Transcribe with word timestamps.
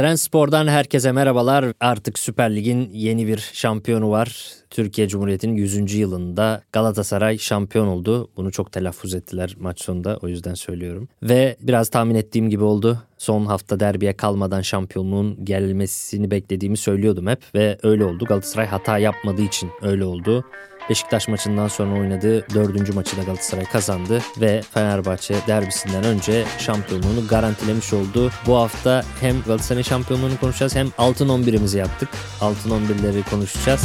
Trendspor'dan 0.00 0.66
herkese 0.66 1.12
merhabalar. 1.12 1.64
Artık 1.80 2.18
Süper 2.18 2.56
Lig'in 2.56 2.90
yeni 2.92 3.26
bir 3.26 3.50
şampiyonu 3.52 4.10
var. 4.10 4.46
Türkiye 4.70 5.08
Cumhuriyeti'nin 5.08 5.56
100. 5.56 5.94
yılında 5.94 6.62
Galatasaray 6.72 7.38
şampiyon 7.38 7.86
oldu. 7.86 8.30
Bunu 8.36 8.52
çok 8.52 8.72
telaffuz 8.72 9.14
ettiler 9.14 9.56
maç 9.58 9.82
sonunda 9.82 10.18
o 10.22 10.28
yüzden 10.28 10.54
söylüyorum. 10.54 11.08
Ve 11.22 11.56
biraz 11.60 11.88
tahmin 11.88 12.14
ettiğim 12.14 12.50
gibi 12.50 12.64
oldu. 12.64 13.02
Son 13.18 13.46
hafta 13.46 13.80
derbiye 13.80 14.12
kalmadan 14.16 14.60
şampiyonluğun 14.60 15.44
gelmesini 15.44 16.30
beklediğimi 16.30 16.76
söylüyordum 16.76 17.26
hep 17.26 17.42
ve 17.54 17.78
öyle 17.82 18.04
oldu. 18.04 18.24
Galatasaray 18.24 18.66
hata 18.66 18.98
yapmadığı 18.98 19.42
için 19.42 19.70
öyle 19.82 20.04
oldu. 20.04 20.44
Beşiktaş 20.90 21.28
maçından 21.28 21.68
sonra 21.68 22.00
oynadığı 22.00 22.46
dördüncü 22.54 22.92
maçı 22.92 23.16
da 23.16 23.22
Galatasaray 23.22 23.64
kazandı 23.64 24.22
ve 24.40 24.62
Fenerbahçe 24.74 25.34
derbisinden 25.46 26.04
önce 26.04 26.44
şampiyonluğunu 26.58 27.26
garantilemiş 27.28 27.92
oldu. 27.92 28.30
Bu 28.46 28.56
hafta 28.56 29.04
hem 29.20 29.42
Galatasaray 29.42 29.82
şampiyonluğunu 29.82 30.40
konuşacağız 30.40 30.76
hem 30.76 30.88
altın 30.98 31.28
11'imizi 31.28 31.78
yaptık. 31.78 32.08
Altın 32.40 32.70
11'leri 32.70 33.30
konuşacağız. 33.30 33.82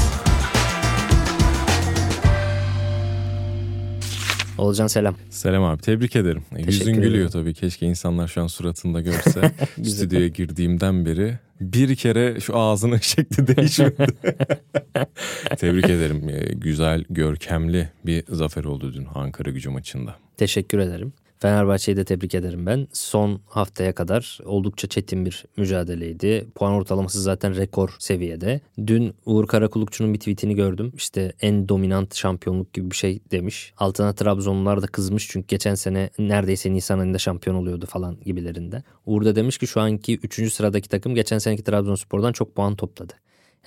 Olcan 4.57 4.87
selam. 4.87 5.15
Selam 5.29 5.63
abi 5.63 5.81
tebrik 5.81 6.15
ederim. 6.15 6.43
Yüzün 6.57 6.83
ederim. 6.83 7.01
gülüyor 7.01 7.29
tabii. 7.29 7.53
Keşke 7.53 7.85
insanlar 7.85 8.27
şu 8.27 8.41
an 8.41 8.47
suratında 8.47 9.01
görse. 9.01 9.51
Stüdyoya 9.83 10.27
girdiğimden 10.27 11.05
beri 11.05 11.37
bir 11.61 11.95
kere 11.95 12.39
şu 12.39 12.57
ağzının 12.57 12.97
şekli 13.01 13.57
değişmedi. 13.57 14.05
tebrik 15.57 15.85
ederim. 15.89 16.29
Ee, 16.29 16.53
Güzel, 16.53 17.03
görkemli 17.09 17.89
bir 18.05 18.23
zafer 18.29 18.63
oldu 18.63 18.93
dün 18.93 19.07
Ankara 19.15 19.49
gücü 19.49 19.69
maçında. 19.69 20.15
Teşekkür 20.37 20.79
ederim. 20.79 21.13
Fenerbahçe'yi 21.39 21.97
de 21.97 22.03
tebrik 22.03 22.35
ederim 22.35 22.65
ben. 22.65 22.87
Son 22.93 23.41
haftaya 23.45 23.93
kadar 23.95 24.39
oldukça 24.45 24.87
çetin 24.87 25.25
bir 25.25 25.45
mücadeleydi. 25.57 26.47
Puan 26.55 26.73
ortalaması 26.73 27.21
zaten 27.21 27.55
rekor 27.55 27.95
seviyede. 27.99 28.61
Dün 28.87 29.13
Uğur 29.25 29.47
Karakulukçu'nun 29.47 30.13
bir 30.13 30.19
tweetini 30.19 30.55
gördüm. 30.55 30.91
İşte 30.95 31.33
en 31.41 31.69
dominant 31.69 32.15
şampiyonluk 32.15 32.73
gibi 32.73 32.91
bir 32.91 32.95
şey 32.95 33.19
demiş. 33.31 33.73
Altına 33.77 34.13
Trabzonlular 34.13 34.81
da 34.81 34.87
kızmış 34.87 35.27
çünkü 35.29 35.47
geçen 35.47 35.75
sene 35.75 36.09
neredeyse 36.19 36.73
Nisan 36.73 36.99
ayında 36.99 37.17
şampiyon 37.17 37.55
oluyordu 37.55 37.85
falan 37.85 38.17
gibilerinde. 38.25 38.83
Uğur 39.05 39.25
da 39.25 39.35
demiş 39.35 39.57
ki 39.57 39.67
şu 39.67 39.81
anki 39.81 40.17
3. 40.17 40.53
sıradaki 40.53 40.89
takım 40.89 41.15
geçen 41.15 41.37
seneki 41.37 41.63
Trabzonspor'dan 41.63 42.31
çok 42.31 42.55
puan 42.55 42.75
topladı. 42.75 43.13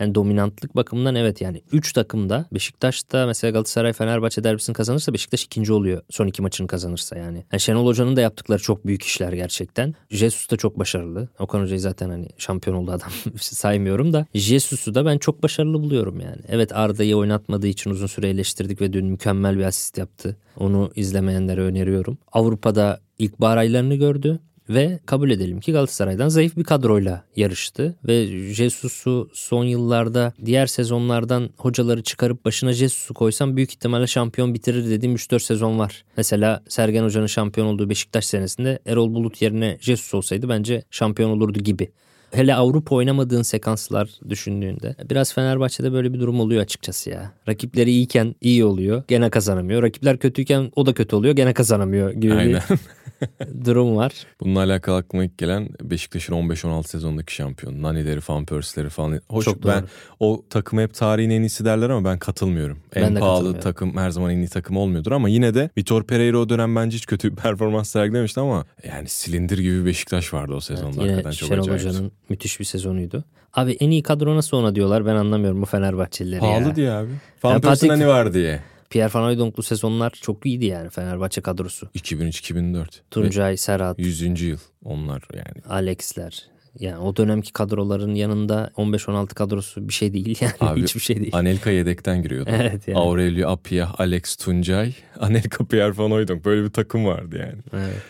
Yani 0.01 0.15
dominantlık 0.15 0.77
bakımından 0.77 1.15
evet 1.15 1.41
yani 1.41 1.63
3 1.73 1.93
takımda 1.93 2.47
Beşiktaş'ta 2.53 3.27
mesela 3.27 3.51
Galatasaray 3.51 3.93
Fenerbahçe 3.93 4.45
derbisini 4.45 4.75
kazanırsa 4.75 5.13
Beşiktaş 5.13 5.45
ikinci 5.45 5.73
oluyor 5.73 6.03
son 6.11 6.27
iki 6.27 6.43
maçını 6.43 6.67
kazanırsa 6.67 7.17
yani. 7.17 7.45
yani 7.53 7.61
Şenol 7.61 7.87
Hoca'nın 7.87 8.17
da 8.17 8.21
yaptıkları 8.21 8.63
çok 8.63 8.87
büyük 8.87 9.03
işler 9.03 9.33
gerçekten. 9.33 9.95
Jesus 10.11 10.51
da 10.51 10.57
çok 10.57 10.79
başarılı. 10.79 11.29
Okan 11.39 11.63
Hoca'yı 11.63 11.81
zaten 11.81 12.11
hani 12.11 12.29
şampiyon 12.39 12.77
oldu 12.77 12.91
adam 12.91 13.11
saymıyorum 13.41 14.13
da. 14.13 14.27
Jesus'u 14.35 14.95
da 14.95 15.07
ben 15.07 15.19
çok 15.19 15.43
başarılı 15.43 15.83
buluyorum 15.83 16.21
yani. 16.21 16.43
Evet 16.49 16.73
Arda'yı 16.77 17.17
oynatmadığı 17.17 17.67
için 17.67 17.91
uzun 17.91 18.07
süre 18.07 18.29
eleştirdik 18.29 18.81
ve 18.81 18.93
dün 18.93 19.07
mükemmel 19.07 19.59
bir 19.59 19.65
asist 19.65 19.99
yaptı. 19.99 20.37
Onu 20.57 20.91
izlemeyenlere 20.97 21.61
öneriyorum. 21.61 22.19
Avrupa'da 22.33 23.01
ilkbahar 23.19 23.57
aylarını 23.57 23.95
gördü. 23.95 24.41
Ve 24.71 24.99
kabul 25.07 25.31
edelim 25.31 25.61
ki 25.61 25.73
Galatasaray'dan 25.73 26.29
zayıf 26.29 26.57
bir 26.57 26.65
kadroyla 26.65 27.25
yarıştı. 27.37 27.97
Ve 28.05 28.27
Jesus'u 28.53 29.31
son 29.33 29.65
yıllarda 29.65 30.33
diğer 30.45 30.67
sezonlardan 30.67 31.51
hocaları 31.57 32.03
çıkarıp 32.03 32.45
başına 32.45 32.73
Jesus'u 32.73 33.15
koysam 33.15 33.57
büyük 33.57 33.71
ihtimalle 33.71 34.07
şampiyon 34.07 34.55
bitirir 34.55 34.91
dediğim 34.91 35.17
3-4 35.17 35.41
sezon 35.41 35.79
var. 35.79 36.05
Mesela 36.17 36.63
Sergen 36.69 37.05
Hoca'nın 37.05 37.27
şampiyon 37.27 37.67
olduğu 37.67 37.91
Beşiktaş 37.91 38.27
senesinde 38.27 38.79
Erol 38.87 39.15
Bulut 39.15 39.43
yerine 39.43 39.79
Jesus 39.81 40.15
olsaydı 40.15 40.49
bence 40.49 40.83
şampiyon 40.91 41.31
olurdu 41.31 41.59
gibi. 41.59 41.91
Hele 42.33 42.55
Avrupa 42.55 42.95
oynamadığın 42.97 43.43
sekanslar 43.43 44.09
düşündüğünde 44.29 44.95
biraz 45.11 45.35
Fenerbahçe'de 45.35 45.93
böyle 45.93 46.13
bir 46.15 46.21
durum 46.21 46.41
oluyor 46.41 46.63
açıkçası 46.63 47.11
ya. 47.11 47.33
Rakipleri 47.49 47.91
iyiyken 47.91 48.35
iyi 48.41 48.65
oluyor 48.65 49.03
gene 49.09 49.31
kazanamıyor. 49.31 49.83
Rakipler 49.83 50.19
kötüyken 50.19 50.73
o 50.77 50.87
da 50.87 50.95
kötü 50.95 51.17
oluyor 51.17 51.37
gene 51.37 51.55
kazanamıyor 51.55 52.13
gibi 52.13 52.35
Aynen. 52.35 52.53
bir 52.71 53.65
durum 53.65 53.97
var. 53.97 54.13
Bununla 54.41 54.61
alakalı 54.61 54.97
aklıma 54.97 55.25
ilk 55.25 55.39
gelen 55.39 55.69
Beşiktaş'ın 55.83 56.35
15-16 56.35 56.89
sezondaki 56.89 57.35
şampiyon. 57.35 57.83
Nanileri 57.83 58.21
falan, 58.21 58.45
Pers'leri 58.45 58.89
falan. 58.89 59.21
Hoş 59.31 59.45
Çok 59.45 59.63
doğru. 59.63 59.73
ben 59.73 59.85
o 60.21 60.45
takımı 60.51 60.83
hep 60.83 60.95
tarihin 60.95 61.31
en 61.31 61.41
iyisi 61.41 61.65
derler 61.65 61.91
ama 61.91 62.11
ben 62.11 62.19
katılmıyorum. 62.19 62.79
Ben 62.97 63.03
en 63.03 63.17
de 63.17 63.21
pahalı 63.21 63.61
takım 63.61 63.97
her 63.97 64.11
zaman 64.11 64.31
en 64.31 64.39
iyi 64.39 64.49
takım 64.49 64.77
olmuyordur 64.77 65.13
ama 65.13 65.29
yine 65.29 65.55
de 65.55 65.71
Vitor 65.79 66.05
Pereira 66.05 66.39
o 66.39 66.49
dönem 66.49 66.77
bence 66.77 66.97
hiç 66.97 67.07
kötü 67.07 67.31
bir 67.31 67.37
performans 67.43 67.89
sergilemişti 67.89 68.41
ama 68.41 68.65
yani 68.89 69.09
silindir 69.09 69.59
gibi 69.59 69.87
Beşiktaş 69.87 70.35
vardı 70.35 70.55
o 70.55 70.61
sezonda. 70.61 71.03
Yine 71.03 71.13
Hakikaten 71.13 71.37
çok 71.37 71.49
Şenol. 71.49 71.69
Hoca'nın 71.69 72.13
müthiş 72.31 72.61
bir 72.61 72.65
sezonuydu. 72.65 73.25
Abi 73.55 73.73
en 73.81 73.91
iyi 73.91 74.03
kadro 74.03 74.37
nasıl 74.37 74.57
ona 74.57 74.75
diyorlar 74.75 75.07
ben 75.07 75.15
anlamıyorum 75.15 75.63
bu 75.63 75.67
Fenerbahçelileri 75.67 76.45
ya. 76.45 76.51
Pahalı 76.51 76.77
diye 76.77 76.91
abi. 76.91 77.09
Van 77.45 77.57
Patrick- 77.57 77.61
Persie'nin 77.69 77.91
hani 77.95 78.07
var 78.07 78.35
diye. 78.35 78.61
Pierre 78.91 79.11
Van 79.15 79.23
Hooydonk'lu 79.25 79.63
sezonlar 79.63 80.11
çok 80.11 80.47
iyiydi 80.47 80.65
yani 80.67 80.91
Fenerbahçe 80.91 81.41
kadrosu. 81.41 81.87
2003-2004. 81.95 82.87
Tuncay, 83.11 83.57
Serhat, 83.57 83.99
Ve 83.99 84.03
100. 84.03 84.43
yıl 84.43 84.59
onlar 84.85 85.23
yani. 85.35 85.63
Alex'ler. 85.69 86.43
Yani 86.81 86.99
o 86.99 87.17
dönemki 87.17 87.53
kadroların 87.53 88.15
yanında 88.15 88.71
15-16 88.77 89.35
kadrosu 89.35 89.89
bir 89.89 89.93
şey 89.93 90.13
değil 90.13 90.39
yani 90.41 90.53
Abi, 90.61 90.83
hiçbir 90.83 91.01
şey 91.01 91.17
değil. 91.17 91.31
Anelka 91.37 91.71
yedekten 91.71 92.23
giriyordu. 92.23 92.51
Evet 92.61 92.89
yani. 92.89 92.99
Aurelio 92.99 93.51
Apia, 93.51 93.89
Alex 93.99 94.37
Tuncay, 94.37 94.93
Anelka 95.21 95.65
Pierre 95.65 95.97
Van 95.99 96.11
Hooijdonk. 96.11 96.45
Böyle 96.45 96.65
bir 96.65 96.71
takım 96.71 97.07
vardı 97.07 97.37
yani. 97.41 97.63
Evet. 97.85 98.03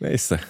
Neyse. 0.00 0.40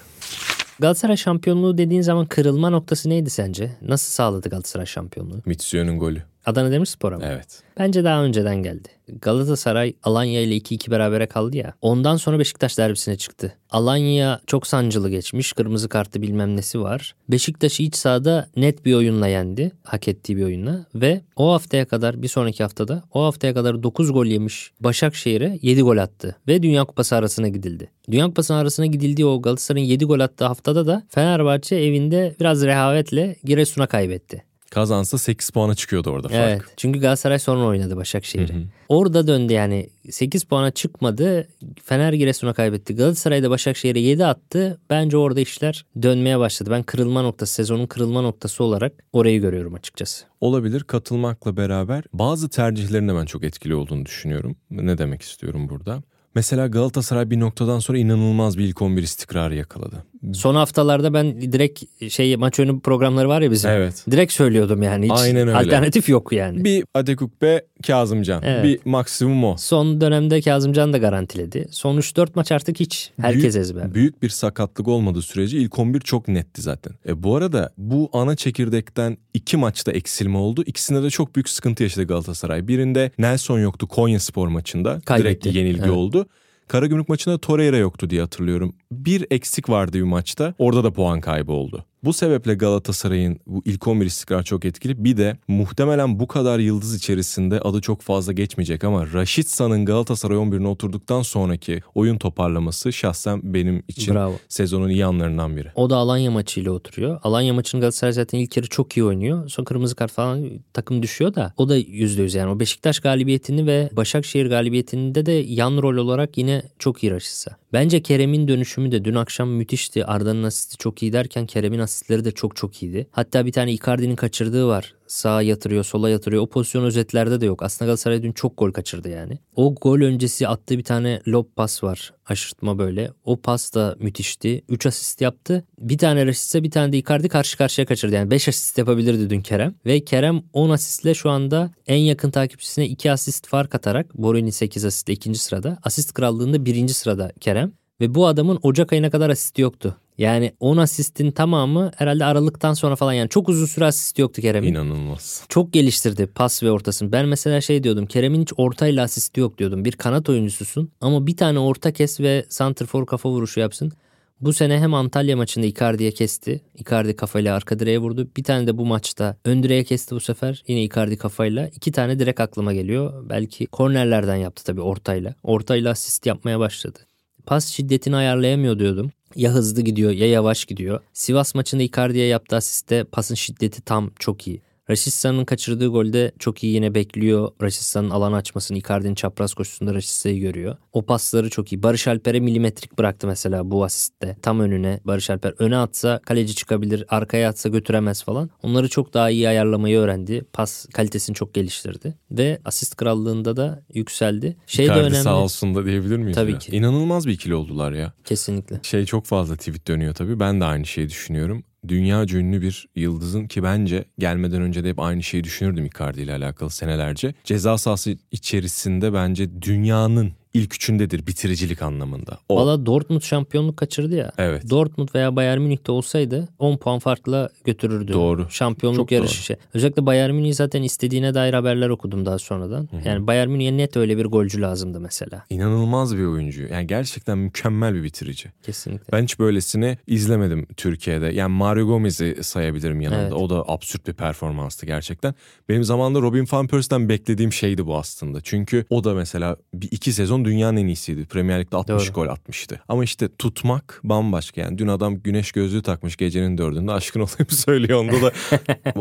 Galatasaray 0.80 1.16
şampiyonluğu 1.16 1.78
dediğin 1.78 2.02
zaman 2.02 2.26
kırılma 2.26 2.70
noktası 2.70 3.08
neydi 3.08 3.30
sence? 3.30 3.70
Nasıl 3.82 4.10
sağladı 4.12 4.48
Galatasaray 4.48 4.86
şampiyonluğu? 4.86 5.42
Mitsuyo'nun 5.46 5.98
golü. 5.98 6.22
Adana 6.46 6.70
Demirspor'a 6.70 7.18
mı? 7.18 7.24
Evet. 7.26 7.62
Bence 7.78 8.04
daha 8.04 8.24
önceden 8.24 8.62
geldi. 8.62 8.88
Galatasaray 9.08 9.94
Alanya 10.02 10.40
ile 10.40 10.56
2-2 10.56 10.90
berabere 10.90 11.26
kaldı 11.26 11.56
ya. 11.56 11.74
Ondan 11.82 12.16
sonra 12.16 12.38
Beşiktaş 12.38 12.78
derbisine 12.78 13.16
çıktı. 13.16 13.52
Alanya 13.70 14.40
çok 14.46 14.66
sancılı 14.66 15.10
geçmiş. 15.10 15.52
Kırmızı 15.52 15.88
kartı 15.88 16.22
bilmem 16.22 16.56
nesi 16.56 16.80
var. 16.80 17.14
Beşiktaş'ı 17.28 17.82
iç 17.82 17.96
sahada 17.96 18.48
net 18.56 18.84
bir 18.84 18.94
oyunla 18.94 19.28
yendi. 19.28 19.72
Hak 19.82 20.08
ettiği 20.08 20.36
bir 20.36 20.44
oyunla. 20.44 20.86
Ve 20.94 21.20
o 21.36 21.52
haftaya 21.52 21.84
kadar 21.84 22.22
bir 22.22 22.28
sonraki 22.28 22.62
haftada 22.62 23.02
o 23.12 23.24
haftaya 23.24 23.54
kadar 23.54 23.82
9 23.82 24.12
gol 24.12 24.26
yemiş 24.26 24.72
Başakşehir'e 24.80 25.58
7 25.62 25.82
gol 25.82 25.96
attı. 25.96 26.36
Ve 26.48 26.62
Dünya 26.62 26.84
Kupası 26.84 27.16
arasına 27.16 27.48
gidildi. 27.48 27.90
Dünya 28.10 28.26
Kupası 28.26 28.54
arasına 28.54 28.86
gidildiği 28.86 29.26
o 29.26 29.42
Galatasaray'ın 29.42 29.86
7 29.86 30.04
gol 30.04 30.20
attığı 30.20 30.44
haftada 30.44 30.86
da 30.86 31.02
Fenerbahçe 31.08 31.76
evinde 31.76 32.34
biraz 32.40 32.62
rehavetle 32.62 33.36
Giresun'a 33.44 33.86
kaybetti. 33.86 34.44
Kazansa 34.70 35.18
8 35.18 35.50
puana 35.50 35.74
çıkıyordu 35.74 36.10
orada 36.10 36.28
fark. 36.28 36.40
Evet. 36.40 36.62
Çünkü 36.76 37.00
Galatasaray 37.00 37.38
sonra 37.38 37.64
oynadı 37.64 37.96
Başakşehir'i. 37.96 38.66
Orada 38.88 39.26
döndü 39.26 39.52
yani 39.52 39.90
8 40.10 40.44
puana 40.44 40.70
çıkmadı. 40.70 41.48
Fener 41.84 42.12
Giresun'a 42.12 42.52
kaybetti. 42.52 42.96
Galatasaray 42.96 43.42
da 43.42 43.50
Başakşehir'e 43.50 44.00
7 44.00 44.26
attı. 44.26 44.80
Bence 44.90 45.16
orada 45.16 45.40
işler 45.40 45.86
dönmeye 46.02 46.38
başladı. 46.38 46.70
Ben 46.70 46.82
kırılma 46.82 47.22
noktası, 47.22 47.54
sezonun 47.54 47.86
kırılma 47.86 48.22
noktası 48.22 48.64
olarak 48.64 48.92
orayı 49.12 49.40
görüyorum 49.40 49.74
açıkçası. 49.74 50.24
Olabilir 50.40 50.84
katılmakla 50.84 51.56
beraber 51.56 52.04
bazı 52.12 52.48
tercihlerin 52.48 53.08
de 53.08 53.14
ben 53.14 53.24
çok 53.24 53.44
etkili 53.44 53.74
olduğunu 53.74 54.06
düşünüyorum. 54.06 54.56
Ne 54.70 54.98
demek 54.98 55.22
istiyorum 55.22 55.68
burada? 55.68 56.02
Mesela 56.34 56.66
Galatasaray 56.66 57.30
bir 57.30 57.40
noktadan 57.40 57.78
sonra 57.78 57.98
inanılmaz 57.98 58.58
bir 58.58 58.64
ilk 58.64 58.82
11 58.82 59.02
istikrarı 59.02 59.54
yakaladı. 59.54 60.04
Son 60.34 60.54
haftalarda 60.54 61.14
ben 61.14 61.40
direkt 61.52 61.82
şey 62.12 62.36
maç 62.36 62.58
önü 62.58 62.80
programları 62.80 63.28
var 63.28 63.40
ya 63.42 63.50
bizim. 63.50 63.70
Evet. 63.70 64.04
Direkt 64.10 64.32
söylüyordum 64.32 64.82
yani. 64.82 65.04
Hiç 65.04 65.12
Aynen 65.14 65.48
öyle. 65.48 65.56
Alternatif 65.58 66.08
yok 66.08 66.32
yani. 66.32 66.64
Bir 66.64 66.84
Adekukbe 66.94 67.66
Kazımcan. 67.86 68.42
Evet. 68.44 68.64
Bir 68.64 68.90
maksimum 68.90 69.44
o. 69.44 69.56
Son 69.56 70.00
dönemde 70.00 70.40
Kazımcan 70.40 70.92
da 70.92 70.98
garantiledi. 70.98 71.66
Son 71.70 71.98
3-4 71.98 72.28
maç 72.34 72.52
artık 72.52 72.80
hiç 72.80 73.10
herkes 73.20 73.42
büyük, 73.42 73.56
ezber. 73.56 73.94
Büyük 73.94 74.22
bir 74.22 74.28
sakatlık 74.28 74.88
olmadığı 74.88 75.22
sürece 75.22 75.58
ilk 75.58 75.78
11 75.78 76.00
çok 76.00 76.28
netti 76.28 76.62
zaten. 76.62 76.92
E, 77.08 77.22
bu 77.22 77.36
arada 77.36 77.72
bu 77.78 78.10
ana 78.12 78.36
çekirdekten 78.36 79.16
iki 79.34 79.56
maçta 79.56 79.92
eksilme 79.92 80.38
oldu. 80.38 80.62
İkisinde 80.66 81.02
de 81.02 81.10
çok 81.10 81.36
büyük 81.36 81.48
sıkıntı 81.48 81.82
yaşadı 81.82 82.04
Galatasaray. 82.06 82.68
Birinde 82.68 83.10
Nelson 83.18 83.58
yoktu 83.58 83.88
Konya 83.88 84.20
Spor 84.20 84.48
maçında. 84.48 85.00
Kaybetti. 85.00 85.42
Direkt 85.44 85.56
yenilgi 85.56 85.80
Evet. 85.80 85.90
oldu. 85.90 86.26
Karagümrük 86.68 87.08
maçında 87.08 87.38
Torreira 87.38 87.76
yoktu 87.76 88.10
diye 88.10 88.20
hatırlıyorum. 88.20 88.74
Bir 88.92 89.26
eksik 89.30 89.68
vardı 89.68 89.98
bir 89.98 90.02
maçta. 90.02 90.54
Orada 90.58 90.84
da 90.84 90.92
puan 90.92 91.20
kaybı 91.20 91.52
oldu. 91.52 91.84
Bu 92.04 92.12
sebeple 92.12 92.54
Galatasaray'ın 92.54 93.40
bu 93.46 93.62
ilk 93.64 93.86
11 93.86 94.06
istikrar 94.06 94.42
çok 94.42 94.64
etkili. 94.64 95.04
Bir 95.04 95.16
de 95.16 95.38
muhtemelen 95.48 96.20
bu 96.20 96.26
kadar 96.26 96.58
yıldız 96.58 96.96
içerisinde 96.96 97.60
adı 97.60 97.80
çok 97.80 98.02
fazla 98.02 98.32
geçmeyecek 98.32 98.84
ama 98.84 99.12
Raşitsa'nın 99.12 99.84
Galatasaray 99.84 100.36
11'ine 100.36 100.66
oturduktan 100.66 101.22
sonraki 101.22 101.80
oyun 101.94 102.18
toparlaması 102.18 102.92
şahsen 102.92 103.40
benim 103.42 103.82
için 103.88 104.14
Bravo. 104.14 104.34
sezonun 104.48 104.88
iyi 104.88 105.04
anlarından 105.04 105.56
biri. 105.56 105.68
O 105.74 105.90
da 105.90 105.96
Alanya 105.96 106.30
maçıyla 106.30 106.72
oturuyor. 106.72 107.20
Alanya 107.22 107.54
maçını 107.54 107.80
Galatasaray 107.80 108.12
zaten 108.12 108.38
ilk 108.38 108.56
yarı 108.56 108.66
çok 108.68 108.96
iyi 108.96 109.04
oynuyor. 109.04 109.48
Sonra 109.48 109.64
kırmızı 109.64 109.96
kart 109.96 110.12
falan 110.12 110.50
takım 110.72 111.02
düşüyor 111.02 111.34
da 111.34 111.52
o 111.56 111.68
da 111.68 111.78
%100 111.78 112.38
yani. 112.38 112.50
O 112.50 112.60
Beşiktaş 112.60 113.00
galibiyetini 113.00 113.66
ve 113.66 113.90
Başakşehir 113.92 114.46
galibiyetinde 114.46 115.26
de 115.26 115.32
yan 115.32 115.82
rol 115.82 115.96
olarak 115.96 116.38
yine 116.38 116.62
çok 116.78 117.02
iyi 117.02 117.12
Raşitsa. 117.12 117.56
Bence 117.72 118.02
Kerem'in 118.02 118.48
dönüşümü 118.76 118.92
de 118.92 119.04
dün 119.04 119.14
akşam 119.14 119.48
müthişti. 119.48 120.04
Arda'nın 120.04 120.42
asisti 120.42 120.76
çok 120.76 121.02
iyi 121.02 121.12
derken 121.12 121.46
Kerem'in 121.46 121.78
asistleri 121.78 122.24
de 122.24 122.32
çok 122.32 122.56
çok 122.56 122.82
iyiydi. 122.82 123.06
Hatta 123.10 123.46
bir 123.46 123.52
tane 123.52 123.72
Icardi'nin 123.72 124.16
kaçırdığı 124.16 124.66
var. 124.66 124.94
Sağa 125.06 125.42
yatırıyor, 125.42 125.84
sola 125.84 126.10
yatırıyor. 126.10 126.42
O 126.42 126.46
pozisyon 126.46 126.84
özetlerde 126.84 127.40
de 127.40 127.46
yok. 127.46 127.62
Aslında 127.62 127.86
Galatasaray 127.86 128.22
dün 128.22 128.32
çok 128.32 128.58
gol 128.58 128.72
kaçırdı 128.72 129.08
yani. 129.08 129.38
O 129.56 129.74
gol 129.74 130.00
öncesi 130.00 130.48
attığı 130.48 130.78
bir 130.78 130.84
tane 130.84 131.20
lob 131.28 131.46
pas 131.56 131.84
var. 131.84 132.12
Aşırtma 132.26 132.78
böyle. 132.78 133.10
O 133.24 133.36
pas 133.40 133.74
da 133.74 133.96
müthişti. 133.98 134.62
3 134.68 134.86
asist 134.86 135.20
yaptı. 135.20 135.64
Bir 135.78 135.98
tane 135.98 136.26
Rashica 136.26 136.62
bir 136.62 136.70
tane 136.70 136.92
de 136.92 136.98
Icardi 136.98 137.28
karşı 137.28 137.58
karşıya 137.58 137.86
kaçırdı. 137.86 138.14
Yani 138.14 138.30
5 138.30 138.48
asist 138.48 138.78
yapabilirdi 138.78 139.30
dün 139.30 139.40
Kerem. 139.40 139.74
Ve 139.86 140.04
Kerem 140.04 140.42
10 140.52 140.70
asistle 140.70 141.14
şu 141.14 141.30
anda 141.30 141.70
en 141.86 141.96
yakın 141.96 142.30
takipçisine 142.30 142.86
2 142.86 143.12
asist 143.12 143.46
fark 143.46 143.74
atarak 143.74 144.14
Borini 144.18 144.52
8 144.52 144.84
asistle 144.84 145.12
ikinci 145.12 145.38
sırada. 145.38 145.78
Asist 145.82 146.12
krallığında 146.12 146.64
birinci 146.64 146.94
sırada 146.94 147.32
Kerem. 147.40 147.72
Ve 148.00 148.14
bu 148.14 148.26
adamın 148.26 148.58
Ocak 148.62 148.92
ayına 148.92 149.10
kadar 149.10 149.30
asisti 149.30 149.62
yoktu. 149.62 149.96
Yani 150.18 150.52
10 150.60 150.76
asistin 150.76 151.30
tamamı 151.30 151.90
herhalde 151.96 152.24
Aralık'tan 152.24 152.74
sonra 152.74 152.96
falan 152.96 153.12
yani 153.12 153.28
çok 153.28 153.48
uzun 153.48 153.66
süre 153.66 153.84
asist 153.84 154.18
yoktu 154.18 154.42
Kerem'in. 154.42 154.68
İnanılmaz. 154.68 155.44
Çok 155.48 155.72
geliştirdi 155.72 156.26
pas 156.26 156.62
ve 156.62 156.70
ortasını. 156.70 157.12
Ben 157.12 157.28
mesela 157.28 157.60
şey 157.60 157.82
diyordum. 157.82 158.06
Kerem'in 158.06 158.42
hiç 158.42 158.52
ortayla 158.56 159.04
asisti 159.04 159.40
yok 159.40 159.58
diyordum. 159.58 159.84
Bir 159.84 159.92
kanat 159.92 160.28
oyuncususun 160.28 160.90
ama 161.00 161.26
bir 161.26 161.36
tane 161.36 161.58
orta 161.58 161.92
kes 161.92 162.20
ve 162.20 162.46
santrfor 162.48 163.06
kafa 163.06 163.28
vuruşu 163.28 163.60
yapsın. 163.60 163.92
Bu 164.40 164.52
sene 164.52 164.78
hem 164.78 164.94
Antalya 164.94 165.36
maçında 165.36 165.66
Icardi'ye 165.66 166.10
kesti. 166.10 166.60
Icardi 166.74 167.16
kafayla 167.16 167.56
arka 167.56 167.78
direğe 167.78 167.98
vurdu. 167.98 168.28
Bir 168.36 168.44
tane 168.44 168.66
de 168.66 168.78
bu 168.78 168.86
maçta 168.86 169.36
ön 169.44 169.62
direğe 169.62 169.84
kesti 169.84 170.14
bu 170.14 170.20
sefer. 170.20 170.64
Yine 170.68 170.82
Icardi 170.82 171.16
kafayla. 171.16 171.68
İki 171.68 171.92
tane 171.92 172.18
direkt 172.18 172.40
aklıma 172.40 172.72
geliyor. 172.72 173.28
Belki 173.28 173.66
kornerlerden 173.66 174.36
yaptı 174.36 174.64
tabii 174.64 174.80
ortayla. 174.80 175.34
Ortayla 175.42 175.90
asist 175.90 176.26
yapmaya 176.26 176.58
başladı. 176.60 176.98
Pas 177.46 177.66
şiddetini 177.66 178.16
ayarlayamıyor 178.16 178.78
diyordum. 178.78 179.12
Ya 179.36 179.50
hızlı 179.50 179.82
gidiyor 179.82 180.10
ya 180.10 180.30
yavaş 180.30 180.64
gidiyor. 180.64 181.00
Sivas 181.12 181.54
maçında 181.54 181.82
Icardi'ye 181.82 182.26
yaptığı 182.26 182.56
asiste 182.56 183.04
pasın 183.04 183.34
şiddeti 183.34 183.82
tam 183.82 184.10
çok 184.18 184.46
iyi. 184.46 184.60
Raşitsa'nın 184.90 185.44
kaçırdığı 185.44 185.86
golde 185.88 186.32
çok 186.38 186.64
iyi 186.64 186.74
yine 186.74 186.94
bekliyor. 186.94 187.52
Raşitsa'nın 187.62 188.10
alan 188.10 188.32
açmasını 188.32 188.78
Icardi'nin 188.78 189.14
çapraz 189.14 189.54
koşusunda 189.54 189.94
Raşitsa'yı 189.94 190.40
görüyor. 190.40 190.76
O 190.92 191.06
pasları 191.06 191.50
çok 191.50 191.72
iyi. 191.72 191.82
Barış 191.82 192.08
Alper'e 192.08 192.40
milimetrik 192.40 192.98
bıraktı 192.98 193.26
mesela 193.26 193.70
bu 193.70 193.84
asistte. 193.84 194.36
Tam 194.42 194.60
önüne 194.60 195.00
Barış 195.04 195.30
Alper. 195.30 195.54
Öne 195.58 195.76
atsa 195.76 196.20
kaleci 196.26 196.54
çıkabilir. 196.54 197.04
Arkaya 197.08 197.48
atsa 197.48 197.68
götüremez 197.68 198.22
falan. 198.22 198.50
Onları 198.62 198.88
çok 198.88 199.14
daha 199.14 199.30
iyi 199.30 199.48
ayarlamayı 199.48 199.98
öğrendi. 199.98 200.44
Pas 200.52 200.86
kalitesini 200.86 201.34
çok 201.36 201.54
geliştirdi. 201.54 202.14
Ve 202.30 202.58
asist 202.64 202.96
krallığında 202.96 203.56
da 203.56 203.82
yükseldi. 203.94 204.56
Şey 204.66 204.84
de 204.84 204.92
Icardi 204.92 205.00
önemli. 205.00 205.16
sağ 205.22 205.36
olsun 205.36 205.74
da 205.74 205.86
diyebilir 205.86 206.16
miyiz? 206.16 206.34
Tabii 206.34 206.52
ya? 206.52 206.58
ki. 206.58 206.76
İnanılmaz 206.76 207.26
bir 207.26 207.32
ikili 207.32 207.54
oldular 207.54 207.92
ya. 207.92 208.12
Kesinlikle. 208.24 208.80
Şey 208.82 209.04
çok 209.04 209.26
fazla 209.26 209.56
tweet 209.56 209.88
dönüyor 209.88 210.14
tabii. 210.14 210.40
Ben 210.40 210.60
de 210.60 210.64
aynı 210.64 210.86
şeyi 210.86 211.08
düşünüyorum. 211.08 211.64
Dünya 211.88 212.22
ünlü 212.22 212.62
bir 212.62 212.88
yıldızın 212.96 213.46
ki 213.46 213.62
bence 213.62 214.04
gelmeden 214.18 214.62
önce 214.62 214.84
de 214.84 214.88
hep 214.88 215.00
aynı 215.00 215.22
şeyi 215.22 215.44
düşünürdüm 215.44 215.86
Icardi 215.86 216.20
ile 216.20 216.32
alakalı 216.32 216.70
senelerce. 216.70 217.34
Ceza 217.44 217.78
sahası 217.78 218.16
içerisinde 218.30 219.12
bence 219.12 219.62
dünyanın 219.62 220.32
ilk 220.56 220.74
üçündedir 220.74 221.26
bitiricilik 221.26 221.82
anlamında. 221.82 222.38
O. 222.48 222.56
Valla 222.56 222.86
Dortmund 222.86 223.20
şampiyonluk 223.22 223.76
kaçırdı 223.76 224.14
ya. 224.16 224.32
Evet. 224.38 224.70
Dortmund 224.70 225.08
veya 225.14 225.36
Bayern 225.36 225.60
Münih'te 225.60 225.92
olsaydı 225.92 226.48
10 226.58 226.76
puan 226.76 226.98
farkla 226.98 227.48
götürürdü. 227.64 228.12
Doğru. 228.12 228.46
Şampiyonluk 228.50 228.96
Çok 228.96 229.12
yarışı. 229.12 229.34
doğru. 229.38 229.42
şey. 229.44 229.56
Özellikle 229.74 230.06
Bayern 230.06 230.34
Münih 230.34 230.54
zaten 230.54 230.82
istediğine 230.82 231.34
dair 231.34 231.54
haberler 231.54 231.88
okudum 231.88 232.26
daha 232.26 232.38
sonradan. 232.38 232.88
Yani 233.04 233.26
Bayern 233.26 233.48
Münih'e 233.48 233.76
net 233.76 233.96
öyle 233.96 234.18
bir 234.18 234.24
golcü 234.24 234.60
lazımdı 234.60 235.00
mesela. 235.00 235.44
İnanılmaz 235.50 236.16
bir 236.16 236.24
oyuncu. 236.24 236.62
Yani 236.72 236.86
gerçekten 236.86 237.38
mükemmel 237.38 237.94
bir 237.94 238.02
bitirici. 238.02 238.48
Kesinlikle. 238.62 239.12
Ben 239.12 239.22
hiç 239.22 239.38
böylesini 239.38 239.98
izlemedim 240.06 240.66
Türkiye'de. 240.76 241.26
Yani 241.26 241.52
Mario 241.52 241.86
Gomez'i 241.86 242.38
sayabilirim 242.42 243.00
yanında. 243.00 243.22
Evet. 243.22 243.32
O 243.32 243.50
da 243.50 243.64
absürt 243.68 244.06
bir 244.06 244.12
performanstı 244.12 244.86
gerçekten. 244.86 245.34
Benim 245.68 245.84
zamanında 245.84 246.20
Robin 246.20 246.46
van 246.52 246.66
Persie'den 246.66 247.08
beklediğim 247.08 247.52
şeydi 247.52 247.86
bu 247.86 247.96
aslında. 247.96 248.40
Çünkü 248.42 248.84
o 248.90 249.04
da 249.04 249.14
mesela 249.14 249.56
bir 249.74 249.88
iki 249.90 250.12
sezon 250.12 250.44
dünyanın 250.46 250.76
en 250.76 250.86
iyisiydi. 250.86 251.24
Premier 251.24 251.60
Lig'de 251.60 251.76
60 251.76 252.06
Doğru. 252.06 252.12
gol 252.14 252.28
atmıştı. 252.28 252.80
Ama 252.88 253.04
işte 253.04 253.28
tutmak 253.38 254.00
bambaşka 254.04 254.60
yani. 254.60 254.78
Dün 254.78 254.88
adam 254.88 255.14
güneş 255.16 255.52
gözlüğü 255.52 255.82
takmış 255.82 256.16
gecenin 256.16 256.58
dördünde 256.58 256.92
aşkın 256.92 257.20
olayım 257.20 257.50
söylüyor. 257.50 258.00
Onda 258.00 258.22
da 258.22 258.32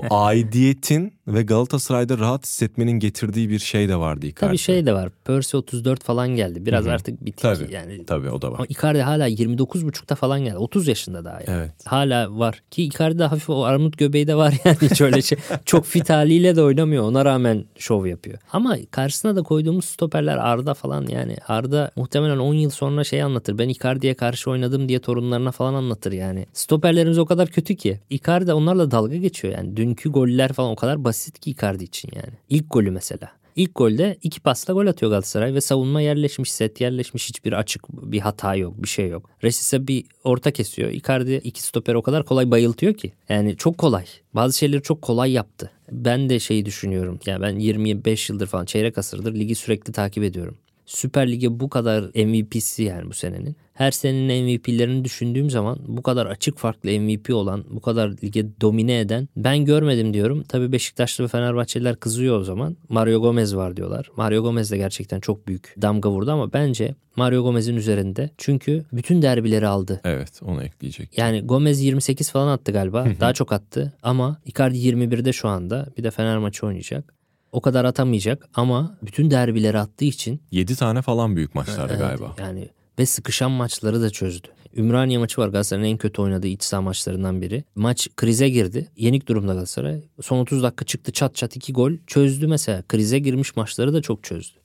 aidiyetin 0.16 1.14
ve 1.28 1.44
Galatasaray'da 1.44 2.18
rahat 2.18 2.46
hissetmenin 2.46 2.92
getirdiği 2.92 3.50
bir 3.50 3.60
şey 3.60 3.90
de 3.90 3.96
vardı 3.96 4.26
Icardi. 4.26 4.40
Tabii 4.40 4.58
şey 4.58 4.86
de 4.86 4.94
var. 4.94 5.10
Percy 5.26 5.58
34 5.58 6.04
falan 6.04 6.30
geldi. 6.30 6.66
Biraz 6.66 6.86
Hı 6.86 6.90
hı. 6.90 6.94
artık 6.94 7.26
bitik 7.26 7.42
Tabii. 7.42 7.74
yani. 7.74 8.06
Tabii 8.06 8.30
o 8.30 8.42
da 8.42 8.52
var. 8.52 8.56
Ama 8.56 8.66
Icardi 8.70 9.02
hala 9.02 9.30
29.5'ta 9.30 10.16
falan 10.16 10.44
geldi. 10.44 10.58
30 10.58 10.88
yaşında 10.88 11.26
daha 11.26 11.34
yani. 11.34 11.46
Evet. 11.50 11.72
Hala 11.86 12.40
var. 12.40 12.62
Ki 12.72 12.84
Icardi'de 12.84 13.24
hafif 13.24 13.50
o 13.50 13.64
armut 13.64 13.98
göbeği 13.98 14.28
de 14.28 14.36
var 14.36 14.54
yani 14.66 14.78
hiç 14.82 15.02
öyle 15.02 15.22
şey. 15.22 15.38
Çok 15.66 15.86
fit 15.86 16.10
haliyle 16.10 16.56
de 16.56 16.62
oynamıyor. 16.62 17.04
Ona 17.04 17.26
rağmen 17.26 17.66
şov 17.78 18.06
yapıyor. 18.06 18.38
Ama 18.54 18.78
karşısına 18.92 19.36
da 19.36 19.44
koyduğumuz 19.44 19.86
stoperler 19.86 20.38
Arda 20.38 20.74
falan 20.74 21.08
yani. 21.08 21.25
Arda 21.48 21.92
muhtemelen 21.96 22.38
10 22.38 22.54
yıl 22.54 22.70
sonra 22.70 23.04
şey 23.04 23.24
anlatır. 23.24 23.58
Ben 23.58 23.70
Icardi'ye 23.70 24.14
karşı 24.14 24.52
oynadım 24.52 24.90
diye 24.90 25.00
torunlarına 25.00 25.52
falan 25.52 25.74
anlatır 25.74 26.12
yani. 26.12 26.46
Stoperlerimiz 26.54 27.18
o 27.18 27.26
kadar 27.26 27.50
kötü 27.50 27.76
ki. 27.76 28.00
Icardi 28.10 28.54
onlarla 28.54 28.92
dalga 28.92 29.16
geçiyor 29.16 29.54
yani. 29.58 29.78
Dünkü 29.78 30.10
goller 30.10 30.54
falan 30.54 30.72
o 30.72 30.76
kadar 30.76 31.04
basit 31.04 31.40
ki 31.40 31.52
Icardi 31.52 31.84
için 31.84 32.10
yani. 32.16 32.34
İlk 32.50 32.66
golü 32.70 32.92
mesela. 32.92 33.32
İlk 33.56 33.76
golde 33.76 34.18
iki 34.24 34.40
pasla 34.40 34.74
gol 34.74 34.88
atıyor 34.88 35.10
Galatasaray 35.10 35.54
ve 35.54 35.62
savunma 35.62 36.02
yerleşmiş, 36.02 36.52
set 36.52 36.82
yerleşmiş 36.82 37.30
hiçbir 37.30 37.54
açık 37.54 37.90
bir 37.90 38.20
hata 38.20 38.56
yok, 38.56 38.84
bir 38.84 38.88
şey 38.88 39.10
yok. 39.10 39.30
Resise 39.44 39.88
bir 39.88 40.06
orta 40.24 40.52
kesiyor. 40.52 40.90
Icardi 40.90 41.42
iki 41.44 41.64
stoper 41.64 41.96
o 41.96 42.02
kadar 42.02 42.26
kolay 42.26 42.52
bayıltıyor 42.52 42.94
ki. 42.94 43.14
Yani 43.30 43.58
çok 43.58 43.78
kolay. 43.78 44.06
Bazı 44.34 44.58
şeyleri 44.58 44.82
çok 44.82 45.02
kolay 45.02 45.32
yaptı. 45.32 45.72
Ben 45.92 46.30
de 46.30 46.40
şeyi 46.40 46.66
düşünüyorum. 46.66 47.20
Yani 47.26 47.42
ben 47.42 47.60
25 47.60 48.30
yıldır 48.30 48.48
falan 48.48 48.66
çeyrek 48.66 48.98
asırdır 48.98 49.36
ligi 49.36 49.56
sürekli 49.56 49.94
takip 49.94 50.24
ediyorum. 50.24 50.58
Süper 50.86 51.32
Lig'e 51.32 51.60
bu 51.60 51.70
kadar 51.70 52.04
MVP'si 52.04 52.84
yani 52.84 53.10
bu 53.10 53.14
senenin. 53.14 53.56
Her 53.74 53.92
senenin 53.92 54.46
MVP'lerini 54.46 55.06
düşündüğüm 55.06 55.50
zaman 55.50 55.80
bu 55.88 56.02
kadar 56.02 56.26
açık 56.26 56.58
farklı 56.58 56.90
MVP 57.00 57.30
olan, 57.34 57.64
bu 57.70 57.82
kadar 57.82 58.10
lige 58.24 58.46
domine 58.62 59.00
eden 59.00 59.30
ben 59.38 59.66
görmedim 59.66 60.14
diyorum. 60.14 60.44
Tabii 60.44 60.72
Beşiktaşlı 60.72 61.24
ve 61.24 61.28
Fenerbahçeliler 61.28 61.96
kızıyor 61.96 62.40
o 62.40 62.44
zaman. 62.44 62.78
Mario 62.90 63.22
Gomez 63.22 63.56
var 63.56 63.78
diyorlar. 63.78 64.10
Mario 64.18 64.44
Gomez 64.44 64.72
de 64.72 64.78
gerçekten 64.78 65.20
çok 65.20 65.48
büyük 65.48 65.76
damga 65.82 66.10
vurdu 66.10 66.32
ama 66.32 66.54
bence 66.54 66.96
Mario 67.16 67.44
Gomez'in 67.44 67.76
üzerinde. 67.76 68.30
Çünkü 68.38 68.86
bütün 68.94 69.22
derbileri 69.22 69.68
aldı. 69.68 70.02
Evet 70.04 70.42
onu 70.46 70.64
ekleyecek. 70.64 71.18
Yani 71.18 71.42
Gomez 71.42 71.82
28 71.82 72.32
falan 72.32 72.48
attı 72.48 72.72
galiba. 72.72 73.08
Daha 73.20 73.34
çok 73.34 73.54
attı 73.54 73.94
ama 74.04 74.38
Icardi 74.46 74.78
21'de 74.78 75.34
şu 75.34 75.48
anda. 75.48 75.88
Bir 75.98 76.04
de 76.04 76.12
Fener 76.12 76.38
maçı 76.38 76.66
oynayacak. 76.66 77.14
O 77.56 77.62
kadar 77.62 77.86
atamayacak 77.86 78.50
ama 78.54 78.98
bütün 79.04 79.32
derbileri 79.32 79.80
attığı 79.80 80.06
için 80.06 80.42
7 80.52 80.76
tane 80.76 81.02
falan 81.02 81.36
büyük 81.36 81.56
maçlarda 81.56 81.94
Evet, 81.94 82.00
galiba. 82.00 82.36
Yani 82.40 82.70
ve 83.00 83.06
sıkışan 83.06 83.52
maçları 83.52 84.02
da 84.02 84.10
çözdü. 84.10 84.48
Ümraniye 84.78 85.20
maçı 85.20 85.42
var 85.42 85.48
Galatasaray'ın 85.48 85.92
en 85.94 85.98
kötü 85.98 86.22
oynadığı 86.22 86.48
iç 86.48 86.64
saha 86.64 86.82
maçlarından 86.82 87.42
biri. 87.42 87.64
Maç 87.76 88.08
krize 88.16 88.50
girdi. 88.50 88.92
Yenik 88.96 89.28
durumda 89.28 89.52
Galatasaray. 89.54 90.02
Son 90.22 90.40
30 90.40 90.64
dakika 90.64 90.86
çıktı 90.86 91.12
çat 91.12 91.36
çat 91.36 91.56
iki 91.56 91.74
gol. 91.74 91.92
Çözdü 92.08 92.48
mesela. 92.48 92.84
Krize 92.88 93.20
girmiş 93.20 93.56
maçları 93.56 93.94
da 93.94 94.02
çok 94.02 94.24
çözdü. 94.24 94.60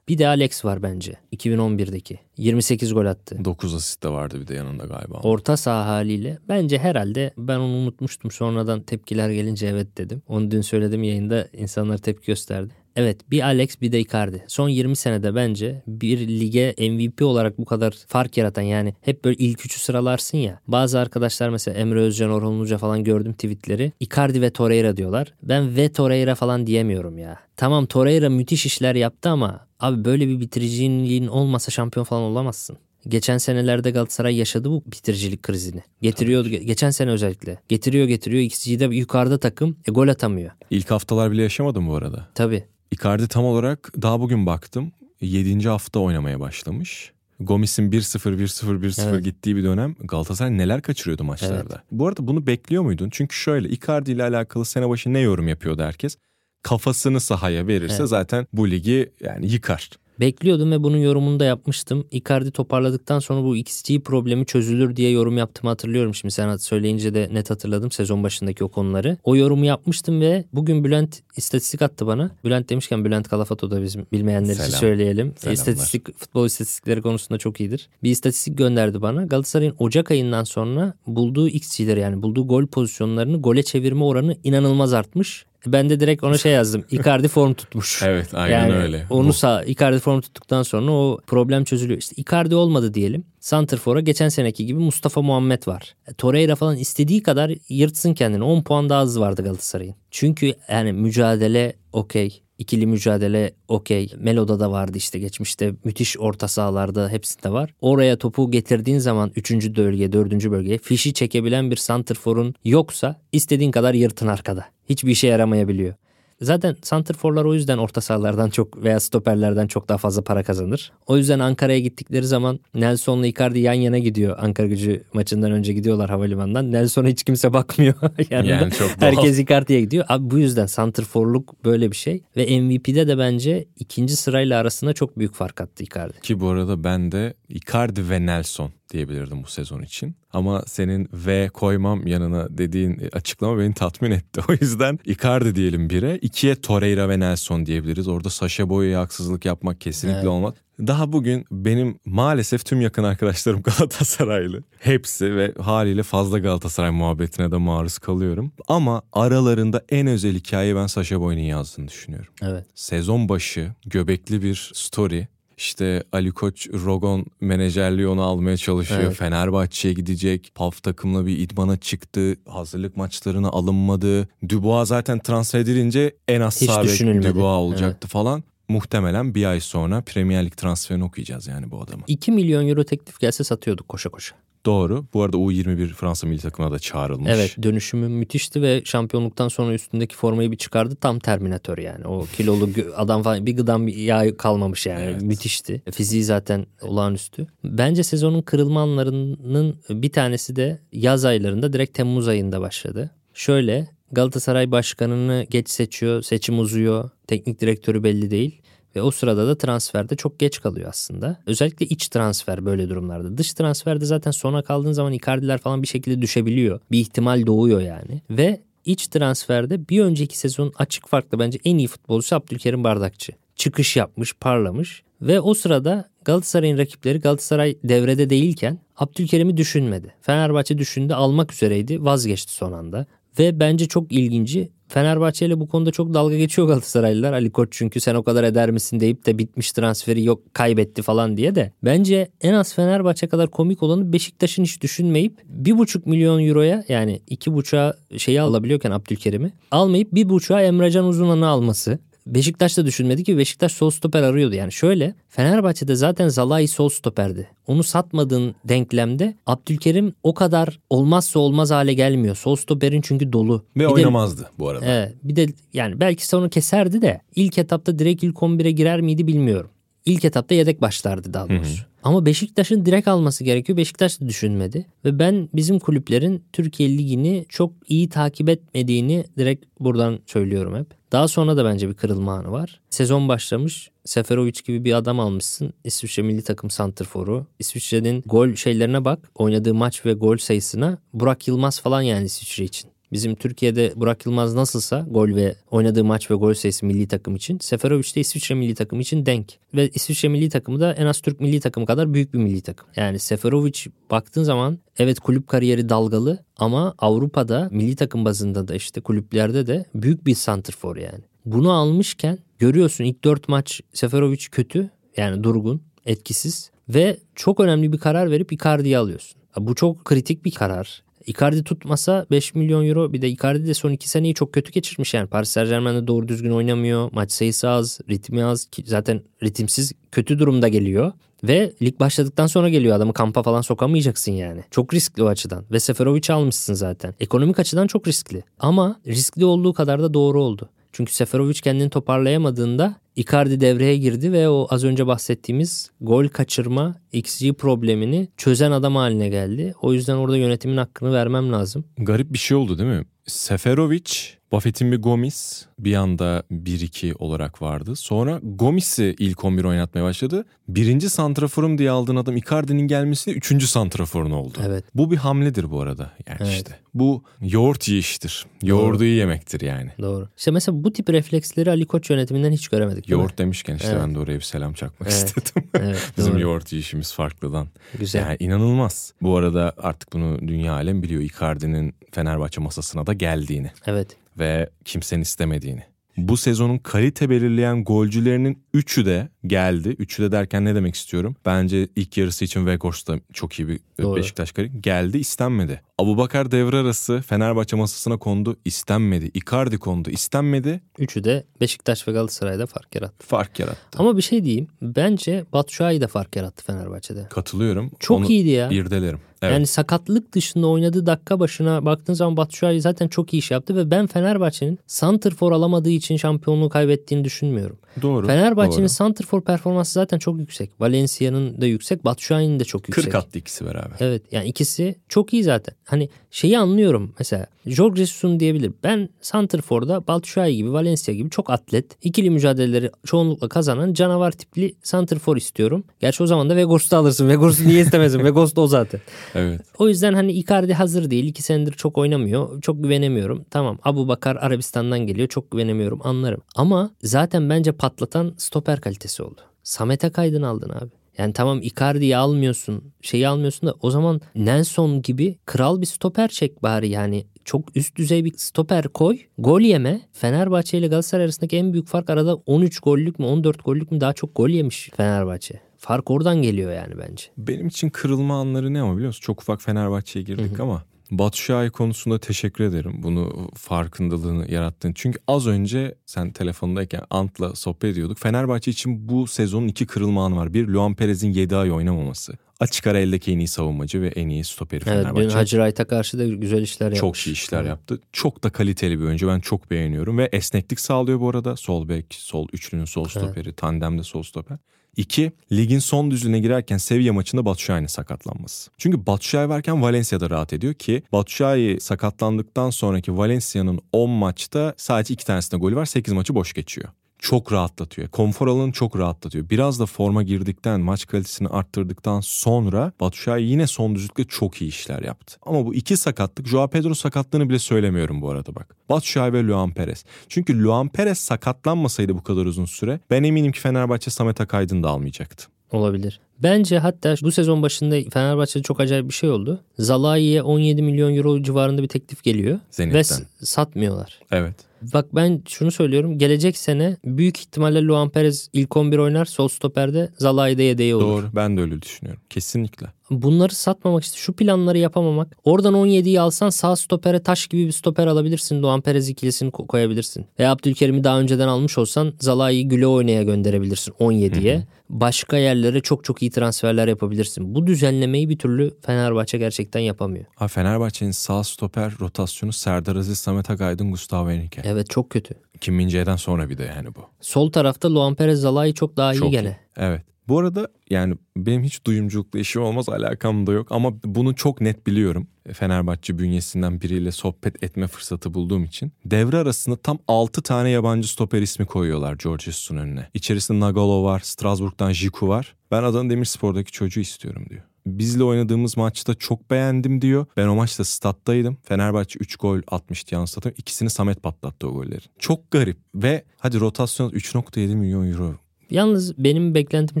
Bir 0.08 0.18
de 0.18 0.28
Alex 0.28 0.64
var 0.64 0.82
bence 0.82 1.12
2011'deki. 1.36 2.18
28 2.36 2.94
gol 2.94 3.06
attı. 3.06 3.44
9 3.44 3.74
asist 3.74 4.02
de 4.02 4.08
vardı 4.08 4.40
bir 4.40 4.46
de 4.46 4.54
yanında 4.54 4.84
galiba. 4.84 5.18
Orta 5.22 5.56
saha 5.56 5.86
haliyle 5.86 6.38
bence 6.48 6.78
herhalde 6.78 7.34
ben 7.38 7.58
onu 7.58 7.74
unutmuştum. 7.76 8.30
Sonradan 8.30 8.80
tepkiler 8.80 9.30
gelince 9.30 9.66
evet 9.66 9.98
dedim. 9.98 10.22
Onu 10.28 10.50
dün 10.50 10.60
söyledim 10.60 11.02
yayında 11.02 11.48
insanlar 11.52 11.98
tepki 11.98 12.26
gösterdi. 12.26 12.74
Evet 12.96 13.30
bir 13.30 13.42
Alex 13.42 13.80
bir 13.80 13.92
de 13.92 14.00
Icardi. 14.00 14.44
Son 14.48 14.68
20 14.68 14.96
senede 14.96 15.34
bence 15.34 15.82
bir 15.86 16.28
lige 16.28 16.74
MVP 16.78 17.22
olarak 17.22 17.58
bu 17.58 17.64
kadar 17.64 17.94
fark 18.08 18.36
yaratan 18.36 18.62
yani 18.62 18.94
hep 19.00 19.24
böyle 19.24 19.36
ilk 19.36 19.66
üçü 19.66 19.80
sıralarsın 19.80 20.38
ya. 20.38 20.60
Bazı 20.66 20.98
arkadaşlar 20.98 21.48
mesela 21.48 21.78
Emre 21.78 22.00
Özcan, 22.00 22.30
Orhun 22.30 22.60
Uca 22.60 22.78
falan 22.78 23.04
gördüm 23.04 23.32
tweetleri. 23.32 23.92
Icardi 24.00 24.42
ve 24.42 24.50
Torreira 24.50 24.96
diyorlar. 24.96 25.34
Ben 25.42 25.76
ve 25.76 25.92
Torreira 25.92 26.34
falan 26.34 26.66
diyemiyorum 26.66 27.18
ya. 27.18 27.38
Tamam 27.56 27.86
Torreira 27.86 28.28
müthiş 28.28 28.66
işler 28.66 28.94
yaptı 28.94 29.28
ama 29.28 29.66
abi 29.80 30.04
böyle 30.04 30.28
bir 30.28 30.40
bitiriciliğin 30.40 31.26
olmasa 31.26 31.70
şampiyon 31.70 32.04
falan 32.04 32.22
olamazsın. 32.22 32.78
Geçen 33.08 33.38
senelerde 33.38 33.90
Galatasaray 33.90 34.36
yaşadı 34.36 34.70
bu 34.70 34.82
bitiricilik 34.86 35.42
krizini. 35.42 35.82
Getiriyordu 36.02 36.48
geçen 36.48 36.90
sene 36.90 37.10
özellikle. 37.10 37.58
Getiriyor 37.68 38.06
getiriyor. 38.06 38.42
XG'de 38.42 38.84
yukarıda 38.84 39.38
takım 39.38 39.76
e, 39.88 39.92
gol 39.92 40.08
atamıyor. 40.08 40.50
İlk 40.70 40.90
haftalar 40.90 41.32
bile 41.32 41.42
yaşamadım 41.42 41.88
bu 41.88 41.94
arada. 41.94 42.28
Tabii. 42.34 42.64
Icardi 42.90 43.28
tam 43.28 43.44
olarak 43.44 43.92
daha 44.02 44.20
bugün 44.20 44.46
baktım. 44.46 44.92
7. 45.20 45.68
hafta 45.68 46.00
oynamaya 46.00 46.40
başlamış. 46.40 47.12
Gomis'in 47.40 47.90
1-0 47.92 48.38
1-0 48.38 48.82
1-0 48.82 49.08
Evet. 49.10 49.24
gittiği 49.24 49.56
bir 49.56 49.64
dönem 49.64 49.94
Galatasaray 50.00 50.58
neler 50.58 50.82
kaçırıyordu 50.82 51.24
maçlarda. 51.24 51.82
Bu 51.92 52.06
arada 52.08 52.26
bunu 52.26 52.46
bekliyor 52.46 52.82
muydun? 52.82 53.08
Çünkü 53.12 53.36
şöyle 53.36 53.68
Icardi 53.68 54.10
ile 54.12 54.22
alakalı 54.22 54.64
sene 54.64 54.88
başı 54.88 55.12
ne 55.12 55.18
yorum 55.20 55.48
yapıyordu 55.48 55.82
herkes? 55.82 56.16
Kafasını 56.62 57.20
sahaya 57.20 57.66
verirse 57.66 57.96
Evet. 57.98 58.08
zaten 58.08 58.46
bu 58.52 58.70
ligi 58.70 59.12
yani 59.20 59.52
yıkar. 59.52 59.90
Bekliyordum 60.20 60.70
ve 60.72 60.82
bunun 60.82 60.96
yorumunu 60.96 61.40
da 61.40 61.44
yapmıştım. 61.44 62.06
Icardi 62.10 62.50
toparladıktan 62.50 63.18
sonra 63.18 63.42
bu 63.42 63.56
XG 63.56 64.00
problemi 64.04 64.46
çözülür 64.46 64.96
diye 64.96 65.10
yorum 65.10 65.38
yaptığımı 65.38 65.70
hatırlıyorum. 65.70 66.14
Şimdi 66.14 66.34
sen 66.34 66.56
söyleyince 66.56 67.14
de 67.14 67.28
net 67.32 67.50
hatırladım 67.50 67.90
sezon 67.90 68.22
başındaki 68.22 68.64
o 68.64 68.68
konuları. 68.68 69.16
O 69.24 69.36
yorumu 69.36 69.64
yapmıştım 69.64 70.20
ve 70.20 70.44
bugün 70.52 70.84
Bülent 70.84 71.22
istatistik 71.36 71.82
attı 71.82 72.06
bana. 72.06 72.30
Bülent 72.44 72.68
demişken 72.68 73.04
Bülent 73.04 73.28
Kalafato 73.28 73.70
da 73.70 73.82
bizim 73.82 74.06
bilmeyenler 74.12 74.54
için 74.54 74.64
söyleyelim. 74.64 75.34
Selamlar. 75.36 75.54
İstatistik, 75.54 76.18
futbol 76.18 76.46
istatistikleri 76.46 77.02
konusunda 77.02 77.38
çok 77.38 77.60
iyidir. 77.60 77.88
Bir 78.02 78.10
istatistik 78.10 78.58
gönderdi 78.58 79.02
bana. 79.02 79.24
Galatasaray'ın 79.24 79.74
Ocak 79.78 80.10
ayından 80.10 80.44
sonra 80.44 80.94
bulduğu 81.06 81.48
XG'leri 81.48 82.00
yani 82.00 82.22
bulduğu 82.22 82.46
gol 82.46 82.66
pozisyonlarını 82.66 83.42
gole 83.42 83.62
çevirme 83.62 84.04
oranı 84.04 84.36
inanılmaz 84.44 84.92
artmış. 84.92 85.46
Ben 85.72 85.90
de 85.90 86.00
direkt 86.00 86.24
ona 86.24 86.38
şey 86.38 86.52
yazdım. 86.58 86.84
Icardi 86.90 87.28
form 87.28 87.54
tutmuş. 87.54 88.02
Evet 88.02 88.34
aynen 88.34 88.58
Yani 88.60 88.74
öyle. 88.74 89.06
Onu 89.10 89.32
sağ 89.32 89.64
Icardi 89.64 89.98
form 89.98 90.20
tuttuktan 90.20 90.62
sonra 90.62 90.92
o 90.92 91.18
problem 91.26 91.64
çözülüyor. 91.64 91.98
İşte 91.98 92.14
Icardi 92.16 92.54
olmadı 92.54 92.94
diyelim. 92.94 93.24
Santrfor'a 93.40 94.00
geçen 94.00 94.28
seneki 94.28 94.66
gibi 94.66 94.78
Mustafa 94.78 95.22
Muhammed 95.22 95.66
var. 95.66 95.94
E, 96.06 96.14
Torreira 96.14 96.54
falan 96.56 96.76
istediği 96.76 97.22
kadar 97.22 97.52
yırtsın 97.68 98.14
kendini. 98.14 98.44
10 98.44 98.62
puan 98.62 98.88
daha 98.88 99.00
az 99.00 99.20
vardı 99.20 99.42
Galatasaray'ın. 99.42 99.94
Çünkü 100.10 100.54
yani 100.70 100.92
mücadele 100.92 101.72
okey. 101.92 102.42
İkili 102.58 102.86
mücadele 102.86 103.54
okey. 103.68 104.12
Melo'da 104.16 104.60
da 104.60 104.70
vardı 104.70 104.98
işte 104.98 105.18
geçmişte. 105.18 105.74
Müthiş 105.84 106.18
orta 106.18 106.48
sahalarda 106.48 107.08
hepsinde 107.08 107.52
var. 107.52 107.74
Oraya 107.80 108.18
topu 108.18 108.50
getirdiğin 108.50 108.98
zaman 108.98 109.32
3. 109.36 109.50
bölgeye, 109.76 110.12
4. 110.12 110.50
bölgeye 110.50 110.78
fişi 110.78 111.12
çekebilen 111.12 111.70
bir 111.70 111.76
santrforun 111.76 112.54
yoksa 112.64 113.20
istediğin 113.32 113.70
kadar 113.70 113.94
yırtın 113.94 114.26
arkada. 114.26 114.64
Hiçbir 114.88 115.10
işe 115.10 115.26
yaramayabiliyor. 115.26 115.94
Zaten 116.40 116.76
santrforlar 116.82 117.44
o 117.44 117.54
yüzden 117.54 117.78
orta 117.78 118.00
sahalardan 118.00 118.50
çok 118.50 118.84
veya 118.84 119.00
stoperlerden 119.00 119.66
çok 119.66 119.88
daha 119.88 119.98
fazla 119.98 120.22
para 120.22 120.42
kazanır. 120.42 120.92
O 121.06 121.16
yüzden 121.16 121.38
Ankara'ya 121.38 121.78
gittikleri 121.78 122.26
zaman 122.26 122.60
Nelson'la 122.74 123.26
Icardi 123.26 123.58
yan 123.58 123.72
yana 123.72 123.98
gidiyor. 123.98 124.36
Ankara 124.40 124.66
gücü 124.66 125.04
maçından 125.12 125.52
önce 125.52 125.72
gidiyorlar 125.72 126.10
havalimanından. 126.10 126.72
Nelson'a 126.72 127.08
hiç 127.08 127.22
kimse 127.22 127.52
bakmıyor. 127.52 127.94
Yani 128.30 128.70
çok 128.78 129.00
doğal. 129.00 129.06
Herkes 129.08 129.38
Icardi'ye 129.38 129.80
gidiyor. 129.80 130.04
Abi 130.08 130.30
bu 130.30 130.38
yüzden 130.38 130.66
santrforluk 130.66 131.64
böyle 131.64 131.90
bir 131.90 131.96
şey. 131.96 132.22
Ve 132.36 132.60
MVP'de 132.60 133.08
de 133.08 133.18
bence 133.18 133.64
ikinci 133.76 134.16
sırayla 134.16 134.60
arasında 134.60 134.92
çok 134.92 135.18
büyük 135.18 135.34
fark 135.34 135.60
attı 135.60 135.82
Icardi. 135.84 136.20
Ki 136.20 136.40
bu 136.40 136.48
arada 136.48 136.84
ben 136.84 137.12
de 137.12 137.34
Icardi 137.48 138.10
ve 138.10 138.26
Nelson 138.26 138.70
diyebilirdim 138.92 139.42
bu 139.42 139.46
sezon 139.46 139.82
için. 139.82 140.16
Ama 140.32 140.62
senin 140.66 141.08
V 141.12 141.48
koymam 141.48 142.06
yanına 142.06 142.58
dediğin 142.58 143.02
açıklama 143.12 143.58
beni 143.58 143.74
tatmin 143.74 144.10
etti. 144.10 144.40
O 144.48 144.52
yüzden 144.60 144.98
Icardi 145.04 145.54
diyelim 145.54 145.90
bire. 145.90 146.18
ikiye 146.18 146.54
Torreira 146.54 147.08
ve 147.08 147.20
Nelson 147.20 147.66
diyebiliriz. 147.66 148.08
Orada 148.08 148.30
Saşa 148.30 148.68
Boya'ya 148.68 149.00
haksızlık 149.00 149.44
yapmak 149.44 149.80
kesinlikle 149.80 150.18
Evet. 150.18 150.28
olmaz. 150.28 150.54
Daha 150.86 151.12
bugün 151.12 151.44
benim 151.50 151.98
maalesef 152.04 152.64
tüm 152.66 152.80
yakın 152.80 153.04
arkadaşlarım 153.04 153.62
Galatasaraylı. 154.02 154.62
Hepsi 154.78 155.36
ve 155.36 155.52
haliyle 155.60 156.02
fazla 156.02 156.38
Galatasaray 156.38 156.90
muhabbetine 156.90 157.50
de 157.50 157.56
maruz 157.56 157.98
kalıyorum. 157.98 158.52
Ama 158.68 159.02
aralarında 159.12 159.84
en 159.88 160.06
özel 160.06 160.34
hikayeyi 160.34 160.76
ben 160.76 160.86
Saşa 160.86 161.20
Boy'un 161.20 161.38
yazdığını 161.38 161.88
düşünüyorum 161.88 162.32
Evet. 162.42 162.66
sezon 162.74 163.28
başı 163.28 163.74
göbekli 163.86 164.42
bir 164.42 164.70
story. 164.74 165.28
İşte 165.58 166.02
Ali 166.12 166.30
Koç 166.30 166.68
Rogon 166.68 167.26
menajerliği 167.40 168.08
onu 168.08 168.22
almaya 168.22 168.56
çalışıyor. 168.56 169.02
Evet. 169.02 169.16
Fenerbahçe'ye 169.16 169.94
gidecek. 169.94 170.52
PAF 170.54 170.82
takımla 170.82 171.26
bir 171.26 171.38
idmana 171.38 171.76
çıktı. 171.76 172.36
Hazırlık 172.46 172.96
maçlarına 172.96 173.48
alınmadı. 173.48 174.28
Dubois 174.48 174.88
zaten 174.88 175.18
transfer 175.18 175.60
edilince 175.60 176.16
en 176.28 176.40
az 176.40 176.54
sağ. 176.54 176.84
Dubois 176.84 177.42
olacaktı 177.42 178.08
falan. 178.08 178.42
Muhtemelen 178.68 179.34
bir 179.34 179.44
ay 179.44 179.60
sonra 179.60 180.00
Premier 180.00 180.46
Lig 180.46 180.56
transferini 180.56 181.04
okuyacağız 181.04 181.46
yani 181.46 181.70
bu 181.70 181.82
adamı. 181.82 182.02
2 182.06 182.32
milyon 182.32 182.68
euro 182.68 182.84
teklif 182.84 183.20
gelse 183.20 183.44
satıyorduk 183.44 183.88
koşa 183.88 184.10
koşa. 184.10 184.36
Doğru. 184.68 185.06
Bu 185.14 185.22
arada 185.22 185.36
U21 185.36 185.86
Fransa 185.88 186.26
milli 186.26 186.40
takımına 186.40 186.72
da 186.72 186.78
çağrılmış. 186.78 187.30
Evet 187.34 187.56
dönüşümü 187.62 188.08
müthişti 188.08 188.62
ve 188.62 188.82
şampiyonluktan 188.84 189.48
sonra 189.48 189.74
üstündeki 189.74 190.16
formayı 190.16 190.52
bir 190.52 190.56
çıkardı 190.56 190.96
tam 191.00 191.18
Terminator 191.18 191.78
yani. 191.78 192.06
O 192.06 192.26
kilolu 192.36 192.68
adam 192.96 193.22
falan 193.22 193.46
bir 193.46 193.56
gıdan 193.56 193.86
bir 193.86 193.96
yağ 193.96 194.36
kalmamış 194.36 194.86
yani 194.86 195.04
Evet. 195.04 195.22
müthişti. 195.22 195.82
Fiziği 195.92 196.24
zaten 196.24 196.66
olağanüstü. 196.82 197.46
Bence 197.64 198.02
sezonun 198.02 198.42
kırılma 198.42 198.80
anlarının 198.82 199.76
bir 199.90 200.12
tanesi 200.12 200.56
de 200.56 200.78
yaz 200.92 201.24
aylarında 201.24 201.72
direkt 201.72 201.94
Temmuz 201.94 202.28
ayında 202.28 202.60
başladı. 202.60 203.10
Şöyle 203.34 203.88
Galatasaray 204.12 204.70
başkanını 204.70 205.46
geç 205.50 205.70
seçiyor, 205.70 206.22
seçim 206.22 206.58
uzuyor, 206.58 207.10
teknik 207.26 207.60
direktörü 207.60 208.04
belli 208.04 208.30
değil. 208.30 208.62
Ve 208.96 209.02
o 209.02 209.10
sırada 209.10 209.46
da 209.46 209.58
transferde 209.58 210.16
çok 210.16 210.38
geç 210.38 210.60
kalıyor 210.60 210.88
aslında. 210.88 211.36
Özellikle 211.46 211.86
iç 211.86 212.08
transfer 212.08 212.64
böyle 212.64 212.88
durumlarda. 212.88 213.38
Dış 213.38 213.52
transferde 213.52 214.04
zaten 214.04 214.30
sona 214.30 214.62
kaldığın 214.62 214.92
zaman 214.92 215.12
Icardi'ler 215.12 215.58
falan 215.58 215.82
bir 215.82 215.88
şekilde 215.88 216.22
düşebiliyor. 216.22 216.80
Bir 216.90 216.98
ihtimal 216.98 217.46
doğuyor 217.46 217.80
yani. 217.80 218.22
Ve 218.30 218.60
iç 218.84 219.06
transferde 219.06 219.88
bir 219.88 220.00
önceki 220.00 220.38
sezon 220.38 220.72
açık 220.78 221.08
farklı 221.08 221.38
bence 221.38 221.58
en 221.64 221.78
iyi 221.78 221.88
futbolcusu 221.88 222.36
Abdülkerim 222.36 222.84
Bardakçı. 222.84 223.32
Çıkış 223.56 223.96
yapmış, 223.96 224.34
parlamış. 224.34 225.02
Ve 225.22 225.40
o 225.40 225.54
sırada 225.54 226.08
Galatasaray'ın 226.24 226.78
rakipleri 226.78 227.20
Galatasaray 227.20 227.76
devrede 227.84 228.30
değilken 228.30 228.78
Abdülkerim'i 228.96 229.56
düşünmedi. 229.56 230.14
Fenerbahçe 230.20 230.78
düşündü 230.78 231.14
almak 231.14 231.52
üzereydi 231.52 232.04
vazgeçti 232.04 232.52
son 232.52 232.72
anda. 232.72 233.06
Ve 233.38 233.60
bence 233.60 233.88
çok 233.88 234.12
ilginci 234.12 234.68
Fenerbahçe 234.88 235.46
ile 235.46 235.60
bu 235.60 235.68
konuda 235.68 235.90
çok 235.90 236.14
dalga 236.14 236.36
geçiyor 236.36 236.68
Galatasaraylılar. 236.68 237.32
Ali 237.32 237.50
Koç 237.50 237.68
çünkü 237.70 238.00
sen 238.00 238.14
o 238.14 238.22
kadar 238.22 238.44
eder 238.44 238.70
misin 238.70 239.00
deyip 239.00 239.26
de 239.26 239.38
bitmiş 239.38 239.72
transferi 239.72 240.24
yok 240.24 240.54
kaybetti 240.54 241.02
falan 241.02 241.36
diye 241.36 241.54
de. 241.54 241.72
Bence 241.84 242.28
en 242.40 242.54
az 242.54 242.74
Fenerbahçe 242.74 243.26
kadar 243.26 243.50
komik 243.50 243.82
olanı 243.82 244.12
Beşiktaş'ın 244.12 244.64
hiç 244.64 244.82
düşünmeyip 244.82 245.40
bir 245.44 245.78
buçuk 245.78 246.06
milyon 246.06 246.46
euroya 246.46 246.84
yani 246.88 247.20
iki 247.26 247.52
buçuğa 247.52 247.94
şeyi 248.16 248.40
alabiliyorken 248.40 248.90
Abdülkerim'i 248.90 249.52
almayıp 249.70 250.14
bir 250.14 250.28
buçuğa 250.28 250.62
Emrecan 250.62 251.04
Uzunan'ı 251.04 251.48
alması. 251.48 251.98
Beşiktaş 252.34 252.76
da 252.76 252.86
düşünmedi 252.86 253.24
ki 253.24 253.38
Beşiktaş 253.38 253.72
sol 253.72 253.90
stoper 253.90 254.22
arıyordu. 254.22 254.54
Yani 254.54 254.72
şöyle 254.72 255.14
Fenerbahçe'de 255.28 255.94
zaten 255.94 256.28
Zalai 256.28 256.68
sol 256.68 256.88
stoperdi. 256.88 257.48
Onu 257.66 257.82
satmadığın 257.82 258.54
denklemde 258.64 259.34
Abdülkerim 259.46 260.14
o 260.22 260.34
kadar 260.34 260.78
olmazsa 260.90 261.38
olmaz 261.38 261.70
hale 261.70 261.94
gelmiyor. 261.94 262.36
Sol 262.36 262.56
stoperin 262.56 263.00
çünkü 263.00 263.32
dolu. 263.32 263.64
Ve 263.76 263.80
Bir 263.80 263.84
de- 263.84 263.88
oynamazdı 263.88 264.50
bu 264.58 264.68
arada. 264.68 264.84
Evet, 264.86 265.14
bir 265.22 265.36
de 265.36 265.46
yani 265.74 266.00
belki 266.00 266.26
sonra 266.26 266.48
keserdi 266.48 267.02
de 267.02 267.20
ilk 267.36 267.58
etapta 267.58 267.98
direkt 267.98 268.22
ilk 268.22 268.36
11'e 268.36 268.70
girer 268.70 269.00
miydi 269.00 269.26
bilmiyorum. 269.26 269.70
İlk 270.06 270.24
etapta 270.24 270.54
yedek 270.54 270.80
başlardı 270.80 271.34
daha 271.34 271.48
doğrusu. 271.48 271.82
Ama 272.08 272.26
Beşiktaş'ın 272.26 272.86
direkt 272.86 273.08
alması 273.08 273.44
gerekiyor. 273.44 273.76
Beşiktaş 273.76 274.20
da 274.20 274.28
düşünmedi. 274.28 274.86
Ve 275.04 275.18
ben 275.18 275.48
bizim 275.54 275.78
kulüplerin 275.78 276.44
Türkiye 276.52 276.98
Ligi'ni 276.98 277.46
çok 277.48 277.72
iyi 277.88 278.08
takip 278.08 278.48
etmediğini 278.48 279.24
direkt 279.38 279.64
buradan 279.80 280.18
söylüyorum 280.26 280.76
hep. 280.76 280.86
Daha 281.12 281.28
sonra 281.28 281.56
da 281.56 281.64
bence 281.64 281.88
bir 281.88 281.94
kırılma 281.94 282.34
anı 282.34 282.50
var. 282.50 282.80
Sezon 282.90 283.28
başlamış. 283.28 283.90
Seferovic 284.04 284.52
gibi 284.66 284.84
bir 284.84 284.92
adam 284.92 285.20
almışsın. 285.20 285.72
İsviçre 285.84 286.22
milli 286.22 286.42
takım 286.42 286.70
santrforu. 286.70 287.46
İsviçre'nin 287.58 288.22
gol 288.26 288.54
şeylerine 288.54 289.04
bak. 289.04 289.30
Oynadığı 289.34 289.74
maç 289.74 290.06
ve 290.06 290.12
gol 290.12 290.36
sayısına. 290.36 290.98
Burak 291.12 291.48
Yılmaz 291.48 291.80
falan 291.80 292.02
yani 292.02 292.24
İsviçre 292.24 292.64
için. 292.64 292.90
Bizim 293.12 293.34
Türkiye'de 293.34 293.92
Burak 293.96 294.26
Yılmaz 294.26 294.54
nasılsa 294.54 295.06
gol 295.10 295.34
ve 295.34 295.54
oynadığı 295.70 296.04
maç 296.04 296.30
ve 296.30 296.34
gol 296.34 296.54
sayısı 296.54 296.86
milli 296.86 297.08
takım 297.08 297.36
için 297.36 297.58
Seferovic 297.58 298.14
de 298.14 298.20
İsviçre 298.20 298.54
milli 298.54 298.74
takımı 298.74 299.02
için 299.02 299.26
denk. 299.26 299.52
Ve 299.74 299.88
İsviçre 299.88 300.28
milli 300.28 300.48
takımı 300.48 300.80
da 300.80 300.92
en 300.92 301.06
az 301.06 301.20
Türk 301.20 301.40
milli 301.40 301.60
takımı 301.60 301.86
kadar 301.86 302.14
büyük 302.14 302.34
bir 302.34 302.38
milli 302.38 302.60
takım. 302.60 302.88
Yani 302.96 303.18
Seferovic 303.18 303.80
baktığın 304.10 304.42
zaman 304.42 304.78
evet 304.98 305.20
kulüp 305.20 305.48
kariyeri 305.48 305.88
dalgalı 305.88 306.44
ama 306.56 306.94
Avrupa'da 306.98 307.68
milli 307.72 307.96
takım 307.96 308.24
bazında 308.24 308.68
da 308.68 308.74
işte 308.74 309.00
kulüplerde 309.00 309.66
de 309.66 309.84
büyük 309.94 310.26
bir 310.26 310.34
santrfor 310.34 310.96
yani. 310.96 311.24
Bunu 311.44 311.72
almışken 311.72 312.38
görüyorsun 312.58 313.04
ilk 313.04 313.24
4 313.24 313.48
maç 313.48 313.80
Seferovic 313.92 314.44
kötü 314.52 314.90
yani 315.16 315.44
durgun, 315.44 315.82
etkisiz 316.06 316.70
ve 316.88 317.16
çok 317.34 317.60
önemli 317.60 317.92
bir 317.92 317.98
karar 317.98 318.30
verip 318.30 318.52
Icardi'yi 318.52 318.98
alıyorsun. 318.98 319.40
Bu 319.56 319.74
çok 319.74 320.04
kritik 320.04 320.44
bir 320.44 320.50
karar. 320.50 321.02
Icardi 321.26 321.64
tutmasa 321.64 322.26
5 322.30 322.54
milyon 322.54 322.86
euro 322.86 323.12
bir 323.12 323.22
de 323.22 323.28
Icardi 323.28 323.66
de 323.66 323.74
son 323.74 323.90
2 323.90 324.08
seneyi 324.08 324.34
çok 324.34 324.52
kötü 324.52 324.72
geçirmiş 324.72 325.14
yani. 325.14 325.26
Paris 325.26 325.48
Saint 325.48 325.70
Germain'de 325.70 326.06
doğru 326.06 326.28
düzgün 326.28 326.50
oynamıyor. 326.50 327.10
Maç 327.12 327.32
sayısı 327.32 327.68
az, 327.68 328.00
ritmi 328.10 328.44
az. 328.44 328.68
Zaten 328.84 329.22
ritimsiz 329.42 329.92
kötü 330.12 330.38
durumda 330.38 330.68
geliyor. 330.68 331.12
Ve 331.44 331.72
lig 331.82 332.00
başladıktan 332.00 332.46
sonra 332.46 332.68
geliyor 332.68 332.96
adamı 332.96 333.12
kampa 333.12 333.42
falan 333.42 333.60
sokamayacaksın 333.60 334.32
yani. 334.32 334.64
Çok 334.70 334.94
riskli 334.94 335.22
o 335.22 335.26
açıdan. 335.26 335.64
Ve 335.72 335.80
Seferovic'i 335.80 336.32
almışsın 336.32 336.74
zaten. 336.74 337.14
Ekonomik 337.20 337.58
açıdan 337.58 337.86
çok 337.86 338.08
riskli. 338.08 338.42
Ama 338.58 339.00
riskli 339.06 339.44
olduğu 339.44 339.72
kadar 339.72 340.02
da 340.02 340.14
doğru 340.14 340.42
oldu. 340.42 340.68
Çünkü 340.92 341.14
Seferovic 341.14 341.60
kendini 341.60 341.90
toparlayamadığında 341.90 342.96
Icardi 343.16 343.60
devreye 343.60 343.96
girdi 343.96 344.32
ve 344.32 344.48
o 344.48 344.66
az 344.70 344.84
önce 344.84 345.06
bahsettiğimiz 345.06 345.90
gol 346.00 346.28
kaçırma 346.28 346.94
XG 347.12 347.52
problemini 347.58 348.28
çözen 348.36 348.70
adam 348.70 348.96
haline 348.96 349.28
geldi. 349.28 349.74
O 349.82 349.92
yüzden 349.92 350.16
orada 350.16 350.36
yönetimin 350.36 350.76
hakkını 350.76 351.12
vermem 351.12 351.52
lazım. 351.52 351.84
Garip 351.98 352.32
bir 352.32 352.38
şey 352.38 352.56
oldu 352.56 352.78
değil 352.78 352.90
mi? 352.90 353.04
Seferovic, 353.26 354.37
Buffett'in 354.52 354.92
bir 354.92 355.02
Gomis 355.02 355.64
bir 355.78 355.94
anda 355.94 356.42
1-2 356.52 357.14
olarak 357.14 357.62
vardı. 357.62 357.96
Sonra 357.96 358.40
Gomis'i 358.42 359.16
ilk 359.18 359.44
11 359.44 359.64
oynatmaya 359.64 360.04
başladı. 360.04 360.44
Birinci 360.68 361.10
santraforum 361.10 361.78
diye 361.78 361.90
aldığın 361.90 362.16
adam 362.16 362.36
Icardi'nin 362.36 362.88
gelmesiyle 362.88 363.36
üçüncü 363.38 363.66
santraforun 363.66 364.30
oldu. 364.30 364.58
Evet. 364.66 364.84
Bu 364.94 365.10
bir 365.10 365.16
hamledir 365.16 365.70
bu 365.70 365.80
arada. 365.80 366.12
Yani 366.28 366.38
Evet. 366.40 366.52
işte 366.52 366.78
bu 366.94 367.24
yoğurt 367.40 367.88
yiyiştir. 367.88 368.46
Yoğurdu 368.62 369.04
iyi 369.04 369.16
yemektir 369.16 369.60
yani. 369.60 369.90
Doğru. 370.00 370.28
İşte 370.36 370.50
mesela 370.50 370.84
bu 370.84 370.92
tip 370.92 371.10
refleksleri 371.10 371.70
Ali 371.70 371.86
Koç 371.86 372.10
yönetiminden 372.10 372.52
hiç 372.52 372.68
göremedik. 372.68 373.08
değil 373.08 373.16
mi? 373.16 373.20
Yoğurt 373.20 373.38
demişken 373.38 373.76
işte 373.76 373.88
Evet. 373.92 374.00
ben 374.02 374.14
de 374.14 374.18
oraya 374.18 374.34
bir 374.36 374.40
selam 374.40 374.72
çakmak 374.72 375.10
Evet. 375.12 375.24
istedim. 375.28 375.68
Evet, 375.74 376.12
Bizim 376.18 376.32
doğru. 376.32 376.40
yoğurt 376.40 376.72
yiyişimiz 376.72 377.12
farklıdan. 377.12 377.68
Güzel. 377.98 378.20
Yani 378.20 378.36
inanılmaz. 378.40 379.12
Bu 379.22 379.36
arada 379.36 379.72
artık 379.78 380.12
bunu 380.12 380.48
dünya 380.48 380.72
alem 380.72 381.02
biliyor. 381.02 381.22
Icardi'nin 381.22 381.94
Fenerbahçe 382.12 382.60
masasına 382.60 383.06
da 383.06 383.12
geldiğini 383.12 383.70
Evet. 383.86 384.16
Ve 384.38 384.70
kimsenin 384.84 385.22
istemediğini. 385.22 385.82
Bu 386.18 386.36
sezonun 386.36 386.78
kalite 386.78 387.30
belirleyen 387.30 387.84
golcülerinin 387.84 388.62
üçü 388.74 389.06
de 389.06 389.28
geldi. 389.46 389.88
Üçü 389.88 390.22
de 390.22 390.32
derken 390.32 390.64
ne 390.64 390.74
demek 390.74 390.94
istiyorum? 390.94 391.36
Bence 391.46 391.88
ilk 391.96 392.16
yarısı 392.16 392.44
için 392.44 392.60
Weghorst 392.60 393.08
da 393.08 393.20
çok 393.32 393.58
iyi 393.58 393.68
bir 393.68 393.80
Doğru. 394.02 394.16
Beşiktaş 394.16 394.52
kariyer. 394.52 394.72
Geldi 394.74 395.18
istenmedi. 395.18 395.82
Abubakar 395.98 396.50
devre 396.50 396.76
arası 396.76 397.22
Fenerbahçe 397.26 397.76
masasına 397.76 398.16
kondu 398.16 398.56
istenmedi. 398.64 399.30
Icardi 399.34 399.78
kondu 399.78 400.10
istenmedi. 400.10 400.80
Üçü 400.98 401.24
de 401.24 401.44
Beşiktaş 401.60 402.08
ve 402.08 402.12
Galatasaray'da 402.12 402.66
fark 402.66 402.94
yarattı. 402.94 403.26
Fark 403.26 403.58
yarattı. 403.60 403.98
Ama 403.98 404.16
bir 404.16 404.22
şey 404.22 404.44
diyeyim. 404.44 404.68
Bence 404.82 405.44
Batshuayi 405.52 406.00
de 406.00 406.06
fark 406.06 406.36
yarattı 406.36 406.64
Fenerbahçe'de. 406.64 407.26
Katılıyorum. 407.30 407.90
Çok 407.98 408.18
Onu 408.18 408.26
iyiydi 408.26 408.48
ya. 408.48 408.68
irdelerim. 408.70 409.20
Evet. 409.42 409.52
Yani 409.52 409.66
sakatlık 409.66 410.32
dışında 410.32 410.66
oynadığı 410.66 411.06
dakika 411.06 411.40
başına 411.40 411.84
baktığın 411.84 412.14
zaman 412.14 412.36
Batshuayi 412.36 412.80
zaten 412.80 413.08
çok 413.08 413.34
iyi 413.34 413.38
iş 413.38 413.50
yaptı 413.50 413.76
ve 413.76 413.90
ben 413.90 414.06
Fenerbahçe'nin 414.06 414.78
Santrfor 414.86 415.52
alamadığı 415.52 415.90
için 415.90 416.16
şampiyonluğu 416.16 416.68
kaybettiğini 416.68 417.24
düşünmüyorum. 417.24 417.78
Doğru. 418.02 418.26
Fenerbahçe'nin. 418.26 418.86
Santrfor 418.86 419.40
performansı 419.40 419.92
zaten 419.92 420.18
çok 420.18 420.38
yüksek. 420.38 420.70
Valencia'nın 420.80 421.60
da 421.60 421.66
yüksek, 421.66 422.04
Batshuayi'nin 422.04 422.60
de 422.60 422.64
çok 422.64 422.88
yüksek. 422.88 423.04
40 423.04 423.14
attı 423.14 423.38
ikisi 423.38 423.66
beraber. 423.66 423.96
Evet 424.00 424.22
yani 424.32 424.48
ikisi 424.48 424.94
çok 425.08 425.32
iyi 425.32 425.44
zaten. 425.44 425.74
Hani 425.84 426.08
şeyi 426.30 426.58
anlıyorum 426.58 427.14
mesela 427.18 427.46
Jorge 427.66 427.96
Jesus'un 427.98 428.40
diyebilir. 428.40 428.72
Ben 428.84 429.08
Santrfor'da 429.20 430.06
Batshuayi 430.06 430.56
gibi 430.56 430.72
Valencia 430.72 431.14
gibi 431.14 431.30
çok 431.30 431.50
atlet, 431.50 431.84
ikili 432.02 432.30
mücadeleleri 432.30 432.90
çoğunlukla 433.06 433.48
kazanan 433.48 433.92
canavar 433.92 434.32
tipli 434.32 434.74
Santrfor 434.82 435.36
istiyorum. 435.36 435.84
Gerçi 436.00 436.22
o 436.22 436.26
zaman 436.26 436.50
da 436.50 436.56
Vegors'u 436.56 436.96
alırsın. 436.96 437.28
Vegors'u 437.28 437.68
niye 437.68 437.82
istemezsin? 437.82 438.18
Vegors 438.24 438.56
da 438.56 438.60
o 438.60 438.66
zaten. 438.66 439.00
Evet. 439.34 439.60
O 439.78 439.88
yüzden 439.88 440.12
hani 440.14 440.32
Icardi 440.32 440.74
hazır 440.74 441.10
değil. 441.10 441.24
iki 441.24 441.42
senedir 441.42 441.72
çok 441.72 441.98
oynamıyor. 441.98 442.62
Çok 442.62 442.82
güvenemiyorum. 442.82 443.44
Tamam 443.50 443.78
Abu 443.84 444.08
Bakar 444.08 444.36
Arabistan'dan 444.36 444.98
geliyor. 444.98 445.28
Çok 445.28 445.50
güvenemiyorum 445.50 446.00
anlarım. 446.04 446.40
Ama 446.56 446.90
zaten 447.02 447.50
bence 447.50 447.72
patlatan 447.72 448.34
stoper 448.38 448.80
kalitesi 448.80 449.22
oldu. 449.22 449.40
Samet'e 449.62 450.10
kaydın 450.10 450.42
aldın 450.42 450.70
abi. 450.70 450.90
Yani 451.18 451.32
tamam 451.32 451.60
Icardi'yi 451.62 452.16
almıyorsun, 452.16 452.92
şeyi 453.02 453.28
almıyorsun 453.28 453.68
da 453.68 453.74
o 453.80 453.90
zaman 453.90 454.20
Nelson 454.34 455.02
gibi 455.02 455.38
kral 455.46 455.80
bir 455.80 455.86
stoper 455.86 456.28
çek 456.28 456.62
bari 456.62 456.88
yani. 456.88 457.26
Çok 457.44 457.76
üst 457.76 457.96
düzey 457.96 458.24
bir 458.24 458.32
stoper 458.36 458.88
koy. 458.88 459.18
Gol 459.38 459.60
yeme. 459.60 460.00
Fenerbahçe 460.12 460.78
ile 460.78 460.86
Galatasaray 460.86 461.24
arasındaki 461.24 461.56
en 461.56 461.72
büyük 461.72 461.86
fark 461.88 462.10
arada 462.10 462.36
13 462.36 462.80
gollük 462.80 463.18
mü 463.18 463.26
14 463.26 463.64
gollük 463.64 463.92
mü 463.92 464.00
daha 464.00 464.12
çok 464.12 464.36
gol 464.36 464.48
yemiş 464.48 464.90
Fenerbahçe. 464.96 465.60
Fark 465.78 466.10
oradan 466.10 466.42
geliyor 466.42 466.72
yani 466.72 466.94
bence. 466.98 467.24
Benim 467.38 467.66
için 467.66 467.90
kırılma 467.90 468.40
anları 468.40 468.74
ne 468.74 468.80
ama 468.82 468.94
biliyor 468.94 469.08
musun? 469.08 469.20
Çok 469.20 469.40
ufak 469.40 469.62
Fenerbahçe'ye 469.62 470.24
girdik 470.24 470.60
ama 470.60 470.84
Batshuayi 471.10 471.70
konusunda 471.70 472.18
teşekkür 472.18 472.64
ederim. 472.64 473.02
Bunu 473.02 473.50
farkındalığını 473.54 474.50
yarattın. 474.52 474.92
Çünkü 474.94 475.18
az 475.28 475.46
önce 475.46 475.94
sen 476.06 476.30
telefondayken 476.32 477.02
Ant'la 477.10 477.54
sohbet 477.54 477.84
ediyorduk. 477.92 478.18
Fenerbahçe 478.18 478.70
için 478.70 479.08
bu 479.08 479.26
sezonun 479.26 479.68
iki 479.68 479.86
kırılma 479.86 480.24
anı 480.24 480.36
var. 480.36 480.54
Bir 480.54 480.68
Luan 480.68 480.94
Perez'in 480.94 481.32
7 481.32 481.56
ay 481.56 481.72
oynamaması. 481.72 482.32
Açık 482.60 482.86
ara 482.86 482.98
eldeki 482.98 483.32
en 483.32 483.38
iyi 483.38 483.48
savunmacı 483.48 484.02
ve 484.02 484.08
en 484.08 484.28
iyi 484.28 484.44
stoperi 484.44 484.82
Evet 484.86 484.94
Fenerbahçe. 484.94 485.24
dün 485.24 485.34
Hacı 485.34 485.56
Wright'a 485.56 485.84
karşı 485.84 486.18
da 486.18 486.26
güzel 486.26 486.62
işler 486.62 486.86
yapmış. 486.86 487.00
Çok 487.00 487.16
iyi 487.16 487.32
işler 487.32 487.64
yaptı. 487.64 488.00
Çok 488.12 488.44
da 488.44 488.50
kaliteli 488.50 489.00
bir 489.00 489.04
oyuncu. 489.04 489.28
Ben 489.28 489.40
çok 489.40 489.70
beğeniyorum. 489.70 490.18
Ve 490.18 490.28
esneklik 490.32 490.80
sağlıyor 490.80 491.20
bu 491.20 491.30
arada. 491.30 491.56
Sol 491.56 491.88
bek, 491.88 492.06
sol 492.10 492.48
üçlünün 492.52 492.84
sol 492.84 493.04
stoperi, 493.04 493.52
tandemde 493.52 494.02
sol 494.02 494.22
stoper. 494.22 494.58
İki, 494.98 495.32
ligin 495.52 495.78
son 495.78 496.10
düzlüğüne 496.10 496.38
girerken 496.38 496.76
Sevilla 496.76 497.12
maçında 497.12 497.44
Batshuayi'nin 497.44 497.86
sakatlanması. 497.86 498.70
Çünkü 498.78 499.06
Batshuayi 499.06 499.48
varken 499.48 499.82
Valencia'da 499.82 500.30
rahat 500.30 500.52
ediyor 500.52 500.74
ki 500.74 501.02
Batshuayi 501.12 501.80
sakatlandıktan 501.80 502.70
sonraki 502.70 503.18
Valencia'nın 503.18 503.80
10 503.92 504.10
maçta 504.10 504.74
sadece 504.76 505.14
2 505.14 505.24
tanesinde 505.26 505.60
golü 505.60 505.76
var. 505.76 505.86
8 505.86 506.12
maçı 506.12 506.34
boş 506.34 506.52
geçiyor. 506.52 506.88
Çok 507.18 507.52
rahatlatıyor. 507.52 508.08
Konfor 508.08 508.48
alanını 508.48 508.72
çok 508.72 508.98
rahatlatıyor. 508.98 509.50
Biraz 509.50 509.80
da 509.80 509.86
forma 509.86 510.22
girdikten, 510.22 510.80
maç 510.80 511.06
kalitesini 511.06 511.48
arttırdıktan 511.48 512.20
sonra 512.20 512.92
Batshuayi 513.00 513.50
yine 513.50 513.66
son 513.66 513.94
düzlükte 513.94 514.24
çok 514.24 514.62
iyi 514.62 514.68
işler 514.68 515.02
yaptı. 515.02 515.36
Ama 515.42 515.66
bu 515.66 515.74
iki 515.74 515.96
sakatlık, 515.96 516.46
Joao 516.46 516.68
Pedro 516.68 516.94
sakatlığını 516.94 517.48
bile 517.48 517.58
söylemiyorum 517.58 518.22
bu 518.22 518.30
arada 518.30 518.54
bak. 518.54 518.76
Batshuayi 518.88 519.32
ve 519.32 519.46
Luan 519.46 519.70
Perez. 519.70 520.04
Çünkü 520.28 520.62
Luan 520.64 520.88
Perez 520.88 521.18
sakatlanmasaydı 521.18 522.14
bu 522.14 522.22
kadar 522.22 522.46
uzun 522.46 522.64
süre 522.64 523.00
ben 523.10 523.22
eminim 523.22 523.52
ki 523.52 523.60
Fenerbahçe 523.60 524.10
Samet 524.10 524.40
Akaydın 524.40 524.82
da 524.82 524.88
almayacaktı. 524.88 525.46
Olabilir. 525.72 526.20
Bence 526.42 526.78
hatta 526.78 527.14
bu 527.22 527.32
sezon 527.32 527.62
başında 527.62 528.10
Fenerbahçe'de 528.10 528.62
çok 528.62 528.80
acayip 528.80 529.08
bir 529.08 529.14
şey 529.14 529.30
oldu. 529.30 529.60
Zalai'ye 529.78 530.42
17 530.42 530.82
milyon 530.82 531.14
euro 531.14 531.42
civarında 531.42 531.82
bir 531.82 531.88
teklif 531.88 532.22
geliyor. 532.22 532.60
Zenit'ten. 532.70 533.20
Ve 533.20 533.46
satmıyorlar. 533.46 534.20
Evet. 534.30 534.54
Bak 534.82 535.14
ben 535.14 535.42
şunu 535.48 535.70
söylüyorum. 535.70 536.18
Gelecek 536.18 536.56
sene 536.58 536.96
büyük 537.04 537.38
ihtimalle 537.38 537.82
Luan 537.84 538.10
Perez 538.10 538.48
ilk 538.52 538.76
11 538.76 538.98
oynar. 538.98 539.24
Sol 539.24 539.48
stoperde 539.48 540.10
Zalai 540.18 540.58
de 540.58 540.62
yedeği 540.62 540.94
olur. 540.94 541.04
Doğru. 541.04 541.26
Ben 541.34 541.56
de 541.56 541.60
öyle 541.60 541.82
düşünüyorum. 541.82 542.22
Kesinlikle. 542.30 542.86
Bunları 543.10 543.54
satmamak 543.54 544.04
işte 544.04 544.16
şu 544.18 544.32
planları 544.32 544.78
yapamamak. 544.78 545.36
Oradan 545.44 545.74
17'yi 545.74 546.20
alsan 546.20 546.50
sağ 546.50 546.76
stopere 546.76 547.22
taş 547.22 547.46
gibi 547.46 547.66
bir 547.66 547.72
stoper 547.72 548.06
alabilirsin. 548.06 548.62
Doğan 548.62 548.80
Perez 548.80 549.08
ikilisini 549.08 549.50
ko- 549.50 549.66
koyabilirsin. 549.66 550.26
Veya 550.38 550.52
Abdülkerim'i 550.52 551.04
daha 551.04 551.20
önceden 551.20 551.48
almış 551.48 551.78
olsan 551.78 552.12
Zalai'yi 552.20 552.68
güle 552.68 552.86
oynaya 552.86 553.22
gönderebilirsin 553.22 553.92
17'ye. 553.92 554.66
Başka 554.90 555.36
yerlere 555.38 555.80
çok 555.80 556.04
çok 556.04 556.22
iyi 556.22 556.30
transferler 556.30 556.88
yapabilirsin. 556.88 557.54
Bu 557.54 557.66
düzenlemeyi 557.66 558.28
bir 558.28 558.38
türlü 558.38 558.74
Fenerbahçe 558.86 559.38
gerçekten 559.38 559.80
yapamıyor. 559.80 560.24
Ha, 560.36 560.48
Fenerbahçe'nin 560.48 561.10
sağ 561.10 561.44
stoper 561.44 561.92
rotasyonu 562.00 562.52
Serdar 562.52 562.96
Aziz, 562.96 563.18
Samet 563.18 563.50
Akaydın, 563.50 563.90
Gustavo 563.90 564.30
Henrique. 564.30 564.67
Evet 564.68 564.90
çok 564.90 565.10
kötü. 565.10 565.34
Kim 565.60 565.74
Min-jae'den 565.74 566.16
sonra 566.16 566.48
bir 566.50 566.58
de 566.58 566.64
yani 566.64 566.94
bu. 566.94 567.00
Sol 567.20 567.52
tarafta 567.52 567.94
Luan 567.94 568.14
Perez 568.14 568.40
Zalai 568.40 568.74
çok 568.74 568.96
daha 568.96 569.14
iyi 569.14 569.18
Çok 569.18 569.30
gene. 569.32 569.48
iyi. 569.48 569.56
Evet. 569.76 570.02
Bu 570.28 570.38
arada 570.38 570.68
yani 570.90 571.14
benim 571.36 571.62
hiç 571.62 571.84
duyumculukla 571.84 572.38
işim 572.38 572.62
olmaz 572.62 572.88
alakam 572.88 573.46
da 573.46 573.52
yok 573.52 573.66
ama 573.72 573.92
bunu 574.04 574.34
çok 574.34 574.60
net 574.60 574.86
biliyorum. 574.86 575.26
Fenerbahçe 575.52 576.18
bünyesinden 576.18 576.80
biriyle 576.80 577.12
sohbet 577.12 577.62
etme 577.62 577.86
fırsatı 577.86 578.34
bulduğum 578.34 578.64
için. 578.64 578.92
Devre 579.04 579.36
arasında 579.36 579.76
tam 579.76 579.98
6 580.08 580.42
tane 580.42 580.70
yabancı 580.70 581.08
stoper 581.10 581.42
ismi 581.42 581.66
koyuyorlar 581.66 582.16
George 582.24 582.44
Jesus'un 582.44 582.76
önüne. 582.76 583.08
İçerisinde 583.14 583.60
Nagalo 583.60 584.04
var, 584.04 584.20
Strasbourg'dan 584.20 584.92
Jiku 584.92 585.28
var. 585.28 585.54
Ben 585.70 585.82
Adana 585.82 586.10
Demirspor'daki 586.10 586.72
çocuğu 586.72 587.00
istiyorum 587.00 587.46
diyor. 587.50 587.62
Bizle 587.98 588.24
oynadığımız 588.24 588.76
maçta 588.76 589.14
çok 589.14 589.50
beğendim 589.50 590.02
diyor. 590.02 590.26
Ben 590.36 590.46
o 590.46 590.54
maçta 590.54 590.84
stat'taydım. 590.84 591.56
Fenerbahçe 591.64 592.18
3 592.18 592.36
gol 592.36 592.60
atmıştı 592.68 593.14
yanlış 593.14 593.30
hatırlamıyorum. 593.30 593.60
İkisini 593.60 593.90
Samet 593.90 594.22
patlattı 594.22 594.68
o 594.68 594.72
golleri. 594.74 595.04
Çok 595.18 595.50
garip 595.50 595.78
ve 595.94 596.24
hadi 596.38 596.60
rotasyon 596.60 597.10
3.7 597.10 597.74
milyon 597.76 598.10
euro. 598.12 598.34
Yalnız 598.70 599.18
benim 599.18 599.54
beklentim 599.54 600.00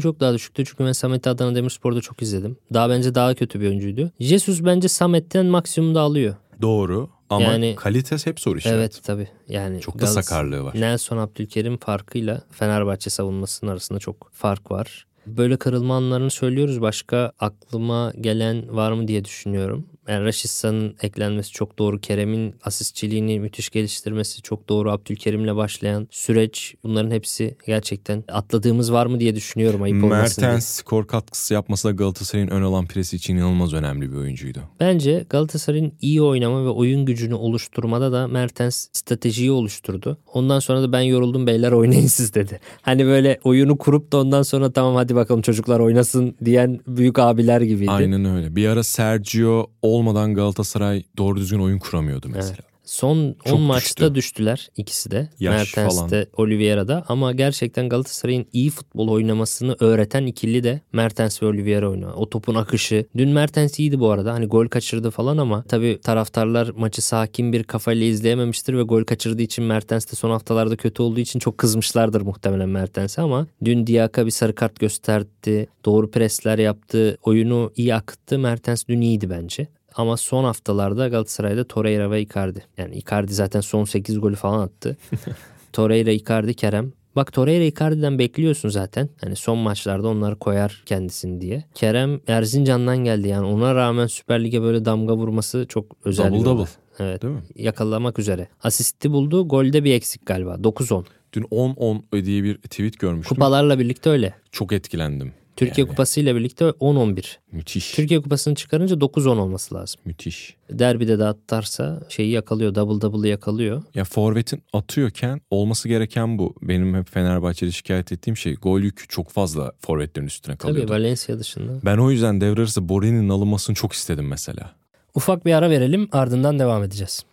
çok 0.00 0.20
daha 0.20 0.34
düşüktü. 0.34 0.64
Çünkü 0.64 0.84
ben 0.84 0.92
Samet'i 0.92 1.30
Adana 1.30 1.54
Demirspor'da 1.54 2.00
çok 2.00 2.22
izledim. 2.22 2.56
Daha 2.74 2.90
bence 2.90 3.14
daha 3.14 3.34
kötü 3.34 3.60
bir 3.60 3.66
oyuncuydu. 3.68 4.10
Jesus 4.20 4.64
bence 4.64 4.88
Samet'ten 4.88 5.46
maksimum 5.46 5.94
da 5.94 6.00
alıyor. 6.00 6.34
Doğru 6.62 7.08
ama 7.30 7.42
Yani- 7.42 7.74
kalitesi 7.76 8.30
hep 8.30 8.40
soru 8.40 8.58
işareti. 8.58 8.78
Evet 8.78 9.00
tabii. 9.04 9.28
Yani 9.48 9.80
Çok 9.80 9.98
da 10.00 10.04
Galatasaray- 10.04 10.22
sakarlığı 10.22 10.64
var. 10.64 10.80
Nelson 10.80 11.16
Abdülkerim 11.16 11.76
farkıyla 11.76 12.42
Fenerbahçe 12.50 13.10
savunmasının 13.10 13.70
arasında 13.70 13.98
çok 13.98 14.30
fark 14.32 14.70
var. 14.70 15.06
Böyle 15.36 15.56
kırılma 15.56 15.96
anlarını 15.96 16.30
söylüyoruz. 16.30 16.80
Başka 16.80 17.32
aklıma 17.38 18.12
gelen 18.20 18.76
var 18.76 18.92
mı 18.92 19.08
diye 19.08 19.24
düşünüyorum. 19.24 19.86
Yani 20.08 20.24
Raşitsa'nın 20.24 20.96
eklenmesi 21.02 21.52
çok 21.52 21.78
doğru. 21.78 22.00
Kerem'in 22.00 22.54
asistçiliğini 22.64 23.40
müthiş 23.40 23.70
geliştirmesi 23.70 24.42
çok 24.42 24.68
doğru. 24.68 24.90
Abdülkerim'le 24.90 25.56
başlayan 25.56 26.08
süreç 26.10 26.74
bunların 26.84 27.10
hepsi 27.10 27.56
gerçekten 27.66 28.24
atladığımız 28.28 28.92
var 28.92 29.06
mı 29.06 29.20
diye 29.20 29.36
düşünüyorum 29.36 29.82
ayıp 29.82 30.04
olmasın 30.04 30.42
diye. 30.42 30.48
Mertens 30.48 30.68
skor 30.68 31.06
katkısı 31.06 31.54
yapması 31.54 31.88
da 31.88 31.92
Galatasaray'ın 31.92 32.48
ön 32.48 32.62
alan 32.62 32.86
presi 32.86 33.16
için 33.16 33.36
inanılmaz 33.36 33.72
önemli 33.72 34.12
bir 34.12 34.16
oyuncuydu. 34.16 34.60
Bence 34.80 35.26
Galatasaray'ın 35.30 35.92
iyi 36.00 36.22
oynama 36.22 36.64
ve 36.64 36.68
oyun 36.68 37.04
gücünü 37.04 37.34
oluşturmada 37.34 38.12
da 38.12 38.28
Mertens 38.28 38.86
stratejiyi 38.92 39.50
oluşturdu. 39.50 40.18
Ondan 40.32 40.58
sonra 40.58 40.82
da 40.82 40.92
ben 40.92 41.00
yoruldum 41.00 41.46
beyler 41.46 41.72
oynayın 41.72 42.06
siz 42.06 42.34
dedi. 42.34 42.60
Hani 42.82 43.06
böyle 43.06 43.40
oyunu 43.44 43.78
kurup 43.78 44.12
da 44.12 44.18
ondan 44.18 44.42
sonra 44.42 44.72
tamam 44.72 44.94
hadi 44.94 45.14
bakalım 45.14 45.42
çocuklar 45.42 45.80
oynasın 45.80 46.34
diyen 46.44 46.80
büyük 46.86 47.18
abiler 47.18 47.60
gibiydi. 47.60 47.90
Aynen 47.90 48.24
öyle. 48.24 48.56
Bir 48.56 48.68
ara 48.68 48.82
Sergio 48.82 49.70
olmadan 49.98 50.34
Galatasaray 50.34 51.02
doğru 51.16 51.36
düzgün 51.36 51.58
oyun 51.58 51.78
kuramıyordu 51.78 52.28
mesela. 52.34 52.58
Son 52.88 53.16
10 53.18 53.36
Çok 53.44 53.60
maçta 53.60 54.04
düştü. 54.04 54.14
düştüler 54.14 54.68
ikisi 54.76 55.10
de. 55.10 55.28
Yaş 55.40 55.76
Mertens 55.76 56.10
de 56.10 56.26
Oliveira'da 56.36 57.04
ama 57.08 57.32
gerçekten 57.32 57.88
Galatasaray'ın 57.88 58.46
iyi 58.52 58.70
futbol 58.70 59.08
oynamasını 59.08 59.76
öğreten 59.80 60.26
ikili 60.26 60.64
de 60.64 60.80
Mertens 60.92 61.42
ve 61.42 61.46
Oliveira 61.46 61.90
oynuyor. 61.90 62.12
O 62.16 62.30
topun 62.30 62.54
akışı. 62.54 63.06
Dün 63.16 63.28
Mertens 63.28 63.78
iyiydi 63.78 64.00
bu 64.00 64.10
arada. 64.10 64.32
Hani 64.34 64.46
gol 64.46 64.66
kaçırdı 64.66 65.10
falan 65.10 65.38
ama 65.38 65.62
tabii 65.68 66.00
taraftarlar 66.02 66.70
maçı 66.76 67.02
sakin 67.02 67.52
bir 67.52 67.64
kafayla 67.64 68.06
izleyememiştir 68.06 68.74
ve 68.74 68.82
gol 68.82 69.04
kaçırdığı 69.04 69.42
için 69.42 69.64
Mertens 69.64 70.12
de 70.12 70.16
son 70.16 70.30
haftalarda 70.30 70.76
kötü 70.76 71.02
olduğu 71.02 71.20
için 71.20 71.38
çok 71.38 71.58
kızmışlardır 71.58 72.20
muhtemelen 72.20 72.68
Mertens'e 72.68 73.22
ama 73.22 73.46
dün 73.64 73.86
Diak'a 73.86 74.26
bir 74.26 74.30
sarı 74.30 74.54
kart 74.54 74.80
gösterdi. 74.80 75.68
Doğru 75.84 76.10
presler 76.10 76.58
yaptı. 76.58 77.18
Oyunu 77.22 77.72
iyi 77.76 77.94
akıttı. 77.94 78.38
Mertens 78.38 78.84
dün 78.88 79.00
iyiydi 79.00 79.30
bence. 79.30 79.68
Ama 79.98 80.16
son 80.16 80.44
haftalarda 80.44 81.08
Galatasaray'da 81.08 81.64
Torreira 81.64 82.10
ve 82.10 82.22
Icardi. 82.22 82.62
Yani 82.76 82.94
Icardi 82.96 83.34
zaten 83.34 83.60
son 83.60 83.84
8 83.84 84.20
golü 84.20 84.34
falan 84.36 84.60
attı. 84.60 84.96
Torreira, 85.72 86.10
Icardi, 86.10 86.54
Kerem. 86.54 86.92
Bak 87.16 87.32
Torreira 87.32 87.64
Icardi'den 87.64 88.18
bekliyorsun 88.18 88.68
zaten. 88.68 89.08
Hani 89.20 89.36
son 89.36 89.58
maçlarda 89.58 90.08
onları 90.08 90.36
koyar 90.36 90.82
kendisini 90.86 91.40
diye. 91.40 91.64
Kerem 91.74 92.20
Erzincan'dan 92.26 92.98
geldi 92.98 93.28
yani 93.28 93.46
ona 93.46 93.74
rağmen 93.74 94.06
Süper 94.06 94.44
Lig'e 94.44 94.62
böyle 94.62 94.84
damga 94.84 95.16
vurması 95.16 95.66
çok 95.68 95.96
özel 96.04 96.32
Double 96.32 96.44
double. 96.44 96.70
Evet. 96.98 97.22
Değil 97.22 97.34
mi? 97.34 97.42
Yakalamak 97.54 98.18
üzere. 98.18 98.48
Asisti 98.62 99.12
buldu. 99.12 99.48
Golde 99.48 99.84
bir 99.84 99.94
eksik 99.94 100.26
galiba. 100.26 100.54
9-10. 100.54 101.04
Dün 101.32 101.42
10-10 101.42 102.24
diye 102.24 102.44
bir 102.44 102.56
tweet 102.58 102.98
görmüştüm. 102.98 103.34
Kupalarla 103.34 103.78
birlikte 103.78 104.10
öyle. 104.10 104.34
Çok 104.52 104.72
etkilendim. 104.72 105.32
Türkiye 105.58 105.84
Yani 105.84 105.90
Kupası 105.90 106.20
ile 106.20 106.34
birlikte 106.34 106.64
10-11. 106.64 107.36
Müthiş. 107.52 107.92
Türkiye 107.92 108.22
Kupası'nı 108.22 108.54
çıkarınca 108.54 108.96
9-10 108.96 109.28
olması 109.38 109.74
lazım. 109.74 110.00
Müthiş. 110.04 110.56
Derbide 110.70 111.18
de 111.18 111.24
atarsa 111.24 112.00
şeyi 112.08 112.30
yakalıyor. 112.30 112.74
Double 112.74 113.00
double'ı 113.00 113.28
yakalıyor. 113.28 113.82
Ya 113.94 114.04
forvetin 114.04 114.62
atıyorken 114.72 115.40
olması 115.50 115.88
gereken 115.88 116.38
bu. 116.38 116.54
Benim 116.62 116.94
hep 116.94 117.08
Fenerbahçe'de 117.10 117.70
şikayet 117.70 118.12
ettiğim 118.12 118.36
şey 118.36 118.54
gol 118.54 118.80
yükü 118.80 119.08
çok 119.08 119.30
fazla 119.30 119.72
forvetlerin 119.80 120.26
üstüne 120.26 120.56
Tabii 120.56 120.72
kalıyordu. 120.72 120.92
Valencia 120.92 121.38
dışında. 121.38 121.72
Ben 121.84 121.98
o 121.98 122.10
yüzden 122.10 122.40
devre 122.40 122.60
arası 122.60 122.88
Borini'nin 122.88 123.28
alınmasını 123.28 123.76
çok 123.76 123.92
istedim 123.92 124.28
mesela. 124.28 124.74
Ufak 125.14 125.46
bir 125.46 125.52
ara 125.52 125.70
verelim 125.70 126.08
ardından 126.12 126.58
devam 126.58 126.84
edeceğiz. 126.84 127.24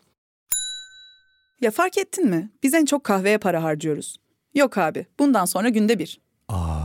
Ya 1.62 1.72
fark 1.72 1.98
ettin 1.98 2.30
mi? 2.30 2.52
Biz 2.64 2.74
en 2.74 2.86
çok 2.86 3.04
kahveye 3.04 3.38
para 3.38 3.64
harcıyoruz. 3.64 4.18
Yok 4.56 4.78
abi, 4.78 5.06
bundan 5.20 5.46
sonra 5.46 5.70
günde 5.70 6.00
bir. 6.00 6.20
Aa, 6.50 6.85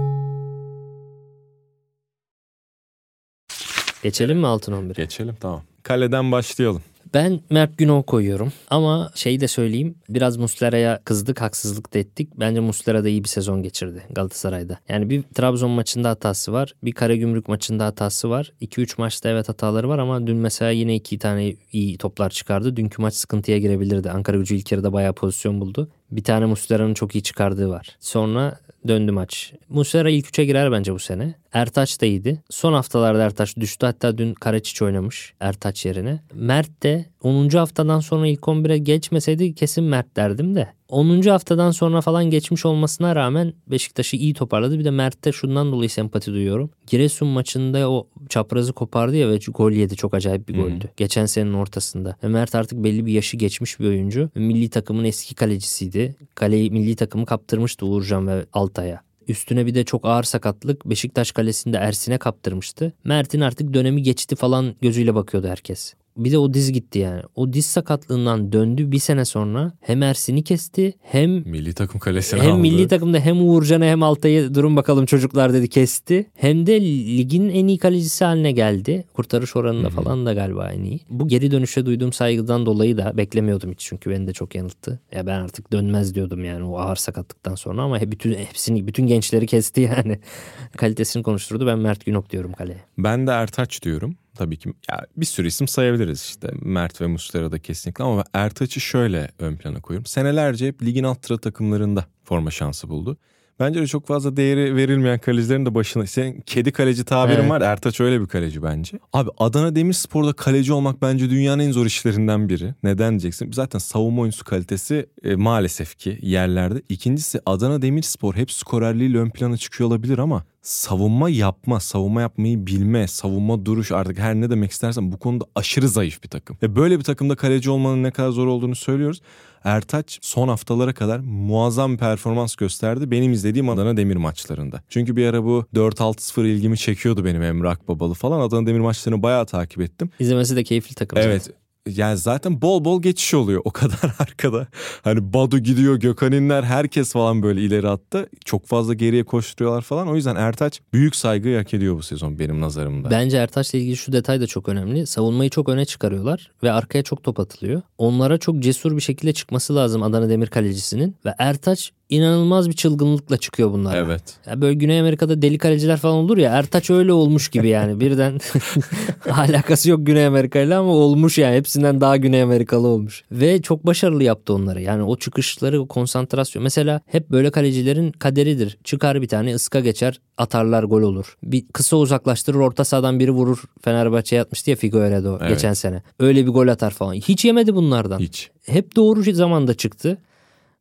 Geçelim 4.03 4.39
mi 4.39 4.47
altın 4.47 4.73
11'e? 4.73 4.93
Geçelim 4.93 5.35
tamam. 5.39 5.61
Kaleden 5.83 6.31
başlayalım. 6.31 6.81
Ben 7.13 7.39
Mert 7.49 7.77
Günok 7.77 8.07
koyuyorum. 8.07 8.53
Ama 8.69 9.11
şeyi 9.15 9.39
de 9.39 9.47
söyleyeyim. 9.47 9.95
Biraz 10.09 10.37
Muslera'ya 10.37 11.01
kızdık, 11.05 11.41
haksızlık 11.41 11.93
da 11.93 11.99
ettik. 11.99 12.29
Bence 12.35 12.59
Muslera 12.59 13.03
da 13.03 13.09
iyi 13.09 13.23
bir 13.23 13.29
sezon 13.29 13.63
geçirdi 13.63 14.03
Galatasaray'da. 14.09 14.79
Yani 14.89 15.09
bir 15.09 15.23
Trabzon 15.23 15.71
maçında 15.71 16.09
hatası 16.09 16.53
var. 16.53 16.73
Bir 16.83 16.91
Karagümrük 16.91 17.47
maçında 17.47 17.85
hatası 17.85 18.29
var. 18.29 18.51
2-3 18.61 18.93
maçta 18.97 19.29
evet 19.29 19.49
hataları 19.49 19.89
var 19.89 19.99
ama 19.99 20.27
dün 20.27 20.37
mesela 20.37 20.71
yine 20.71 20.95
iki 20.95 21.19
tane 21.19 21.55
iyi 21.71 21.97
toplar 21.97 22.29
çıkardı. 22.29 22.75
Dünkü 22.75 23.01
maç 23.01 23.13
sıkıntıya 23.13 23.57
girebilirdi. 23.57 24.11
Ankara 24.11 24.37
gücü 24.37 24.55
ilk 24.55 24.71
yarıda 24.71 24.93
bayağı 24.93 25.13
pozisyon 25.13 25.61
buldu. 25.61 25.89
Bir 26.11 26.23
tane 26.23 26.45
Muslera'nın 26.45 26.93
çok 26.93 27.15
iyi 27.15 27.23
çıkardığı 27.23 27.69
var. 27.69 27.97
Sonra 27.99 28.59
döndü 28.87 29.11
maç. 29.11 29.53
Muslera 29.69 30.09
ilk 30.09 30.27
üçe 30.27 30.45
girer 30.45 30.71
bence 30.71 30.93
bu 30.93 30.99
sene. 30.99 31.35
Ertaç 31.53 32.01
da 32.01 32.05
iyiydi. 32.05 32.43
Son 32.49 32.73
haftalarda 32.73 33.23
Ertaç 33.23 33.57
düştü. 33.57 33.85
Hatta 33.85 34.17
dün 34.17 34.33
Karaçiç 34.33 34.81
oynamış 34.81 35.33
Ertaç 35.39 35.85
yerine. 35.85 36.19
Mert 36.33 36.83
de 36.83 37.05
10. 37.23 37.49
haftadan 37.49 37.99
sonra 37.99 38.27
ilk 38.27 38.39
11'e 38.39 38.77
geçmeseydi 38.77 39.55
kesin 39.55 39.83
Mert 39.83 40.15
derdim 40.15 40.55
de. 40.55 40.67
10. 40.91 41.21
haftadan 41.21 41.71
sonra 41.71 42.01
falan 42.01 42.25
geçmiş 42.25 42.65
olmasına 42.65 43.15
rağmen 43.15 43.53
Beşiktaş'ı 43.67 44.15
iyi 44.15 44.33
toparladı. 44.33 44.79
Bir 44.79 44.85
de 44.85 44.91
Mert'te 44.91 45.31
şundan 45.31 45.71
dolayı 45.71 45.89
sempati 45.89 46.31
duyuyorum. 46.31 46.69
Giresun 46.87 47.27
maçında 47.27 47.89
o 47.91 48.07
çaprazı 48.29 48.73
kopardı 48.73 49.15
ya 49.15 49.29
ve 49.29 49.39
gol 49.47 49.71
yedi. 49.71 49.95
Çok 49.95 50.13
acayip 50.13 50.49
bir 50.49 50.55
goldü. 50.55 50.89
Geçen 50.97 51.25
senenin 51.25 51.53
ortasında. 51.53 52.15
Ve 52.23 52.27
Mert 52.27 52.55
artık 52.55 52.83
belli 52.83 53.05
bir 53.05 53.13
yaşı 53.13 53.37
geçmiş 53.37 53.79
bir 53.79 53.87
oyuncu. 53.87 54.29
Milli 54.35 54.69
takımın 54.69 55.03
eski 55.03 55.35
kalecisiydi. 55.35 56.15
Kaleyi 56.35 56.71
milli 56.71 56.95
takımı 56.95 57.25
kaptırmıştı 57.25 57.85
Uğurcan 57.85 58.27
ve 58.27 58.45
Altay'a. 58.53 59.01
Üstüne 59.27 59.65
bir 59.65 59.75
de 59.75 59.83
çok 59.83 60.05
ağır 60.05 60.23
sakatlık 60.23 60.85
Beşiktaş 60.85 61.31
kalesinde 61.31 61.77
Ersin'e 61.77 62.17
kaptırmıştı. 62.17 62.93
Mert'in 63.03 63.41
artık 63.41 63.73
dönemi 63.73 64.03
geçti 64.03 64.35
falan 64.35 64.75
gözüyle 64.81 65.15
bakıyordu 65.15 65.47
herkes. 65.47 65.93
Bir 66.17 66.31
de 66.31 66.37
o 66.37 66.53
diz 66.53 66.71
gitti 66.71 66.99
yani. 66.99 67.21
O 67.35 67.53
diz 67.53 67.65
sakatlığından 67.65 68.51
döndü 68.51 68.91
bir 68.91 68.99
sene 68.99 69.25
sonra 69.25 69.71
hem 69.81 70.03
Ersin'i 70.03 70.43
kesti 70.43 70.93
hem 71.01 71.31
Milli 71.31 71.73
takım 71.73 71.99
kalesini 71.99 72.41
hem 72.41 72.51
aldı. 72.51 72.59
milli 72.61 72.87
takımda 72.87 73.19
hem 73.19 73.41
Uğurcan'a 73.49 73.85
hem 73.85 74.03
Altay'ı 74.03 74.55
durun 74.55 74.75
bakalım 74.75 75.05
çocuklar 75.05 75.53
dedi 75.53 75.69
kesti. 75.69 76.29
Hem 76.35 76.65
de 76.65 76.81
ligin 76.81 77.49
en 77.49 77.67
iyi 77.67 77.77
kalecisi 77.77 78.25
haline 78.25 78.51
geldi. 78.51 79.05
Kurtarış 79.13 79.55
oranında 79.55 79.89
falan 79.89 80.25
da 80.25 80.33
galiba 80.33 80.71
en 80.71 80.83
iyi. 80.83 80.99
Bu 81.09 81.27
geri 81.27 81.51
dönüşe 81.51 81.85
duyduğum 81.85 82.13
saygıdan 82.13 82.65
dolayı 82.65 82.97
da 82.97 83.17
beklemiyordum 83.17 83.71
hiç 83.71 83.79
çünkü 83.79 84.09
beni 84.09 84.27
de 84.27 84.33
çok 84.33 84.55
yanılttı. 84.55 84.99
Ya 85.11 85.25
ben 85.25 85.39
artık 85.39 85.71
dönmez 85.71 86.15
diyordum 86.15 86.45
yani 86.45 86.63
o 86.63 86.77
ağır 86.77 86.95
sakatlıktan 86.95 87.55
sonra 87.55 87.81
ama 87.81 88.01
bütün 88.01 88.33
hepsini 88.33 88.87
bütün 88.87 89.07
gençleri 89.07 89.47
kesti 89.47 89.81
yani. 89.81 90.19
Kalitesini 90.77 91.23
konuşturdu. 91.23 91.67
Ben 91.67 91.79
Mert 91.79 92.05
Günok 92.05 92.29
diyorum 92.29 92.53
kaleye. 92.53 92.81
Ben 92.97 93.27
de 93.27 93.31
Ertaç 93.31 93.81
diyorum. 93.83 94.15
Tabii 94.35 94.57
ki 94.57 94.73
ya 94.91 95.05
bir 95.17 95.25
sürü 95.25 95.47
isim 95.47 95.67
sayabiliriz 95.67 96.21
işte. 96.21 96.51
Mert 96.61 97.01
ve 97.01 97.07
Muslera 97.07 97.51
da 97.51 97.59
kesinlikle 97.59 98.03
ama 98.03 98.23
Ertaç'ı 98.33 98.79
şöyle 98.79 99.31
ön 99.39 99.55
plana 99.57 99.81
koyuyorum. 99.81 100.05
Senelerce 100.05 100.67
hep 100.67 100.83
ligin 100.83 101.03
alt 101.03 101.25
sıra 101.25 101.37
takımlarında 101.37 102.05
forma 102.23 102.51
şansı 102.51 102.89
buldu. 102.89 103.17
Bence 103.59 103.81
de 103.81 103.87
çok 103.87 104.07
fazla 104.07 104.37
değeri 104.37 104.75
verilmeyen 104.75 105.19
kalecilerin 105.19 105.65
de 105.65 105.75
başına. 105.75 106.07
Senin 106.07 106.41
kedi 106.41 106.71
kaleci 106.71 107.05
tabirin 107.05 107.39
Evet. 107.39 107.49
var. 107.49 107.61
Ertaç 107.61 107.99
öyle 107.99 108.21
bir 108.21 108.25
kaleci 108.27 108.63
bence. 108.63 108.99
Abi 109.13 109.29
Adana 109.37 109.75
Demirspor'da 109.75 110.33
kaleci 110.33 110.73
olmak 110.73 111.01
bence 111.01 111.29
dünyanın 111.29 111.63
en 111.63 111.71
zor 111.71 111.85
işlerinden 111.85 112.49
biri. 112.49 112.73
Neden 112.83 113.09
diyeceksin? 113.11 113.51
Zaten 113.51 113.79
savunma 113.79 114.21
oyuncusu 114.21 114.45
kalitesi 114.45 115.05
e, 115.23 115.35
maalesef 115.35 115.97
ki 115.97 116.19
yerlerde. 116.21 116.81
İkincisi 116.89 117.39
Adana 117.45 117.81
Demirspor 117.81 118.35
hep 118.35 118.51
skorerliğiyle 118.51 119.17
ön 119.17 119.29
plana 119.29 119.57
çıkıyor 119.57 119.89
olabilir 119.89 120.17
ama 120.17 120.43
savunma 120.61 121.29
yapma, 121.29 121.79
savunma 121.79 122.21
yapmayı 122.21 122.67
bilme, 122.67 123.07
savunma 123.07 123.65
duruş 123.65 123.91
artık 123.91 124.19
her 124.19 124.35
ne 124.35 124.49
demek 124.49 124.71
istersen 124.71 125.11
bu 125.11 125.19
konuda 125.19 125.45
aşırı 125.55 125.89
zayıf 125.89 126.23
bir 126.23 126.29
takım. 126.29 126.57
Ve 126.63 126.75
böyle 126.75 126.99
bir 126.99 127.03
takımda 127.03 127.35
kaleci 127.35 127.69
olmanın 127.69 128.03
ne 128.03 128.11
kadar 128.11 128.29
zor 128.29 128.47
olduğunu 128.47 128.75
söylüyoruz. 128.75 129.21
Ertaç 129.63 130.19
son 130.21 130.47
haftalara 130.47 130.93
kadar 130.93 131.19
muazzam 131.19 131.97
performans 131.97 132.55
gösterdi 132.55 133.11
benim 133.11 133.31
izlediğim 133.31 133.69
Adana 133.69 133.97
Demir 133.97 134.15
maçlarında. 134.15 134.83
Çünkü 134.89 135.15
bir 135.15 135.25
ara 135.25 135.43
bu 135.43 135.65
4-6-0 135.75 136.47
ilgimi 136.47 136.77
çekiyordu 136.77 137.25
benim 137.25 137.43
Emre 137.43 137.69
Akbabalı 137.69 138.13
falan. 138.13 138.39
Adana 138.39 138.67
Demir 138.67 138.79
maçlarını 138.79 139.23
bayağı 139.23 139.45
takip 139.45 139.81
ettim. 139.81 140.09
İzlemesi 140.19 140.55
de 140.55 140.63
keyifli 140.63 140.95
takım. 140.95 141.19
Evet. 141.19 141.49
Yani 141.89 142.17
zaten 142.17 142.61
bol 142.61 142.85
bol 142.85 143.01
geçiş 143.01 143.33
oluyor 143.33 143.61
o 143.65 143.71
kadar 143.71 144.15
arkada. 144.19 144.67
Hani 145.03 145.33
Badu 145.33 145.59
gidiyor, 145.59 145.95
Gökhan 145.95 146.31
İnler 146.31 146.63
herkes 146.63 147.13
falan 147.13 147.43
böyle 147.43 147.61
ileri 147.61 147.87
attı. 147.87 148.29
Çok 148.45 148.65
fazla 148.65 148.93
geriye 148.93 149.23
koşturuyorlar 149.23 149.81
falan. 149.81 150.07
O 150.07 150.15
yüzden 150.15 150.35
Ertaç 150.35 150.81
büyük 150.93 151.15
saygıyı 151.15 151.57
hak 151.57 151.73
ediyor 151.73 151.95
bu 151.95 152.03
sezon 152.03 152.39
benim 152.39 152.61
nazarımda. 152.61 153.11
Bence 153.11 153.37
Ertaş'la 153.37 153.79
ilgili 153.79 153.97
şu 153.97 154.11
detay 154.11 154.41
da 154.41 154.47
çok 154.47 154.69
önemli. 154.69 155.07
Savunmayı 155.07 155.49
çok 155.49 155.69
öne 155.69 155.85
çıkarıyorlar 155.85 156.51
ve 156.63 156.71
arkaya 156.71 157.03
çok 157.03 157.23
top 157.23 157.39
atılıyor. 157.39 157.81
Onlara 157.97 158.37
çok 158.37 158.59
cesur 158.59 158.95
bir 158.95 159.01
şekilde 159.01 159.33
çıkması 159.33 159.75
lazım 159.75 160.03
Adana 160.03 160.29
Demir 160.29 160.47
kalecisinin. 160.47 161.15
Ve 161.25 161.33
Ertaç 161.37 161.91
inanılmaz 162.11 162.69
bir 162.69 162.73
çılgınlıkla 162.73 163.37
çıkıyor 163.37 163.71
bunlara. 163.71 163.97
Evet. 163.97 164.21
Ya 164.47 164.61
böyle 164.61 164.73
Güney 164.73 164.99
Amerika'da 164.99 165.41
deli 165.41 165.57
kaleciler 165.57 165.97
falan 165.97 166.15
olur 166.15 166.37
ya 166.37 166.51
Ertaç 166.51 166.89
öyle 166.89 167.13
olmuş 167.13 167.49
gibi 167.49 167.69
yani 167.69 167.99
birden 167.99 168.39
alakası 169.31 169.89
yok 169.89 169.99
Güney 170.05 170.25
Amerika 170.25 170.59
ile 170.59 170.75
ama 170.75 170.91
olmuş 170.91 171.37
yani 171.37 171.55
hepsinden 171.55 172.01
daha 172.01 172.17
Güney 172.17 172.41
Amerikalı 172.41 172.87
olmuş. 172.87 173.23
Ve 173.31 173.61
çok 173.61 173.85
başarılı 173.85 174.23
yaptı 174.23 174.53
onları 174.53 174.81
yani 174.81 175.03
o 175.03 175.17
çıkışları 175.17 175.81
o 175.81 175.87
konsantrasyon 175.87 176.63
mesela 176.63 177.01
hep 177.05 177.29
böyle 177.29 177.51
kalecilerin 177.51 178.11
kaderidir 178.11 178.77
çıkar 178.83 179.21
bir 179.21 179.27
tane 179.27 179.55
ıska 179.55 179.79
geçer 179.79 180.19
atarlar 180.37 180.83
gol 180.83 181.01
olur. 181.01 181.37
Bir 181.43 181.63
kısa 181.73 181.97
uzaklaştırır 181.97 182.57
orta 182.59 182.83
sahadan 182.83 183.19
biri 183.19 183.31
vurur 183.31 183.63
Fenerbahçe'ye 183.81 184.41
atmıştı 184.41 184.69
ya 184.69 184.75
Figueiredo 184.75 185.37
Evet. 185.41 185.49
geçen 185.49 185.73
sene. 185.73 186.01
Öyle 186.19 186.45
bir 186.45 186.51
gol 186.51 186.67
atar 186.67 186.91
falan 186.91 187.13
hiç 187.13 187.45
yemedi 187.45 187.75
bunlardan 187.75 188.19
Hiç. 188.19 188.51
hep 188.65 188.95
doğru 188.95 189.33
zamanda 189.33 189.73
çıktı. 189.73 190.17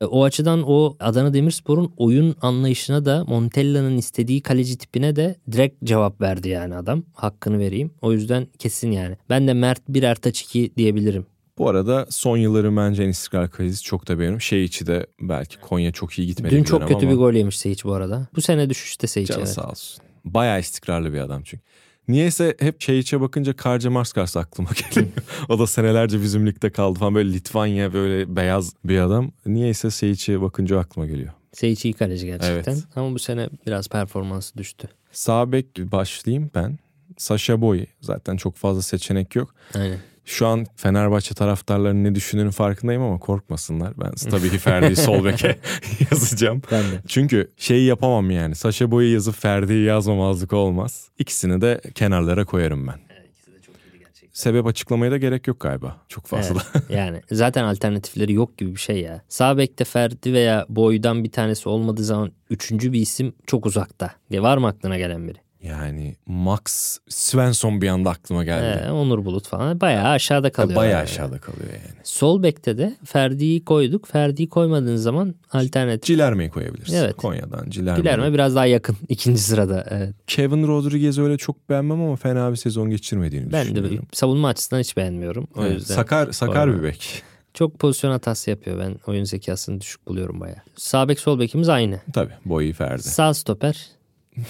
E, 0.00 0.04
O 0.04 0.24
açıdan 0.24 0.62
o 0.66 0.96
Adana 1.00 1.34
Demirspor'un 1.34 1.92
oyun 1.96 2.36
anlayışına 2.42 3.04
da 3.04 3.24
Montella'nın 3.24 3.96
istediği 3.96 4.40
kaleci 4.42 4.78
tipine 4.78 5.16
de 5.16 5.36
direkt 5.52 5.84
cevap 5.84 6.20
verdi 6.20 6.48
yani 6.48 6.76
adam. 6.76 7.02
Hakkını 7.14 7.58
vereyim. 7.58 7.90
O 8.02 8.12
yüzden 8.12 8.46
kesin 8.58 8.90
yani. 8.90 9.16
Ben 9.30 9.48
de 9.48 9.54
Mert 9.54 9.80
1 9.88 10.02
Ertaç 10.02 10.42
2 10.42 10.72
diyebilirim. 10.76 11.26
Bu 11.58 11.68
arada 11.68 12.06
son 12.10 12.36
yılların 12.36 12.76
bence 12.76 13.02
en 13.02 13.08
istikrar 13.08 13.50
kalecisi 13.50 13.82
çok 13.82 14.08
da 14.08 14.18
beğeniyorum. 14.18 14.40
Şey 14.40 14.64
içi 14.64 14.86
de 14.86 15.06
belki 15.20 15.60
Konya 15.60 15.92
çok 15.92 16.18
iyi 16.18 16.26
gitmedi. 16.26 16.54
Dün 16.54 16.62
bir 16.62 16.68
çok 16.68 16.82
kötü 16.88 16.94
ama 17.06 17.10
bir 17.10 17.16
gol 17.16 17.32
yemiş 17.32 17.58
Seyic 17.58 17.84
bu 17.84 17.92
arada. 17.92 18.28
Bu 18.36 18.40
sene 18.40 18.70
düşüşte 18.70 19.06
Seyic 19.06 19.32
Canı 19.32 19.40
evet. 19.42 19.52
sağ 19.54 19.68
olsun. 19.70 20.04
Bayağı 20.24 20.60
istikrarlı 20.60 21.12
bir 21.12 21.18
adam 21.18 21.42
çünkü. 21.44 21.62
Niyeyse 22.10 22.54
hep 22.60 22.80
şey 22.82 22.98
içe 22.98 23.20
bakınca 23.20 23.56
Karca 23.56 23.90
Marskars 23.90 24.36
aklıma 24.36 24.70
geliyor. 24.90 25.12
o 25.48 25.58
da 25.58 25.66
senelerce 25.66 26.22
bizim 26.22 26.46
ligde 26.46 26.70
kaldı 26.70 26.98
falan 26.98 27.14
böyle 27.14 27.32
Litvanya 27.32 27.92
böyle 27.92 28.36
beyaz 28.36 28.72
bir 28.84 28.98
adam. 28.98 29.32
Niyeyse 29.46 29.90
şey 29.90 30.10
içe 30.10 30.40
bakınca 30.40 30.78
aklıma 30.78 31.06
geliyor. 31.06 31.32
Seyic 31.52 31.88
iyi 31.88 31.92
kaleci 31.92 32.26
gerçekten. 32.26 32.72
Evet. 32.72 32.84
Ama 32.96 33.14
bu 33.14 33.18
sene 33.18 33.48
biraz 33.66 33.88
performansı 33.88 34.58
düştü. 34.58 34.88
Sağ 35.12 35.52
bek 35.52 35.66
başlayayım 35.78 36.50
ben. 36.54 36.78
Sasha 37.16 37.60
Boy 37.60 37.86
zaten 38.00 38.36
çok 38.36 38.56
fazla 38.56 38.82
seçenek 38.82 39.36
yok. 39.36 39.54
Aynen. 39.74 39.98
Şu 40.30 40.46
an 40.46 40.66
Fenerbahçe 40.76 41.34
taraftarlarının 41.34 42.04
ne 42.04 42.14
düşündüğünün 42.14 42.50
farkındayım 42.50 43.02
ama 43.02 43.18
korkmasınlar. 43.18 43.92
Ben 44.00 44.10
tabii 44.30 44.50
ki 44.50 44.58
Ferdi'yi 44.58 44.96
sol 44.96 45.24
beke 45.24 45.58
yazacağım. 46.10 46.62
Ben 46.72 46.82
de. 46.82 47.02
Çünkü 47.08 47.50
şeyi 47.56 47.86
yapamam 47.86 48.30
yani. 48.30 48.54
Saşa 48.54 48.90
Boy'u 48.90 49.12
yazıp 49.12 49.34
Ferdi'yi 49.36 49.84
yazmamazlık 49.84 50.52
olmaz. 50.52 51.08
İkisini 51.18 51.60
de 51.60 51.80
kenarlara 51.94 52.44
koyarım 52.44 52.86
ben. 52.86 52.94
Sebep 54.32 54.66
açıklamaya 54.66 55.10
da 55.10 55.16
gerek 55.16 55.46
yok 55.46 55.60
galiba. 55.60 55.96
Çok 56.08 56.26
fazla. 56.26 56.62
Evet, 56.74 56.84
yani 56.90 57.22
zaten 57.32 57.64
alternatifleri 57.64 58.32
yok 58.32 58.58
gibi 58.58 58.74
bir 58.74 58.80
şey 58.80 59.00
ya. 59.00 59.22
Sağ 59.28 59.58
bekte 59.58 59.84
Ferdi 59.84 60.32
veya 60.32 60.66
boydan 60.68 61.24
bir 61.24 61.32
tanesi 61.32 61.68
olmadığı 61.68 62.04
zaman 62.04 62.32
üçüncü 62.50 62.92
bir 62.92 63.00
isim 63.00 63.32
çok 63.46 63.66
uzakta. 63.66 64.10
Ya 64.30 64.42
var 64.42 64.56
mı 64.56 64.66
aklına 64.66 64.98
gelen 64.98 65.28
biri? 65.28 65.38
Yani 65.62 66.16
Max 66.26 66.98
Svensson 67.08 67.80
bir 67.80 67.88
anda 67.88 68.10
aklıma 68.10 68.44
geldi. 68.44 68.84
Ee, 68.86 68.90
Onur 68.90 69.24
Bulut 69.24 69.48
falan 69.48 69.80
bayağı 69.80 70.08
aşağıda 70.08 70.52
kalıyor. 70.52 70.76
Bayağı 70.76 70.92
yani. 70.94 71.02
aşağıda 71.02 71.38
kalıyor 71.38 71.68
yani. 71.72 72.00
Sol 72.04 72.42
bekte 72.42 72.78
de 72.78 72.96
Ferdi'yi 73.04 73.64
koyduk. 73.64 74.06
Ferdi'yi 74.08 74.48
koymadığın 74.48 74.96
zaman 74.96 75.34
alternatif. 75.52 76.02
Cilerme'yi 76.06 76.50
koyabilirsin. 76.50 76.94
Evet. 76.96 77.16
Konya'dan 77.16 77.70
Cilerme. 77.70 78.02
Dilerme 78.02 78.32
biraz 78.32 78.54
daha 78.54 78.66
yakın 78.66 78.96
ikinci 79.08 79.40
sırada. 79.40 79.86
Evet. 79.90 80.14
Kevin 80.26 80.66
Rodriguez 80.68 81.18
öyle 81.18 81.36
çok 81.36 81.68
beğenmem 81.70 82.00
ama 82.02 82.16
fena 82.16 82.50
bir 82.50 82.56
sezon 82.56 82.90
geçirmediğini 82.90 83.52
Ben 83.52 83.66
de 83.66 83.74
düşünüyorum. 83.74 84.08
savunma 84.12 84.48
açısından 84.48 84.80
hiç 84.80 84.96
beğenmiyorum. 84.96 85.48
O 85.56 85.62
Evet, 85.62 85.72
yüzden 85.74 85.94
Sakar, 85.94 86.32
sakar 86.32 86.68
Doğru. 86.68 86.78
bir 86.78 86.82
bek. 86.82 87.22
çok 87.54 87.78
pozisyon 87.78 88.10
hatası 88.10 88.50
yapıyor. 88.50 88.78
Ben 88.78 88.96
oyun 89.06 89.24
zekasını 89.24 89.80
düşük 89.80 90.06
buluyorum 90.06 90.40
bayağı. 90.40 90.58
Sağ 90.76 91.08
bek 91.08 91.20
sol 91.20 91.38
bekimiz 91.40 91.68
aynı. 91.68 92.00
Tabii 92.12 92.32
boyu 92.44 92.72
Ferdi. 92.72 93.02
Sağ 93.02 93.34
stoper 93.34 93.86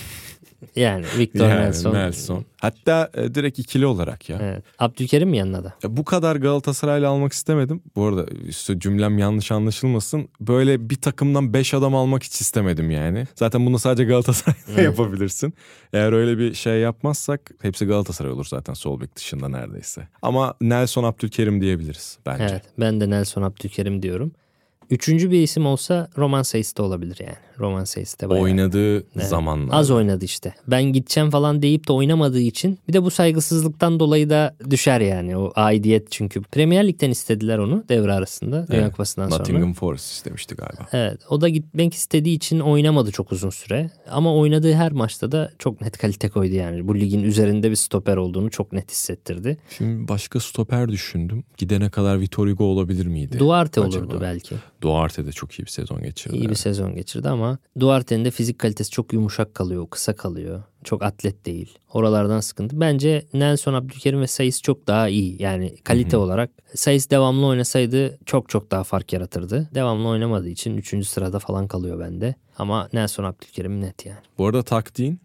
yani 0.77 1.05
Victor 1.19 1.49
Yani 1.49 1.61
Nelson. 1.61 1.95
Nelson. 1.95 2.45
Hatta 2.61 3.11
e, 3.15 3.35
direkt 3.35 3.59
ikili 3.59 3.87
olarak 3.87 4.29
ya. 4.29 4.39
Evet. 4.43 4.65
Abdülkerim 4.79 5.35
yanına 5.35 5.65
da? 5.65 5.75
Ya 5.83 5.97
bu 5.97 6.05
kadar 6.05 6.37
Galatasaray'la 6.37 7.09
almak 7.09 7.33
istemedim. 7.33 7.83
Bu 7.97 8.05
arada 8.07 8.27
işte 8.49 8.79
cümlem 8.79 9.19
yanlış 9.19 9.53
anlaşılmasın. 9.53 10.29
Böyle 10.41 10.91
bir 10.91 11.01
takımdan 11.01 11.53
5 11.55 11.75
adam 11.75 11.95
almak 11.95 12.25
hiç 12.25 12.41
istemedim 12.41 12.91
yani. 12.91 13.27
Zaten 13.35 13.67
bunu 13.67 13.79
sadece 13.79 14.05
Galatasaray'la 14.05 14.83
yapabilirsin. 14.83 15.55
Eğer 15.93 16.13
öyle 16.13 16.39
bir 16.39 16.55
şey 16.55 16.79
yapmazsak 16.81 17.51
hepsi 17.63 17.87
Galatasaray 17.87 18.33
olur 18.33 18.47
zaten 18.47 18.75
sol 18.75 19.01
bek 19.01 19.17
dışında 19.17 19.49
neredeyse. 19.49 20.09
Ama 20.23 20.55
Nelson 20.61 21.05
Abdülkerim 21.05 21.61
diyebiliriz 21.61 22.19
bence. 22.27 22.45
Evet. 22.51 22.63
Ben 22.81 23.01
de 23.01 23.11
Nelson 23.11 23.43
Abdülkerim 23.43 24.03
diyorum. 24.03 24.33
Üçüncü 24.91 25.31
bir 25.31 25.43
isim 25.43 25.67
olsa 25.67 26.09
Roman 26.19 26.43
Seyis 26.43 26.77
de 26.77 26.83
olabilir 26.83 27.19
yani. 27.21 27.37
Roman 27.59 27.85
Seyis 27.85 28.21
de 28.21 28.29
bayağı. 28.29 28.45
Oynadığı 28.45 28.95
Evet. 28.97 29.07
zamanlar. 29.29 29.79
Az 29.79 29.91
oynadı 29.91 30.25
işte. 30.25 30.55
Ben 30.69 30.83
gideceğim 30.83 31.31
falan 31.31 31.63
deyip 31.63 31.89
de 31.89 31.93
oynamadığı 31.93 32.41
için 32.41 32.79
bir 32.89 32.93
de 32.93 33.03
bu 33.03 33.11
saygısızlıktan 33.11 34.01
dolayı 34.01 34.31
da 34.31 34.57
düşer 34.71 35.01
yani 35.01 35.37
o 35.37 35.53
aidiyet 35.55 36.11
çünkü. 36.11 36.43
Premier 36.43 36.89
Lig'den 36.89 37.11
istediler 37.11 37.59
onu 37.59 37.85
devre 37.89 38.13
arasında 38.13 38.67
Dünya 38.69 38.81
Evet. 38.81 38.91
Kupası'ndan 38.91 39.29
sonra. 39.29 39.39
Nottingham 39.39 39.73
Forest 39.73 40.13
istemişti 40.13 40.55
galiba. 40.55 40.87
Evet 40.93 41.21
o 41.29 41.41
da 41.41 41.49
gitmek 41.49 41.95
istediği 41.95 42.37
için 42.37 42.61
oynamadı 42.61 43.11
çok 43.13 43.33
uzun 43.33 43.51
süre. 43.51 43.91
Ama 44.11 44.37
oynadığı 44.37 44.73
her 44.73 44.93
maçta 44.93 45.33
da 45.33 45.51
çok 45.59 45.81
net 45.81 45.99
kalite 45.99 46.29
koydu 46.29 46.55
yani. 46.55 46.89
Bu 46.89 46.95
ligin 47.01 47.23
üzerinde 47.23 47.71
bir 47.71 47.77
stoper 47.77 48.17
olduğunu 48.17 48.51
çok 48.51 48.73
net 48.73 48.91
hissettirdi. 48.91 49.57
Şimdi 49.79 50.09
başka 50.09 50.41
stoper 50.41 50.89
düşündüm. 50.89 51.45
Gidene 51.57 51.91
kadar 51.91 52.21
Vitor 52.21 52.49
Hugo 52.49 52.65
olabilir 52.65 53.07
miydi? 53.07 53.39
Duarte 53.39 53.81
Acaba? 53.81 54.05
olurdu 54.05 54.19
belki. 54.21 54.55
Duarte 54.83 55.27
de 55.27 55.33
çok 55.33 55.59
iyi 55.59 55.63
bir 55.63 55.71
sezon 55.71 56.03
geçirdi. 56.03 56.37
İyi 56.37 56.51
bir 56.51 56.55
sezon 56.55 56.95
geçirdi 56.95 57.29
ama 57.29 57.59
Duarte'nin 57.81 58.25
de 58.25 58.31
fizik 58.31 58.59
kalitesi 58.59 58.91
çok 58.91 59.13
yumuşak 59.13 59.55
kalıyor, 59.55 59.87
kısa 59.91 60.17
kalıyor. 60.17 60.63
Çok 60.85 61.03
atlet 61.03 61.47
değil. 61.47 61.79
Oralardan 61.93 62.41
sıkıntı. 62.41 62.81
Bence 62.81 63.27
Nelson 63.35 63.75
Abdülkerim 63.75 64.21
ve 64.21 64.27
Sayıs 64.27 64.63
çok 64.63 64.87
daha 64.87 65.09
iyi. 65.09 65.43
Yani 65.43 65.77
kalite 65.85 66.17
olarak. 66.17 66.51
Sayıs 66.75 67.11
devamlı 67.11 67.47
oynasaydı 67.47 68.19
çok 68.27 68.49
çok 68.49 68.71
daha 68.71 68.85
fark 68.85 69.13
yaratırdı. 69.13 69.69
Devamlı 69.75 70.09
oynamadığı 70.09 70.49
için 70.49 70.77
3. 70.77 71.07
sırada 71.07 71.39
falan 71.39 71.69
kalıyor 71.69 72.01
bende. 72.01 72.35
Ama 72.59 72.89
Nelson 72.93 73.25
Abdülkerim 73.25 73.81
net 73.81 74.07
yani. 74.07 74.19
Bu 74.39 74.47
arada 74.47 74.63
taktiğin 74.63 75.21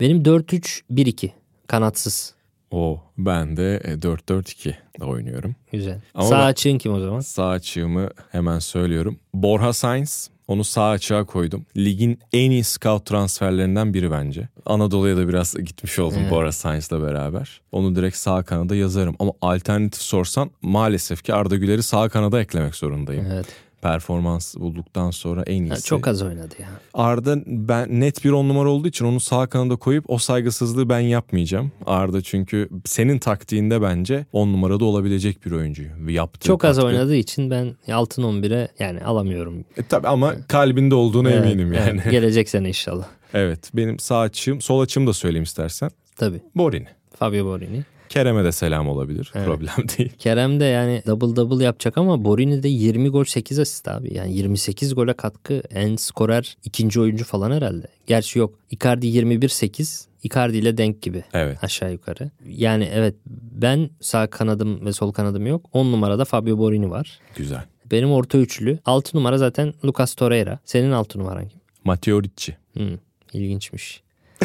Benim 0.00 0.22
4-3-1-2. 0.22 1.30
Kanatsız. 1.66 2.34
O. 2.70 3.00
Ben 3.18 3.56
de 3.56 3.80
e, 3.84 3.92
4-4-2 3.92 4.74
oynuyorum. 5.00 5.54
Güzel. 5.72 6.00
Ama 6.14 6.26
Sağ 6.28 6.44
açığın 6.44 6.78
kim 6.78 6.92
o 6.94 7.00
zaman? 7.00 7.20
Sağ 7.20 7.48
açığımı 7.48 8.08
hemen 8.32 8.58
söylüyorum. 8.58 9.18
Borja 9.34 9.72
Sainz. 9.72 10.30
Onu 10.48 10.64
sağ 10.64 10.88
açığa 10.88 11.24
koydum. 11.24 11.66
Ligin 11.76 12.18
en 12.32 12.50
iyi 12.50 12.64
scout 12.64 13.06
transferlerinden 13.06 13.94
biri 13.94 14.10
bence. 14.10 14.48
Anadolu'ya 14.66 15.16
da 15.16 15.28
biraz 15.28 15.54
gitmiş 15.64 15.98
oldum 15.98 16.18
Evet. 16.22 16.30
Borja 16.30 16.52
Sainz'la 16.52 17.02
beraber. 17.02 17.60
Onu 17.72 17.96
direkt 17.96 18.16
sağ 18.16 18.42
kanada 18.42 18.76
yazarım. 18.76 19.16
Ama 19.18 19.32
alternatif 19.42 20.02
sorsan 20.02 20.50
maalesef 20.62 21.22
ki 21.24 21.34
Arda 21.34 21.56
Güler'i 21.56 21.82
sağ 21.82 22.08
kanada 22.08 22.40
eklemek 22.40 22.74
zorundayım. 22.74 23.26
Evet. 23.32 23.46
Performans 23.82 24.56
bulduktan 24.56 25.10
sonra 25.10 25.42
en 25.42 25.62
iyisi. 25.62 25.74
Ha, 25.74 25.80
çok 25.80 26.08
az 26.08 26.22
oynadı 26.22 26.54
ya. 26.60 26.68
Arda 26.94 27.36
ben 27.46 28.00
net 28.00 28.24
bir 28.24 28.30
on 28.30 28.48
numara 28.48 28.68
olduğu 28.68 28.88
için 28.88 29.04
onu 29.04 29.20
sağ 29.20 29.46
kanada 29.46 29.76
koyup 29.76 30.04
o 30.08 30.18
saygısızlığı 30.18 30.88
ben 30.88 31.00
yapmayacağım. 31.00 31.72
Arda 31.86 32.22
çünkü 32.22 32.68
senin 32.84 33.18
taktiğinde 33.18 33.82
bence 33.82 34.26
on 34.32 34.52
numarada 34.52 34.84
olabilecek 34.84 35.46
bir 35.46 35.52
oyuncu. 35.52 35.82
Ve 35.98 36.12
yaptığı 36.12 36.46
Çok 36.46 36.64
az 36.64 36.76
katkı- 36.76 36.86
oynadığı 36.88 37.16
için 37.16 37.50
ben 37.50 37.76
altın 37.92 38.22
11'e 38.22 38.68
yani 38.78 39.04
alamıyorum. 39.04 39.64
E, 39.76 39.82
tabii 39.82 40.08
ama 40.08 40.34
kalbinde 40.48 40.94
olduğuna 40.94 41.30
Evet, 41.30 41.46
eminim 41.46 41.72
yani. 41.72 42.00
evet. 42.02 42.10
Gelecek 42.10 42.48
sene 42.48 42.68
inşallah. 42.68 43.06
Evet 43.34 43.70
benim 43.74 43.98
sağ 43.98 44.18
açığım 44.20 44.60
sol 44.60 44.80
açığım 44.80 45.06
da 45.06 45.12
söyleyeyim 45.12 45.44
istersen. 45.44 45.90
Tabii. 46.16 46.40
Borini. 46.56 46.86
Fabio 47.18 47.44
Borini. 47.44 47.84
Kerem'e 48.10 48.44
de 48.44 48.52
selam 48.52 48.88
olabilir. 48.88 49.32
Evet. 49.34 49.46
Problem 49.46 49.88
değil. 49.98 50.12
Kerem 50.18 50.60
de 50.60 50.64
yani 50.64 51.02
double 51.06 51.36
double 51.36 51.64
yapacak 51.64 51.98
ama 51.98 52.24
Borini 52.24 52.62
de 52.62 52.68
20 52.68 53.08
gol 53.08 53.24
8 53.24 53.58
asist 53.58 53.88
abi. 53.88 54.14
Yani 54.14 54.34
28 54.36 54.94
gole 54.94 55.12
katkı 55.12 55.62
en 55.70 55.96
skorer 55.96 56.56
ikinci 56.64 57.00
oyuncu 57.00 57.24
falan 57.24 57.50
herhalde. 57.50 57.86
Gerçi 58.06 58.38
yok. 58.38 58.58
Icardi 58.70 59.06
21-8. 59.06 60.06
Icardi 60.22 60.56
ile 60.56 60.76
denk 60.76 61.02
gibi. 61.02 61.24
Evet. 61.32 61.64
Aşağı 61.64 61.92
yukarı. 61.92 62.30
Yani 62.48 62.90
evet 62.92 63.14
ben 63.52 63.90
sağ 64.00 64.26
kanadım 64.26 64.86
ve 64.86 64.92
sol 64.92 65.12
kanadım 65.12 65.46
yok. 65.46 65.66
10 65.72 65.92
numarada 65.92 66.24
Fabio 66.24 66.58
Borini 66.58 66.90
var. 66.90 67.18
Güzel. 67.36 67.64
Benim 67.90 68.12
orta 68.12 68.38
üçlü. 68.38 68.78
6 68.84 69.16
numara 69.16 69.38
zaten 69.38 69.74
Lucas 69.84 70.14
Torreira. 70.14 70.58
Senin 70.64 70.90
6 70.92 71.18
numaran 71.18 71.48
kim? 71.48 71.60
Matteo 71.84 72.22
Ricci. 72.22 72.56
Hmm, 72.76 72.98
ilginçmiş. 73.32 74.02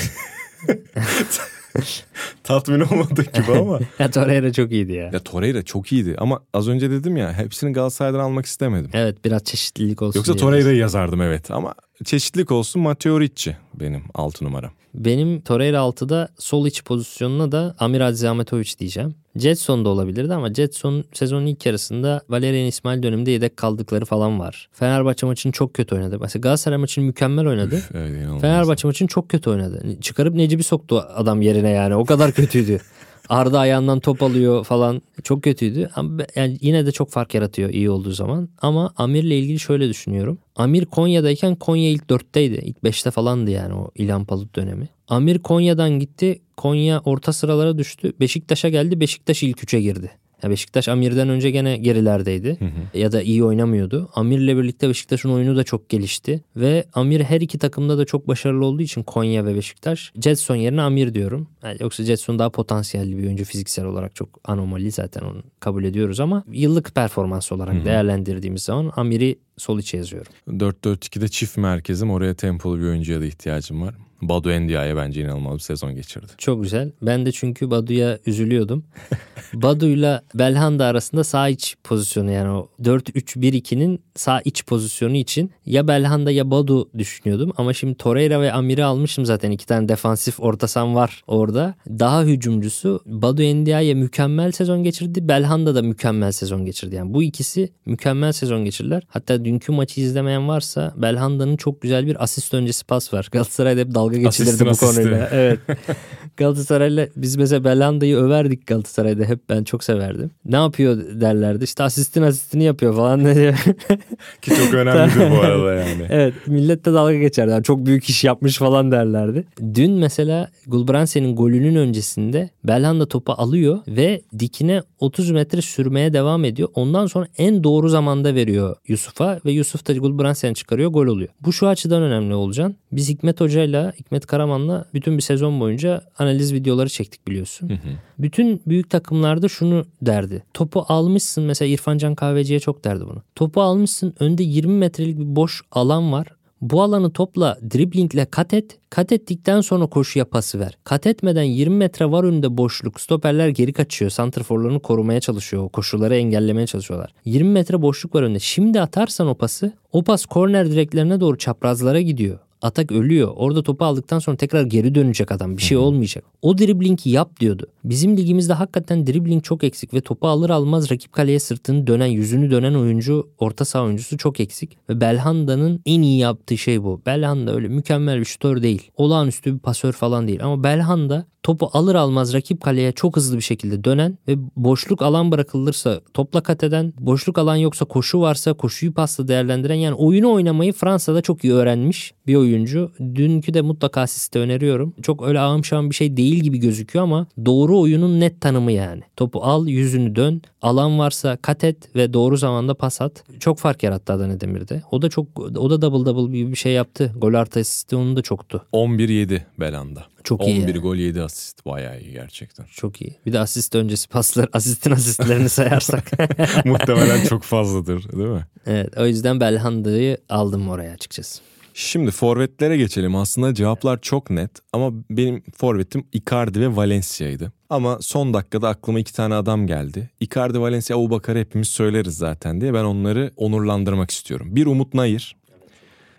Tatmin 2.44 2.80
olmadık 2.80 3.34
gibi 3.34 3.52
ama. 3.60 3.80
ya 4.00 4.12
Torreira 4.12 4.54
çok 4.54 4.72
iyiydi 4.72 4.94
ya. 4.94 5.10
ya 5.14 5.20
Torreira 5.20 5.64
çok 5.64 5.92
iyiydi 5.92 6.16
ama 6.18 6.40
az 6.54 6.68
önce 6.68 6.92
dedim 6.92 7.18
ya 7.18 7.34
hepsini 7.34 7.74
Galatasaray'dan 7.74 8.20
almak 8.20 8.46
istemedim. 8.46 8.90
Evet 8.94 9.26
biraz 9.26 9.44
çeşitlilik 9.44 10.02
olsun 10.02 10.20
Yoksa. 10.20 10.36
Torreira'yı 10.36 10.78
yazardım 10.78 11.22
evet 11.22 11.52
ama 11.52 11.74
çeşitlilik 12.04 12.52
olsun 12.52 12.82
Matteo 12.82 13.22
Ricci 13.22 13.58
benim 13.74 14.04
altı 14.14 14.46
numaram. 14.46 14.72
Benim 14.94 15.42
Torreira 15.42 15.78
6'da 15.78 16.30
sol 16.40 16.68
iç 16.68 16.84
pozisyonuna 16.84 17.52
da 17.52 17.76
Amir 17.80 18.02
Aziz 18.02 18.24
Ahmetoviç 18.24 18.80
diyeceğim. 18.80 19.16
Jetson 19.36 19.86
da 19.86 19.90
olabilirdi 19.90 20.34
ama 20.34 20.54
Jetson 20.54 21.04
sezonun 21.14 21.46
ilk 21.46 21.66
yarısında 21.66 22.22
Valerian 22.30 22.68
İsmail 22.68 23.04
döneminde 23.04 23.32
yedek 23.32 23.58
kaldıkları 23.58 24.06
falan 24.06 24.40
var. 24.40 24.70
Fenerbahçe 24.74 25.26
maçını 25.26 25.52
çok 25.52 25.74
kötü 25.74 25.96
oynadı. 25.96 26.18
Mesela 26.22 26.42
Galatasaray 26.42 26.78
maçını 26.78 27.06
mükemmel 27.06 27.48
oynadı. 27.48 27.76
Üf, 27.76 27.92
evet. 27.96 28.42
Fenerbahçe 28.42 28.88
maçını 28.88 29.08
çok 29.08 29.30
kötü 29.30 29.50
oynadı. 29.50 30.02
Çıkarıp 30.02 30.36
Necip'i 30.36 30.64
soktu 30.64 31.06
adam 31.16 31.42
yerine 31.42 31.70
yani. 31.70 31.96
O 31.96 32.06
kadar 32.06 32.32
kötüydü. 32.32 32.80
Arda 33.30 33.60
ayağından 33.60 34.00
top 34.00 34.24
alıyor 34.24 34.64
falan. 34.64 35.02
Çok 35.24 35.44
kötüydü. 35.44 35.90
Ama 35.96 36.24
yani 36.36 36.58
yine 36.62 36.86
de 36.86 36.92
çok 36.92 37.10
fark 37.10 37.34
yaratıyor 37.34 37.70
iyi 37.70 37.90
olduğu 37.90 38.12
zaman. 38.12 38.50
Ama 38.62 38.94
Amir'le 38.98 39.32
ilgili 39.32 39.60
şöyle 39.60 39.90
düşünüyorum. 39.90 40.38
Amir 40.56 40.86
Konya'dayken 40.86 41.56
Konya 41.56 41.90
ilk 41.90 42.10
dörtteydi. 42.10 42.56
İlk 42.56 42.84
beşte 42.84 43.12
falandı 43.12 43.52
yani 43.52 43.74
o 43.74 43.92
İlhan 43.96 44.26
Palut 44.26 44.56
dönemi. 44.56 44.90
Amir 45.08 45.40
Konya'dan 45.40 46.00
gitti. 46.00 46.42
Konya 46.58 47.02
orta 47.06 47.34
sıralara 47.34 47.78
düştü. 47.78 48.14
Beşiktaş'a 48.20 48.70
geldi. 48.70 49.00
Beşiktaş 49.00 49.44
ilk 49.44 49.64
üçe 49.64 49.82
girdi. 49.82 50.12
Ya 50.44 50.50
Beşiktaş 50.50 50.88
Amir'den 50.90 51.30
önce 51.30 51.52
gene 51.52 51.78
gerilerdeydi. 51.78 52.58
Ya 52.94 53.12
da 53.12 53.22
iyi 53.22 53.44
oynamıyordu. 53.44 54.10
Amir'le 54.16 54.58
birlikte 54.58 54.90
Beşiktaş'ın 54.90 55.30
oyunu 55.30 55.56
da 55.58 55.64
çok 55.64 55.90
gelişti. 55.90 56.42
Ve 56.56 56.86
Amir 56.94 57.22
her 57.22 57.42
iki 57.42 57.60
takımda 57.60 57.98
da 57.98 58.06
çok 58.06 58.28
başarılı 58.28 58.66
olduğu 58.66 58.82
için 58.82 59.04
Konya 59.04 59.46
ve 59.46 59.56
Beşiktaş. 59.56 60.12
Jetson 60.22 60.56
yerine 60.56 60.82
Amir 60.82 61.14
diyorum. 61.14 61.48
Yani 61.64 61.78
yoksa 61.80 62.04
Jetson 62.04 62.40
daha 62.40 62.50
potansiyelli 62.50 63.18
bir 63.18 63.26
oyuncu 63.26 63.46
fiziksel 63.46 63.86
olarak 63.86 64.16
çok 64.16 64.30
anomali 64.44 64.92
zaten 64.92 65.22
onu 65.22 65.44
kabul 65.60 65.84
ediyoruz 65.84 66.20
ama 66.20 66.44
yıllık 66.52 66.96
performans 66.96 67.52
olarak 67.52 67.86
değerlendirdiğimiz 67.86 68.62
zaman 68.64 68.92
Amir'i 68.96 69.36
sol 69.58 69.80
içe 69.80 69.98
yazıyorum. 69.98 70.32
4-4-2'de 70.50 71.28
çift 71.28 71.58
merkezim 71.58 72.12
oraya 72.12 72.34
tempolu 72.34 72.80
bir 72.80 72.84
oyuncuya 72.86 73.22
da 73.22 73.26
ihtiyacım 73.26 73.82
var. 73.82 73.96
Badu 74.30 74.52
Endia'ya 74.52 74.98
bence 74.98 75.22
inanılmaz 75.22 75.54
bir 75.56 75.60
sezon 75.60 75.96
geçirdi. 75.96 76.32
Çok 76.38 76.64
güzel. 76.64 76.92
Ben 77.02 77.26
de 77.26 77.32
çünkü 77.32 77.72
Badu'ya 77.72 78.20
üzülüyordum. 78.26 78.84
Badu'yla 79.54 80.22
Belhanda 80.36 80.86
arasında 80.86 81.24
sağ 81.24 81.50
iç 81.50 81.76
pozisyonu 81.84 82.32
yani 82.32 82.50
o 82.50 82.70
4-3-1-2'nin 82.84 84.00
sağ 84.16 84.42
iç 84.42 84.66
pozisyonu 84.66 85.16
için 85.16 85.52
ya 85.66 85.88
Belhanda 85.88 86.32
ya 86.32 86.52
Badu 86.52 86.90
düşünüyordum. 86.98 87.54
Ama 87.58 87.74
şimdi 87.74 87.96
Torreira 87.96 88.42
ve 88.42 88.54
Amir'i 88.54 88.84
almışım 88.84 89.26
zaten. 89.26 89.52
iki 89.52 89.66
tane 89.66 89.88
defansif 89.88 90.40
orta 90.40 90.68
saha 90.68 90.86
var 90.96 91.24
orada. 91.28 91.76
Daha 91.90 92.24
hücumcusu 92.24 93.02
Badu 93.06 93.44
Endia'ya 93.44 93.96
mükemmel 93.96 94.52
sezon 94.52 94.84
geçirdi. 94.84 95.28
Belhanda 95.28 95.76
da 95.76 95.82
mükemmel 95.82 96.32
sezon 96.32 96.66
geçirdi. 96.66 96.96
Yani 96.96 97.14
bu 97.14 97.24
ikisi 97.24 97.70
mükemmel 97.86 98.32
sezon 98.32 98.66
geçirdiler. 98.66 99.04
Hatta 99.08 99.46
dünkü 99.46 99.72
maçı 99.72 100.02
izlemeyen 100.02 100.48
varsa 100.48 100.94
Belhanda'nın 100.98 101.58
çok 101.58 101.82
güzel 101.82 102.08
bir 102.08 102.24
asist 102.24 102.54
öncesi 102.54 102.86
pas 102.86 103.14
var. 103.14 103.30
Galatasaray'da 103.32 103.82
hep 103.82 103.96
dalga 103.96 104.15
geçilirdi 104.18 104.50
Asistin 104.50 104.68
bu 104.68 104.70
asisti. 104.70 105.04
konuyla. 105.04 105.30
Evet. 105.32 105.60
Galatasaray'la 106.38 107.08
biz 107.16 107.36
mesela 107.36 107.64
Belhanda'yı 107.64 108.18
överdik 108.18 108.68
Galatasaray'da 108.68 109.24
hep 109.24 109.50
ben 109.50 109.64
çok 109.64 109.84
severdim. 109.84 110.32
Ne 110.46 110.56
yapıyor 110.56 110.98
derlerdi 111.22 111.64
işte 111.64 111.84
asistin 111.84 112.22
asistini 112.22 112.64
yapıyor 112.64 112.96
falan 112.96 113.36
diyor. 113.36 113.54
Ki 114.42 114.52
çok 114.56 114.74
önemlidir 114.74 115.32
bu 115.32 115.42
arada 115.42 115.74
yani. 115.74 116.06
evet 116.10 116.34
millet 116.48 116.86
de 116.86 116.94
dalga 116.94 117.16
geçerdi. 117.16 117.52
Yani 117.52 117.64
çok 117.64 117.86
büyük 117.86 118.10
iş 118.10 118.24
yapmış 118.24 118.58
falan 118.58 118.92
derlerdi. 118.92 119.44
Dün 119.74 119.92
mesela 119.92 120.50
Gulbransen'in 120.68 121.36
golünün 121.36 121.76
öncesinde 121.76 122.50
Belhanda 122.64 123.06
topu 123.06 123.32
alıyor 123.32 123.80
ve 123.88 124.22
dikine 124.40 124.82
30 125.00 125.32
metre 125.32 125.62
sürmeye 125.62 126.14
devam 126.14 126.46
ediyor. 126.46 126.70
Ondan 126.74 127.08
sonra 127.08 127.28
en 127.38 127.64
doğru 127.64 127.90
zamanda 127.90 128.36
veriyor 128.36 128.76
Yusuf'a 128.88 129.40
ve 129.46 129.52
Yusuf 129.52 129.88
da 129.88 129.94
Gulbransen'i 129.94 130.56
çıkarıyor 130.56 130.92
gol 130.92 131.08
oluyor. 131.08 131.30
Bu 131.42 131.54
şu 131.54 131.68
açıdan 131.68 132.04
önemli 132.04 132.34
olacaksın. 132.34 132.76
Biz 132.92 133.10
Hikmet 133.10 133.42
Hoca'yla 133.42 133.94
Hikmet 134.00 134.26
Karaman'la 134.26 134.86
bütün 134.94 135.18
bir 135.18 135.22
sezon 135.22 135.60
boyunca 135.60 136.02
analiz 136.20 136.54
videoları 136.54 136.90
çektik 136.90 137.28
biliyorsun. 137.28 137.72
Bütün 138.20 138.62
büyük 138.68 138.90
takımlarda 138.90 139.48
şunu 139.48 139.86
derdi. 140.02 140.44
Topu 140.54 140.86
almışsın 140.88 141.44
mesela 141.44 141.70
İrfan 141.70 141.98
Can 141.98 142.16
Kahveci'ye 142.16 142.60
çok 142.60 142.84
derdi 142.84 143.06
bunu. 143.08 143.24
Topu 143.36 143.62
almışsın 143.62 144.14
önde 144.20 144.44
20 144.44 144.74
metrelik 144.74 145.20
bir 145.20 145.36
boş 145.36 145.62
alan 145.72 146.12
var. 146.12 146.28
Bu 146.62 146.82
alanı 146.82 147.12
topla 147.14 147.58
driblingle 147.74 148.26
kat 148.26 148.54
et. 148.54 148.78
Kat 148.90 149.12
ettikten 149.12 149.62
sonra 149.62 149.88
koşuya 149.88 150.26
pası 150.26 150.60
ver. 150.60 150.78
Kat 150.84 151.08
etmeden 151.08 151.44
20 151.44 151.76
metre 151.76 152.12
var 152.12 152.24
önünde 152.24 152.58
boşluk. 152.58 153.02
Stoperler 153.02 153.50
geri 153.50 153.74
kaçıyor. 153.74 154.12
Santrforlarını 154.12 154.80
korumaya 154.80 155.20
çalışıyor. 155.20 155.70
Koşuları 155.70 156.16
engellemeye 156.16 156.68
çalışıyorlar. 156.68 157.14
20 157.26 157.50
metre 157.50 157.82
boşluk 157.82 158.16
var 158.16 158.24
önünde. 158.24 158.40
Şimdi 158.40 158.82
atarsan 158.82 159.28
o 159.28 159.36
pası 159.36 159.74
o 159.92 160.04
pas 160.04 160.26
korner 160.26 160.72
direklerine 160.72 161.20
doğru 161.20 161.38
çaprazlara 161.38 162.02
gidiyor. 162.02 162.40
Atak 162.66 162.92
ölüyor. 162.92 163.32
Orada 163.36 163.64
topu 163.64 163.86
aldıktan 163.86 164.20
sonra 164.20 164.38
tekrar 164.38 164.64
geri 164.64 164.96
dönecek 164.96 165.32
adam. 165.32 165.58
Bir 165.58 165.62
şey 165.62 165.78
olmayacak. 165.78 166.24
O 166.42 166.58
driblingi 166.58 167.10
yap 167.10 167.40
diyordu. 167.40 167.68
Bizim 167.84 168.18
ligimizde 168.18 168.54
hakikaten 168.54 169.08
dribbling 169.08 169.44
çok 169.44 169.64
eksik 169.64 169.94
ve 169.94 170.02
topu 170.02 170.28
alır 170.28 170.50
almaz 170.50 170.92
rakip 170.92 171.14
kaleye 171.14 171.40
sırtını 171.40 171.88
dönen, 171.88 172.06
yüzünü 172.06 172.52
dönen 172.52 172.74
oyuncu, 172.74 173.30
orta 173.38 173.66
saha 173.66 173.84
oyuncusu 173.84 174.18
çok 174.18 174.40
eksik. 174.40 174.78
Ve 174.90 175.02
Belhanda'nın 175.02 175.82
en 175.86 176.02
iyi 176.02 176.20
yaptığı 176.20 176.58
şey 176.58 176.84
bu. 176.84 177.02
Belhanda 177.06 177.56
öyle 177.56 177.68
mükemmel 177.68 178.20
bir 178.20 178.26
şutör 178.26 178.62
değil. 178.62 178.92
Olağanüstü 178.96 179.54
bir 179.54 179.60
pasör 179.60 179.92
falan 179.94 180.28
değil. 180.28 180.44
Ama 180.44 180.64
Belhanda 180.64 181.26
topu 181.46 181.70
alır 181.74 181.96
almaz 181.96 182.34
rakip 182.34 182.62
kaleye 182.62 182.92
çok 182.92 183.16
hızlı 183.16 183.38
bir 183.38 183.42
şekilde 183.42 183.84
dönen 183.84 184.18
ve 184.28 184.36
boşluk 184.56 185.02
alan 185.02 185.32
bırakılırsa 185.32 186.02
topla 186.14 186.42
kat 186.42 186.64
eden, 186.64 186.94
boşluk 187.00 187.38
alan 187.38 187.56
yoksa 187.56 187.86
koşu 187.86 188.22
varsa 188.22 188.54
koşuyu 188.54 188.94
pasla 188.94 189.28
değerlendiren 189.28 189.76
yani 189.76 189.96
oyunu 189.96 190.34
oynamayı 190.34 190.74
Fransa'da 190.74 191.22
çok 191.22 191.44
iyi 191.44 191.54
öğrenmiş 191.54 192.14
bir 192.28 192.36
oyuncu. 192.36 192.92
Dünkü 193.16 193.54
de 193.54 193.62
mutlaka 193.62 194.02
asiste 194.02 194.40
öneriyorum. 194.40 194.94
Çok 195.02 195.28
öyle 195.28 195.40
ağım 195.40 195.62
bir 195.90 195.96
şey 195.96 196.18
değil 196.18 196.40
gibi 196.44 196.58
gözüküyor 196.58 197.04
ama 197.04 197.28
doğru 197.46 197.80
oyunun 197.80 198.20
net 198.20 198.42
tanımı 198.42 198.72
yani. 198.72 199.02
Topu 199.16 199.44
al, 199.44 199.68
yüzünü 199.68 200.16
dön, 200.16 200.42
alan 200.62 201.00
varsa 201.00 201.38
kat 201.38 201.64
et 201.64 201.96
ve 201.96 202.14
doğru 202.14 202.38
zamanda 202.38 202.74
pas 202.74 203.02
at. 203.02 203.24
Çok 203.40 203.60
fark 203.60 203.84
yarattı 203.84 204.14
Adana 204.14 204.42
Demir'de. 204.42 204.82
O 204.92 205.02
da 205.02 205.10
çok 205.10 205.40
o 205.40 205.70
da 205.70 205.82
double 205.82 206.06
double 206.06 206.38
gibi 206.38 206.52
bir 206.52 206.58
şey 206.58 206.74
yaptı. 206.74 207.14
Gol 207.18 207.34
artı 207.34 207.60
asisti 207.60 207.96
onun 207.96 208.16
da 208.16 208.22
çoktu. 208.22 208.66
11-7 208.74 209.42
Belanda. 209.60 210.15
Çok 210.26 210.48
iyi 210.48 210.62
11 210.62 210.68
yani. 210.68 210.80
gol 210.80 210.96
7 210.96 211.22
asist. 211.22 211.66
Bayağı 211.66 212.02
iyi 212.02 212.12
gerçekten. 212.12 212.66
Çok 212.66 213.02
iyi. 213.02 213.16
Bir 213.26 213.34
de 213.34 213.40
asist 213.40 213.76
öncesi 213.76 214.10
paslar, 214.10 214.50
asistin 214.54 214.92
asistlerini 214.92 215.50
sayarsak. 215.50 216.12
Muhtemelen 216.66 217.26
çok 217.26 217.44
fazladır 217.44 218.12
değil 218.12 218.30
mi? 218.30 218.46
evet, 218.66 218.98
o 218.98 219.06
yüzden 219.06 219.40
Belhanda'yı 219.40 220.18
aldım 220.30 220.70
oraya 220.70 220.92
açıkçası. 220.94 221.42
Şimdi 221.74 222.12
forvetlere 222.12 222.78
geçelim. 222.78 223.16
Aslında 223.16 223.54
cevaplar 223.54 224.02
çok 224.02 224.30
net 224.30 224.52
ama 224.74 224.92
benim 225.10 225.44
forvetim 225.58 226.08
Icardi 226.14 226.62
ve 226.62 226.76
Valencia'ydı. 226.76 227.52
Ama 227.70 227.98
son 228.02 228.34
dakikada 228.34 228.70
aklıma 228.70 229.00
iki 229.00 229.14
tane 229.14 229.36
adam 229.36 229.68
geldi. 229.68 230.10
Icardi, 230.20 230.60
Valencia, 230.60 230.98
Abubakar'ı 230.98 231.40
hepimiz 231.40 231.68
söyleriz 231.68 232.18
zaten 232.18 232.62
diye 232.62 232.74
ben 232.74 232.84
onları 232.84 233.32
onurlandırmak 233.36 234.12
istiyorum. 234.12 234.48
Bir 234.56 234.66
Umut 234.66 234.94
Nayır, 234.94 235.36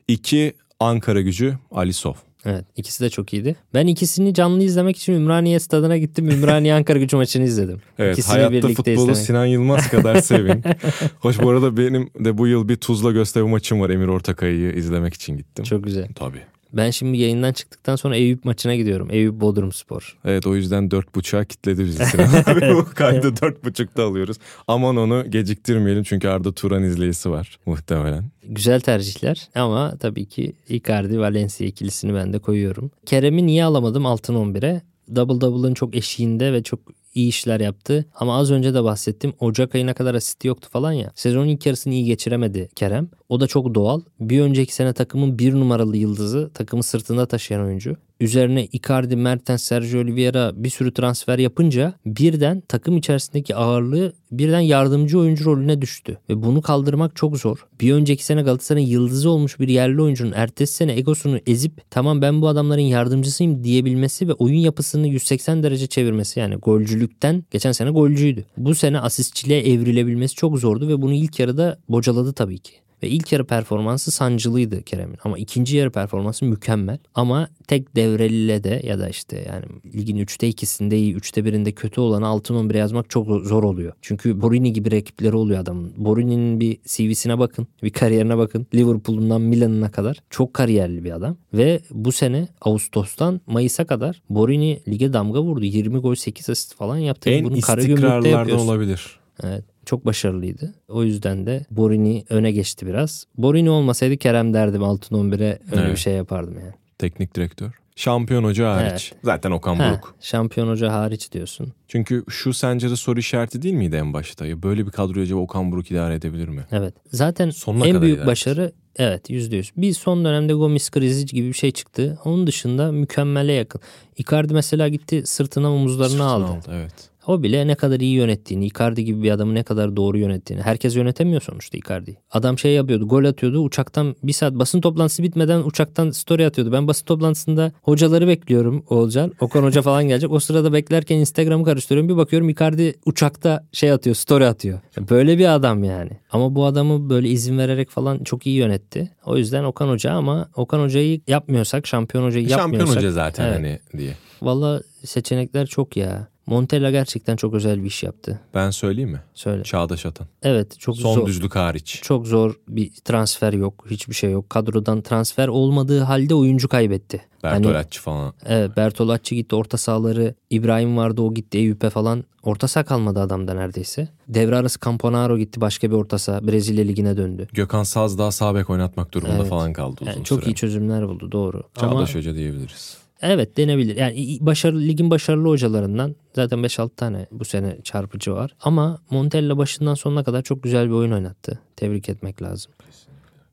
iki 0.09 0.53
Ankara 0.81 1.21
gücü 1.21 1.59
Alisov. 1.71 2.15
Evet 2.47 2.65
ikisi 2.77 3.05
de 3.05 3.11
çok 3.11 3.33
iyiydi. 3.33 3.57
Ben 3.75 3.87
ikisini 3.87 4.35
canlı 4.35 4.63
izlemek 4.65 4.97
için 4.97 5.13
Ümraniye 5.13 5.61
stadına 5.61 5.97
gittim. 5.97 6.31
Ümraniye 6.31 6.75
Ankara 6.75 6.99
gücü 6.99 7.17
maçını 7.17 7.45
izledim. 7.45 7.81
Evet 7.99 8.19
İkisini 8.19 8.35
hayatta 8.35 8.69
futbolu 8.69 8.95
izlemek. 8.95 9.17
Sinan 9.17 9.47
Yılmaz 9.47 9.91
kadar 9.91 10.21
sevin. 10.21 10.63
Hoş 11.21 11.43
bu 11.43 11.51
arada 11.51 11.77
benim 11.77 12.11
de 12.25 12.39
bu 12.39 12.47
yıl 12.47 12.69
bir 12.69 12.77
Tuzla 12.77 13.13
gösteri 13.13 13.45
maçım 13.45 13.81
var. 13.81 13.91
Emir 13.91 14.07
Ortakay'ı 14.09 14.73
izlemek 14.73 15.15
için 15.15 15.37
gittim. 15.37 15.65
Çok 15.65 15.85
güzel. 15.85 16.09
Tabii. 16.15 16.43
Ben 16.73 16.91
şimdi 16.91 17.19
yayından 17.19 17.53
çıktıktan 17.53 17.97
sonra 17.97 18.17
Eyüp 18.17 18.45
maçına 18.45 18.75
gidiyorum. 18.77 19.09
Eyüp 19.11 19.35
Bodrum 19.35 19.73
Spor. 19.73 20.19
Evet 20.25 20.47
o 20.47 20.57
yüzden 20.57 20.91
dört 20.91 21.15
buçuğa 21.15 21.45
kitledi 21.45 21.85
bizi 21.85 22.03
bu 22.75 22.87
kaydı 22.95 23.33
dört 23.43 23.65
buçukta 23.65 24.05
alıyoruz. 24.07 24.37
Aman 24.69 24.97
onu 24.97 25.31
geciktirmeyelim 25.31 26.03
çünkü 26.03 26.29
Arda 26.29 26.53
Turan 26.53 26.83
izleyicisi 26.83 27.31
var 27.31 27.59
muhtemelen. 27.67 28.25
Güzel 28.49 28.81
tercihler 28.81 29.49
ama 29.55 29.97
tabii 29.97 30.27
ki 30.27 30.53
Icardi 30.69 31.19
Valencia 31.19 31.67
ikilisini 31.67 32.15
ben 32.15 32.33
de 32.33 32.39
koyuyorum. 32.39 32.91
Kerem'i 33.07 33.47
niye 33.47 33.65
alamadım 33.65 34.07
altın 34.07 34.35
11'e? 34.35 34.83
Double 35.15 35.41
double'ın 35.41 35.75
çok 35.75 35.97
eşiğinde 35.97 36.53
ve 36.53 36.63
çok 36.63 36.81
iyi 37.15 37.29
işler 37.29 37.61
yaptı. 37.61 38.07
Ama 38.15 38.39
az 38.39 38.51
önce 38.51 38.75
de 38.75 38.85
bahsettim. 38.85 39.33
Ocak 39.41 39.75
ayına 39.75 39.95
kadar 39.95 40.15
asisti 40.15 40.49
yoktu 40.49 40.69
falan 40.73 40.93
ya. 40.93 41.13
Sezonun 41.15 41.49
ilk 41.49 41.67
yarısını 41.67 41.95
iyi 41.95 42.05
geçiremedi 42.05 42.69
Kerem. 42.77 43.09
O 43.29 43.41
da 43.41 43.47
çok 43.47 43.75
doğal. 43.75 44.01
Bir 44.21 44.41
önceki 44.41 44.75
sene 44.75 44.93
takımın 44.93 45.39
bir 45.39 45.55
numaralı 45.55 45.97
yıldızı. 45.97 46.51
Takımı 46.55 46.83
sırtında 46.83 47.27
taşıyan 47.27 47.65
oyuncu. 47.65 47.97
Üzerine 48.21 48.67
Icardi, 48.67 49.17
Mertens, 49.17 49.63
Sergio 49.63 50.01
Oliveira 50.01 50.53
bir 50.55 50.71
sürü 50.71 50.95
transfer 50.95 51.39
yapınca 51.39 51.95
birden 52.07 52.63
takım 52.69 52.97
içerisindeki 52.97 53.57
ağırlığı 53.57 54.13
birden 54.33 54.61
yardımcı 54.61 55.19
oyuncu 55.19 55.45
rolüne 55.45 55.83
düştü. 55.83 56.19
Ve 56.31 56.43
bunu 56.43 56.63
kaldırmak 56.63 57.17
çok 57.17 57.39
zor. 57.39 57.67
Bir 57.81 57.93
önceki 57.93 58.25
sene 58.25 58.43
Galatasaray'ın 58.43 58.87
yıldızı 58.87 59.31
olmuş 59.31 59.61
bir 59.61 59.69
yerli 59.69 60.03
oyuncunun 60.03 60.33
ertesi 60.33 60.75
sene 60.75 60.93
egosunu 60.93 61.41
ezip 61.47 61.91
tamam 61.91 62.23
ben 62.23 62.43
bu 62.43 62.49
adamların 62.49 62.81
yardımcısıyım 62.81 63.65
diyebilmesi 63.65 64.29
ve 64.29 64.33
oyun 64.33 64.61
yapısını 64.61 65.09
180 65.09 65.63
derece 65.63 65.87
çevirmesi 65.87 66.41
yani 66.41 66.55
golcülükten 66.55 67.45
geçen 67.51 67.73
sene 67.73 67.91
golcüydü. 67.91 68.45
Bu 68.57 68.75
sene 68.75 69.01
asistçiliğe 69.01 69.61
evrilebilmesi 69.61 70.35
çok 70.35 70.59
zordu 70.59 70.89
ve 70.89 71.03
bunu 71.03 71.13
ilk 71.13 71.41
yarıda 71.41 71.79
bocaladı 71.89 72.33
tabii 72.33 72.59
ki. 72.59 72.73
Ve 73.03 73.09
ilk 73.09 73.33
yarı 73.33 73.45
performansı 73.45 74.11
sancılıydı 74.11 74.83
Kerem'in. 74.83 75.19
Ama 75.25 75.39
ikinci 75.39 75.77
yarı 75.77 75.91
performansı 75.91 76.45
mükemmel. 76.45 76.99
Ama 77.15 77.49
tek 77.69 77.97
devreliyle 77.97 78.65
de 78.65 78.83
ya 78.85 78.99
da 78.99 79.09
işte 79.09 79.45
yani 79.49 79.65
ligin 79.95 80.17
3'te 80.17 80.51
2'sinde 80.51 80.95
iyi 80.95 81.17
3'te 81.17 81.41
1'inde 81.41 81.73
kötü 81.73 82.01
olan 82.01 82.23
altın 82.23 82.55
11'e 82.55 82.79
yazmak 82.79 83.11
çok 83.11 83.47
zor 83.47 83.63
oluyor. 83.63 83.93
Çünkü 84.03 84.43
Borini 84.43 84.73
gibi 84.73 84.93
rakipleri 84.93 85.37
oluyor 85.37 85.61
adamın. 85.61 85.93
Borini'nin 85.97 86.61
bir 86.61 86.79
CV'sine 86.85 87.39
bakın. 87.39 87.67
Bir 87.83 87.91
kariyerine 87.91 88.39
bakın. 88.39 88.67
Liverpool'undan 88.75 89.41
Milan'ına 89.41 89.91
kadar. 89.91 90.17
Çok 90.31 90.55
kariyerli 90.55 91.05
bir 91.05 91.11
adam. 91.11 91.37
Ve 91.55 91.81
bu 91.91 92.13
sene 92.13 92.49
Ağustos'tan 92.61 93.41
Mayıs'a 93.47 93.87
kadar 93.87 94.23
Borini 94.31 94.81
lige 94.89 95.13
damga 95.13 95.43
vurdu. 95.43 95.65
20 95.65 95.99
gol 95.99 96.15
8 96.15 96.51
asist 96.51 96.75
falan 96.75 96.97
yaptı. 96.97 97.31
En 97.31 97.45
Bunu 97.45 97.57
istikrarlardan 97.57 98.59
olabilir. 98.59 99.19
Evet. 99.43 99.65
Çok 99.87 100.07
başarılıydı. 100.07 100.75
O 100.89 101.05
yüzden 101.05 101.47
de 101.47 101.67
Borini 101.71 102.25
öne 102.29 102.53
geçti 102.53 102.87
biraz. 102.87 103.27
Borini 103.39 103.71
olmasaydı 103.71 104.17
Kerem 104.17 104.55
derdim 104.55 104.83
altın 104.85 105.17
11'e 105.17 105.59
öyle 105.73 105.83
bir 105.83 105.89
Evet. 105.89 105.99
şey 105.99 106.15
yapardım 106.15 106.55
yani. 106.59 106.73
Teknik 106.99 107.35
direktör. 107.35 107.71
Şampiyon 107.97 108.45
hoca 108.45 108.75
hariç. 108.75 109.13
Zaten 109.25 109.51
Okan 109.51 109.75
Ha, 109.77 109.91
Buruk. 109.93 110.15
şampiyon 110.21 110.69
hoca 110.69 110.93
hariç 110.93 111.33
diyorsun. 111.33 111.73
Çünkü 111.89 112.25
şu 112.29 112.53
sence 112.55 112.91
de 112.91 112.97
soru 112.97 113.19
işareti 113.21 113.63
değil 113.63 113.75
miydi 113.75 113.97
en 113.97 114.13
başta? 114.13 114.47
Ya 114.47 114.63
böyle 114.63 114.87
bir 114.87 114.91
kadroyu 114.91 115.25
acaba 115.25 115.41
Okan 115.41 115.73
Buruk 115.73 115.91
idare 115.91 116.15
edebilir 116.15 116.49
mi? 116.49 116.67
Evet. 116.73 116.95
Zaten 117.13 117.51
Sonuna 117.51 117.87
en 117.87 118.03
büyük 118.03 118.27
başarı 118.27 118.73
evet 118.97 119.31
yüzde 119.31 119.57
yüz. 119.57 119.73
Bir 119.77 119.93
son 119.93 120.25
dönemde 120.25 120.53
Gomis 120.53 120.91
krizi 120.91 121.27
gibi 121.27 121.49
bir 121.49 121.53
şey 121.53 121.71
çıktı. 121.71 122.19
Onun 122.25 122.47
dışında 122.47 122.93
mükemmele 122.93 123.53
yakın. 123.53 123.81
Icardi 124.17 124.55
mesela 124.55 124.89
gitti 124.89 125.23
sırtına 125.27 125.73
omuzlarına 125.73 126.09
Sırtına 126.11 126.27
aldı. 126.27 126.61
Evet. 126.73 126.95
O 127.27 127.43
bile 127.43 127.67
ne 127.67 127.75
kadar 127.75 128.01
iyi 128.01 128.15
yönettiğini, 128.15 128.67
Icardi 128.67 129.05
gibi 129.05 129.23
bir 129.23 129.31
adamı 129.31 129.55
ne 129.55 129.63
kadar 129.63 129.97
doğru 129.97 130.19
yönettiğini. 130.19 130.63
Herkes 130.63 130.97
yönetemiyor 130.97 131.41
sonuçta 131.43 131.79
Icardi'yi. 131.79 132.17
Adam 132.31 132.59
şey 132.59 132.73
yapıyordu, 132.75 133.09
gol 133.09 133.25
atıyordu. 133.25 133.61
Uçaktan 133.61 134.17
bir 134.23 134.33
saat 134.33 134.53
basın 134.55 134.81
toplantısı 134.81 135.23
bitmeden 135.23 135.63
uçaktan 135.63 136.11
story 136.11 136.47
atıyordu. 136.47 136.73
Ben 136.73 136.89
basın 136.89 137.05
toplantısında 137.07 137.73
hocaları 137.83 138.29
bekliyorum 138.29 138.85
Oğulcan. 138.91 139.33
Okan 139.41 139.63
Hoca 139.63 139.83
falan 139.83 140.09
gelecek. 140.09 140.31
O 140.31 140.41
sırada 140.41 140.73
beklerken 140.73 141.17
Instagram'ı 141.17 141.65
karıştırıyorum. 141.65 142.09
Bir 142.09 142.17
bakıyorum 142.17 142.49
Icardi 142.49 142.95
uçakta 143.07 143.67
şey 143.73 143.93
atıyor, 143.93 144.17
story 144.17 144.47
atıyor. 144.47 144.81
Böyle 145.11 145.39
bir 145.39 145.55
adam 145.55 145.85
yani. 145.85 146.11
Ama 146.33 146.55
bu 146.55 146.65
adamı 146.65 147.11
böyle 147.11 147.29
izin 147.29 147.59
vererek 147.59 147.91
falan 147.91 148.19
çok 148.25 148.47
iyi 148.47 148.57
yönetti. 148.57 149.11
O 149.25 149.37
yüzden 149.37 149.65
Okan 149.65 149.89
Hoca 149.89 150.13
ama 150.13 150.49
Okan 150.57 150.81
Hoca'yı 150.83 151.21
yapmıyorsak, 151.27 151.87
şampiyon 151.87 152.25
hocayı 152.25 152.49
Şampiyon 152.49 152.69
yapmıyorsak. 152.69 152.97
hoca 152.97 153.11
zaten 153.11 153.45
Evet. 153.47 153.57
hani 153.57 153.79
diye. 153.99 154.13
Valla 154.43 154.81
seçenekler 155.05 155.67
çok 155.67 155.97
ya. 155.97 156.29
Montella 156.47 156.91
gerçekten 156.91 157.37
çok 157.37 157.55
özel 157.55 157.81
bir 157.83 157.87
iş 157.87 158.03
yaptı. 158.03 158.41
Ben 158.55 158.71
söyleyeyim 158.71 159.11
mi? 159.11 159.21
Söyle. 159.35 159.63
Çağdaş 159.63 160.07
Atan. 160.07 160.27
Evet 160.43 160.79
çok 160.81 160.97
Son 160.97 161.15
zor. 161.15 161.27
düzlük 161.27 161.57
hariç. 161.57 162.01
Çok 162.03 162.27
zor 162.27 162.55
bir 162.69 162.91
transfer 163.05 163.53
yok. 163.53 163.85
Hiçbir 163.91 164.15
şey 164.15 164.31
yok. 164.31 164.51
Kadrodan 164.51 165.03
transfer 165.03 165.49
olmadığı 165.49 166.01
halde 166.01 166.35
oyuncu 166.35 166.69
kaybetti. 166.69 167.25
Hani, 167.43 167.65
Bertolacci 167.65 168.01
falan. 168.01 168.35
evet 168.47 168.77
Bertolacci 168.77 169.35
gitti 169.37 169.55
orta 169.57 169.77
sahaları. 169.77 170.35
İbrahim 170.51 170.97
vardı 170.97 171.23
o 171.23 171.35
gitti 171.35 171.59
Eyüp'e 171.59 171.91
falan. 171.91 172.25
Orta 172.43 172.69
saha 172.69 172.85
kalmadı 172.85 173.21
adamda 173.21 173.55
neredeyse. 173.55 174.09
Devre 174.29 174.57
arası 174.57 174.79
Camponaro 174.85 175.39
gitti 175.39 175.61
başka 175.61 175.91
bir 175.91 175.97
orta 175.97 176.19
saha. 176.19 176.47
Brezilya 176.49 176.85
ligine 176.85 177.17
döndü. 177.17 177.49
Gökhan 177.53 177.83
Saz 177.83 178.19
daha 178.19 178.33
sağ 178.33 178.55
bek 178.55 178.71
oynatmak 178.71 179.15
durumunda 179.15 179.37
Evet. 179.41 179.49
falan 179.51 179.73
kaldı 179.73 179.97
uzun 180.01 180.13
Yani 180.13 180.25
çok 180.25 180.41
süre. 180.41 180.51
iyi 180.51 180.55
çözümler 180.55 181.09
buldu 181.09 181.33
doğru. 181.33 181.63
Çağdaş 181.75 181.91
Ama 181.93 182.01
Hoca 182.21 182.35
diyebiliriz. 182.35 182.97
Evet 183.21 183.57
denebilir. 183.57 183.97
Yani 183.97 184.39
başarılı 184.41 184.81
ligin 184.81 185.11
başarılı 185.11 185.49
hocalarından 185.49 186.17
zaten 186.35 186.59
5-6 186.59 186.91
tane 186.97 187.27
bu 187.31 187.45
sene 187.45 187.79
çarpıcı 187.85 188.33
var. 188.33 188.57
Ama 188.61 188.99
Montella 189.11 189.59
başından 189.59 189.95
sonuna 189.95 190.25
kadar 190.25 190.43
çok 190.43 190.63
güzel 190.63 190.87
bir 190.87 190.95
oyun 190.95 191.13
oynattı. 191.13 191.61
Tebrik 191.77 192.09
etmek 192.09 192.43
lazım. 192.43 192.73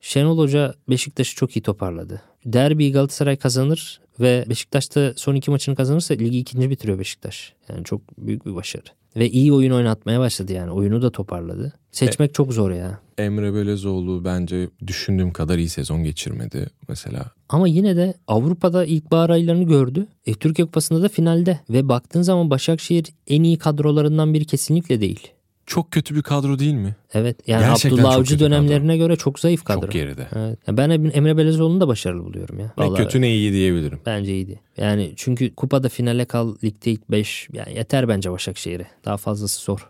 Şenol 0.02 0.38
Hoca 0.38 0.74
Beşiktaş'ı 0.90 1.36
çok 1.36 1.58
iyi 1.58 1.62
toparladı. 1.62 2.22
Derbi 2.46 2.92
Galatasaray 2.92 3.38
kazanır 3.38 4.02
ve 4.20 4.46
Beşiktaş'ta 4.50 5.14
son 5.16 5.36
iki 5.36 5.52
maçını 5.52 5.76
kazanırsa 5.76 6.14
ligi 6.14 6.40
ikinci 6.40 6.70
bitiriyor 6.70 7.00
Beşiktaş. 7.00 7.54
Yani 7.70 7.84
çok 7.84 8.18
büyük 8.18 8.46
bir 8.46 8.56
başarı. 8.56 9.03
Ve 9.16 9.30
iyi 9.30 9.54
oyun 9.54 9.72
oynatmaya 9.72 10.20
başladı 10.20 10.54
yani. 10.54 10.72
Oyunu 10.72 11.02
da 11.02 11.12
toparladı. 11.12 11.74
Seçmek 11.92 12.34
çok 12.34 12.54
zor 12.54 12.72
ya. 12.72 13.00
Emre 13.18 13.54
Belezoğlu 13.54 14.26
bence 14.26 14.70
düşündüğüm 14.88 15.32
kadar 15.32 15.58
iyi 15.58 15.70
sezon 15.70 16.04
geçirmedi 16.04 16.68
mesela. 16.88 17.26
Ama 17.50 17.68
yine 17.68 17.96
de 17.96 18.14
Avrupa'da 18.28 18.86
ilkbahar 18.86 19.30
aylarını 19.30 19.64
gördü. 19.64 20.08
E, 20.26 20.34
Türkiye 20.34 20.66
Kupası'nda 20.66 21.02
da 21.02 21.10
finalde. 21.10 21.60
Ve 21.70 21.90
baktığın 21.90 22.22
zaman 22.22 22.50
Başakşehir 22.50 23.06
en 23.28 23.44
iyi 23.44 23.58
kadrolarından 23.58 24.34
biri 24.34 24.46
kesinlikle 24.46 25.02
değil. 25.02 25.33
Çok 25.66 25.92
kötü 25.92 26.16
bir 26.16 26.22
kadro 26.22 26.60
değil 26.60 26.74
mi? 26.74 26.96
Evet 27.14 27.38
yani 27.48 27.66
Gerçekten 27.66 27.98
Abdullah 27.98 28.16
Avcı 28.16 28.40
dönemlerine 28.40 28.98
göre 28.98 29.16
çok 29.16 29.40
zayıf 29.40 29.64
kadro. 29.64 29.82
Çok 29.82 29.92
geride. 29.92 30.28
Evet. 30.36 30.60
Ya 30.68 30.78
ben 30.78 30.90
Emre 30.90 31.38
Belezoğlu'nu 31.38 31.82
da 31.82 31.88
başarılı 31.88 32.24
buluyorum 32.24 32.60
ya. 32.60 32.74
Ne 32.78 32.86
Vallahi 32.86 33.04
kötü 33.04 33.22
ne 33.22 33.36
iyi 33.36 33.54
diyebilirim. 33.54 34.00
Bence 34.06 34.34
iyiydi. 34.34 34.60
Yani 34.78 35.14
çünkü 35.16 35.56
kupada 35.56 35.90
finale 35.90 36.26
kal, 36.26 36.56
ligde 36.64 36.92
ilk 36.92 37.12
5. 37.12 37.48
Yani 37.54 37.78
yeter 37.78 38.08
bence 38.08 38.32
Başakşehir'e. 38.32 38.88
Daha 39.06 39.18
fazlası 39.18 39.64
zor. 39.64 39.90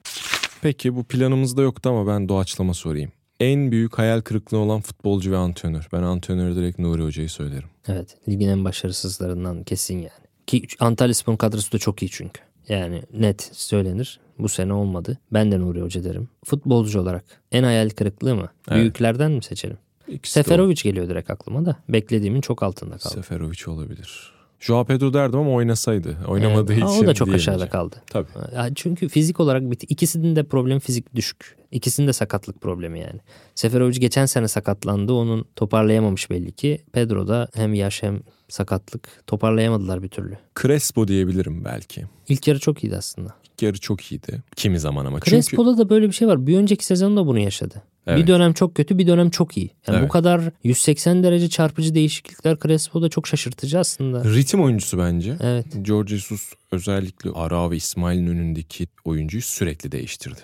Peki 0.61 0.95
bu 0.95 1.03
planımızda 1.03 1.61
yoktu 1.61 1.89
ama 1.89 2.07
ben 2.07 2.29
doğaçlama 2.29 2.73
sorayım. 2.73 3.11
En 3.39 3.71
büyük 3.71 3.97
hayal 3.97 4.21
kırıklığı 4.21 4.57
olan 4.57 4.81
futbolcu 4.81 5.31
ve 5.31 5.37
antrenör. 5.37 5.87
Ben 5.93 6.03
antrenörü 6.03 6.55
direkt 6.55 6.79
Nuri 6.79 7.03
Hoca'yı 7.03 7.29
söylerim. 7.29 7.69
Evet. 7.87 8.17
Ligin 8.29 8.49
en 8.49 8.65
başarısızlarından 8.65 9.63
kesin 9.63 9.95
yani. 9.95 10.23
Ki 10.47 10.63
Antalya 10.79 11.13
Spor'un 11.13 11.37
kadrosu 11.37 11.71
da 11.71 11.77
çok 11.77 12.01
iyi 12.01 12.09
çünkü. 12.09 12.41
Yani 12.69 13.01
net 13.13 13.49
söylenir. 13.53 14.19
Bu 14.39 14.49
sene 14.49 14.73
olmadı. 14.73 15.17
Ben 15.33 15.51
de 15.51 15.59
Nuri 15.59 15.81
Hoca 15.81 16.03
derim. 16.03 16.29
Futbolcu 16.45 16.99
olarak 17.01 17.23
en 17.51 17.63
hayal 17.63 17.89
kırıklığı 17.89 18.35
mı? 18.35 18.49
Evet. 18.67 18.81
Büyüklerden 18.81 19.31
mi 19.31 19.43
seçelim? 19.43 19.77
İkisi. 20.07 20.33
Seferovic 20.33 20.75
geliyor 20.83 21.09
direkt 21.09 21.29
aklıma 21.29 21.65
da. 21.65 21.75
Beklediğimin 21.89 22.41
çok 22.41 22.63
altında 22.63 22.97
kaldı. 22.97 23.13
Seferovic 23.13 23.67
olabilir. 23.67 24.33
Joao 24.59 24.85
Pedro 24.85 25.13
derdim 25.13 25.39
ama 25.39 25.51
oynasaydı. 25.51 26.17
Oynamadığı 26.27 26.73
Evet. 26.73 26.83
İçin 26.83 27.03
O 27.03 27.07
da 27.07 27.13
çok 27.13 27.33
aşağıda 27.33 27.69
kaldı. 27.69 27.95
Tabii. 28.07 28.27
Çünkü 28.75 29.07
fizik 29.07 29.39
olarak 29.39 29.71
bitti. 29.71 29.85
İkisinin 29.89 30.35
de 30.35 30.43
problem 30.43 30.79
fizik 30.79 31.15
düşük. 31.15 31.57
İkisinin 31.71 32.07
de 32.07 32.13
sakatlık 32.13 32.61
problemi 32.61 32.99
yani. 32.99 33.19
Seferovic 33.55 33.99
geçen 33.99 34.25
sene 34.25 34.47
sakatlandı. 34.47 35.13
Onun 35.13 35.45
toparlayamamış 35.55 36.29
belli 36.29 36.51
ki. 36.51 36.83
Pedro 36.91 37.27
da 37.27 37.47
hem 37.53 37.73
yaş 37.73 38.03
hem 38.03 38.21
sakatlık 38.49 39.23
toparlayamadılar 39.27 40.03
bir 40.03 40.09
türlü. 40.09 40.37
Crespo 40.61 41.07
diyebilirim 41.07 41.65
belki. 41.65 42.05
İlk 42.29 42.47
yarı 42.47 42.59
çok 42.59 42.83
iyiydi 42.83 42.97
aslında. 42.97 43.35
İlk 43.53 43.61
yarı 43.61 43.77
çok 43.79 44.11
iyiydi. 44.11 44.43
Kimi 44.55 44.79
zaman 44.79 45.05
ama. 45.05 45.19
Çünkü 45.19 45.29
Crespo'da 45.29 45.77
da 45.77 45.89
böyle 45.89 46.07
bir 46.07 46.11
şey 46.11 46.27
var. 46.27 46.47
Bir 46.47 46.57
önceki 46.57 46.85
sezonda 46.85 47.27
bunu 47.27 47.39
yaşadı. 47.39 47.81
Evet. 48.07 48.19
Bir 48.23 48.27
dönem 48.27 48.53
çok 48.53 48.75
kötü 48.75 48.97
bir 48.97 49.07
dönem 49.07 49.29
çok 49.29 49.57
iyi. 49.57 49.69
Yani 49.87 49.95
bu 49.95 49.99
Evet. 49.99 50.11
kadar 50.11 50.41
180 50.63 51.23
derece 51.23 51.49
çarpıcı 51.49 51.95
değişiklikler 51.95 52.57
Crespo'da 52.59 53.09
çok 53.09 53.27
şaşırtıcı 53.27 53.79
aslında. 53.79 54.23
ritim 54.23 54.63
oyuncusu 54.63 54.97
bence. 54.97 55.35
Evet. 55.41 55.65
George 55.81 56.09
Jesus 56.15 56.53
özellikle 56.71 57.29
Ara 57.31 57.71
ve 57.71 57.75
İsmail'in 57.75 58.27
önündeki 58.27 58.87
oyuncuyu 59.05 59.41
sürekli 59.43 59.91
değiştirdi. 59.91 60.39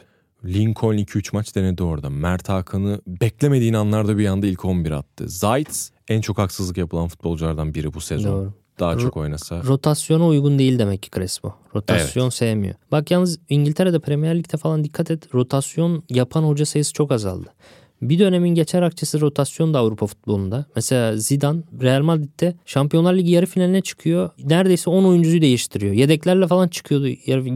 Lincoln 0.46 0.98
2-3 0.98 1.30
maç 1.34 1.56
denedi 1.56 1.84
orada. 1.84 2.10
Mert 2.10 2.50
Hakan'ı 2.50 3.02
beklemediğin 3.08 3.74
anlarda 3.74 4.18
bir 4.18 4.26
anda 4.28 4.48
ilk 4.48 4.66
11 4.66 4.92
attı. 4.92 5.30
Zayt 5.30 5.90
en 6.08 6.22
çok 6.22 6.38
haksızlık 6.38 6.78
yapılan 6.78 7.08
futbolculardan 7.08 7.74
biri 7.74 7.94
bu 7.94 8.02
sezon. 8.02 8.32
Doğru. 8.32 8.54
Daha 8.80 8.98
çok 8.98 9.18
oynasa. 9.18 9.64
Rotasyona 9.64 10.28
uygun 10.28 10.60
değil 10.60 10.80
demek 10.80 11.04
ki 11.04 11.10
Crespo. 11.16 11.54
Rotasyon 11.76 12.30
sevmiyor. 12.30 12.76
Bak 12.92 13.12
yalnız 13.12 13.40
İngiltere'de 13.50 14.00
Premier 14.00 14.38
Lig'de 14.38 14.58
falan 14.58 14.84
dikkat 14.84 15.12
et. 15.12 15.34
Rotasyon 15.34 16.04
yapan 16.10 16.44
hoca 16.44 16.66
sayısı 16.66 16.94
çok 16.94 17.12
azaldı. 17.12 17.50
Bir 18.02 18.20
dönemin 18.20 18.50
geçer 18.50 18.82
akçesi 18.82 19.22
rotasyon 19.22 19.74
da 19.74 19.80
Avrupa 19.80 20.08
futbolunda. 20.08 20.66
Mesela 20.76 21.18
Zidane 21.18 21.62
Real 21.82 22.02
Madrid'de 22.02 22.56
Şampiyonlar 22.66 23.14
Ligi 23.14 23.32
yarı 23.32 23.46
finaline 23.46 23.82
çıkıyor. 23.82 24.30
Neredeyse 24.44 24.90
10 24.90 25.04
oyuncuyu 25.04 25.42
değiştiriyor. 25.42 25.94
Yedeklerle 25.94 26.48
falan 26.48 26.68
çıkıyordu. 26.68 27.08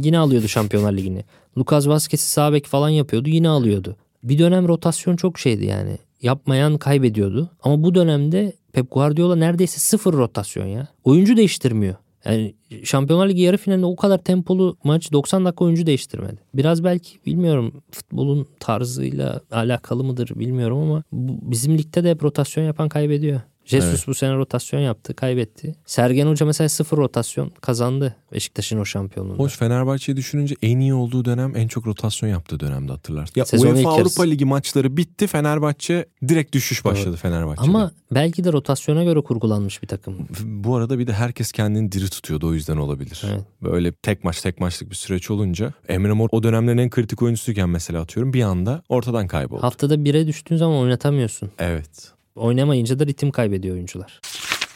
Yine 0.03 0.19
alıyordu 0.19 0.47
Şampiyonlar 0.47 0.93
Ligi'ni. 0.93 1.25
Lucas 1.57 1.87
Vazquez'i 1.87 2.25
sağ 2.25 2.53
bek 2.53 2.65
falan 2.65 2.89
yapıyordu. 2.89 3.29
Yine 3.29 3.49
alıyordu. 3.49 3.95
Bir 4.23 4.39
dönem 4.39 4.67
rotasyon 4.67 5.15
çok 5.15 5.39
şeydi 5.39 5.65
yani. 5.65 5.97
Yapmayan 6.23 6.77
kaybediyordu. 6.77 7.49
Ama 7.63 7.83
bu 7.83 7.95
dönemde 7.95 8.53
Pep 8.73 8.91
Guardiola 8.91 9.35
neredeyse 9.35 9.79
sıfır 9.79 10.13
rotasyon 10.13 10.65
ya. 10.65 10.87
Oyuncu 11.03 11.37
değiştirmiyor. 11.37 11.95
Yani 12.25 12.55
Şampiyonlar 12.83 13.29
Ligi 13.29 13.41
yarı 13.41 13.57
finalinde 13.57 13.85
o 13.85 13.95
kadar 13.95 14.17
tempolu 14.17 14.77
maç 14.83 15.11
90 15.11 15.45
dakika 15.45 15.65
oyuncu 15.65 15.85
değiştirmedi. 15.85 16.37
Biraz 16.53 16.83
belki 16.83 17.17
bilmiyorum 17.25 17.83
futbolun 17.91 18.47
tarzıyla 18.59 19.41
alakalı 19.51 20.03
mıdır 20.03 20.31
bilmiyorum 20.35 20.77
ama 20.77 21.03
bizim 21.51 21.77
ligde 21.77 22.03
de 22.03 22.09
hep 22.09 22.23
rotasyon 22.23 22.63
yapan 22.63 22.89
kaybediyor. 22.89 23.41
Jesus 23.65 23.89
Evet. 23.89 24.07
bu 24.07 24.13
sene 24.13 24.35
rotasyon 24.35 24.79
yaptı, 24.79 25.13
kaybetti. 25.15 25.75
Sergen 25.85 26.27
Hoca 26.27 26.45
mesela 26.45 26.69
sıfır 26.69 26.97
rotasyon 26.97 27.49
kazandı 27.61 28.15
Beşiktaş'ın 28.33 28.79
o 28.79 28.85
şampiyonluğunda. 28.85 29.43
Hoş 29.43 29.57
Fenerbahçe'yi 29.57 30.15
düşününce 30.17 30.55
en 30.61 30.79
iyi 30.79 30.93
olduğu 30.93 31.25
dönem 31.25 31.55
en 31.55 31.67
çok 31.67 31.87
rotasyon 31.87 32.29
yaptığı 32.29 32.59
dönemde 32.59 32.91
hatırlarsın. 32.91 33.33
Ya 33.35 33.45
Sezonun 33.45 33.75
ilk 33.75 33.87
UEFA. 33.87 33.91
Avrupa 34.01 34.23
Ligi 34.23 34.45
maçları 34.45 34.97
bitti. 34.97 35.27
Fenerbahçe 35.27 36.05
direkt 36.27 36.53
düşüş 36.53 36.85
başladı 36.85 37.17
Fenerbahçe'de. 37.17 37.65
Ama 37.69 37.91
belki 38.11 38.43
de 38.43 38.53
rotasyona 38.53 39.03
göre 39.03 39.21
kurgulanmış 39.21 39.81
bir 39.83 39.87
takım. 39.87 40.27
bu 40.45 40.75
arada 40.75 40.99
bir 40.99 41.07
de 41.07 41.13
herkes 41.13 41.51
kendini 41.51 41.91
diri 41.91 42.09
tutuyordu 42.09 42.47
o 42.47 42.53
yüzden 42.53 42.77
olabilir. 42.77 43.21
Evet. 43.27 43.41
Böyle 43.61 43.91
tek 43.91 44.23
maç 44.23 44.41
tek 44.41 44.59
maçlık 44.59 44.89
bir 44.89 44.95
süreç 44.95 45.31
olunca 45.31 45.73
Emre 45.87 46.13
Mor 46.13 46.29
o 46.31 46.43
dönemlerin 46.43 46.77
en 46.77 46.89
kritik 46.89 47.21
oyuncusuyken 47.21 47.69
mesela 47.69 48.01
atıyorum 48.01 48.33
bir 48.33 48.41
anda 48.43 48.83
ortadan 48.89 49.27
kayboldu. 49.27 49.63
Haftada 49.63 50.05
bire 50.05 50.27
düştüğün 50.27 50.57
zaman 50.57 50.77
oynatamıyorsun. 50.77 51.51
Evet. 51.59 52.11
Oynamayınca 52.35 52.99
da 52.99 53.05
ritim 53.05 53.31
kaybediyor 53.31 53.75
oyuncular. 53.75 54.21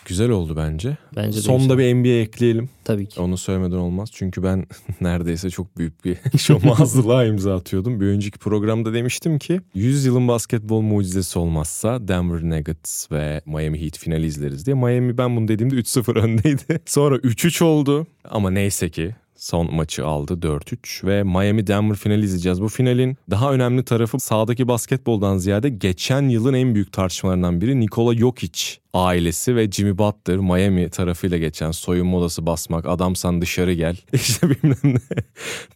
Güzel 0.06 0.30
oldu 0.30 0.54
bence. 0.58 0.98
Bence 1.16 1.38
de 1.38 1.42
Sonda 1.42 1.76
güzel. 1.76 1.78
bir 1.78 1.94
NBA 1.96 2.22
ekleyelim. 2.22 2.70
Tabii 2.84 3.06
ki. 3.08 3.22
Onu 3.22 3.38
söylemeden 3.38 3.76
olmaz. 3.78 4.10
Çünkü 4.14 4.44
ben 4.44 4.66
neredeyse 5.02 5.50
çok 5.50 5.78
büyük 5.78 6.06
bir 6.06 6.18
şomazlılığa 6.38 7.26
imza 7.26 7.56
atıyordum. 7.56 8.02
Bir 8.02 8.06
önceki 8.06 8.40
programda 8.40 8.94
demiştim 8.94 9.40
ki 9.40 9.62
100 9.74 10.06
yılın 10.06 10.28
basketbol 10.28 10.82
mucizesi 10.82 11.40
olmazsa 11.40 12.08
Denver 12.08 12.44
Nuggets 12.44 13.12
ve 13.12 13.42
Miami 13.46 13.82
Heat 13.82 13.98
finali 13.98 14.26
izleriz 14.26 14.66
diye. 14.66 14.76
Miami 14.76 15.18
ben 15.18 15.36
bunu 15.36 15.48
dediğimde 15.48 15.76
3-0 15.76 16.20
öndeydi. 16.20 16.80
Sonra 16.86 17.16
3-3 17.16 17.64
oldu. 17.64 18.08
Ama 18.30 18.50
neyse 18.52 18.90
ki 18.90 19.16
son 19.38 19.76
maçı 19.76 20.06
aldı 20.06 20.34
4-3 20.34 21.08
ve 21.08 21.24
Miami 21.24 21.68
Denver 21.68 21.96
finali 21.96 22.26
izleyeceğiz. 22.26 22.62
Bu 22.62 22.68
finalin 22.68 23.18
daha 23.30 23.54
önemli 23.54 23.86
tarafı 23.86 24.20
sahadaki 24.20 24.68
basketboldan 24.68 25.38
ziyade 25.38 25.70
geçen 25.70 26.30
yılın 26.30 26.54
en 26.54 26.76
büyük 26.76 26.94
tartışmalarından 26.94 27.62
biri 27.62 27.80
Nikola 27.80 28.16
Jokic 28.16 28.62
ailesi 28.94 29.56
ve 29.56 29.72
Jimmy 29.72 29.98
Butler 29.98 30.38
Miami 30.38 30.90
tarafıyla 30.90 31.38
geçen 31.38 31.72
soyunma 31.72 32.18
odası 32.18 32.46
basmak, 32.46 32.86
adamsan 32.86 33.42
dışarı 33.42 33.74
gel, 33.74 33.98
işte 34.14 34.50
bilmem 34.50 34.78
ne. 34.84 35.18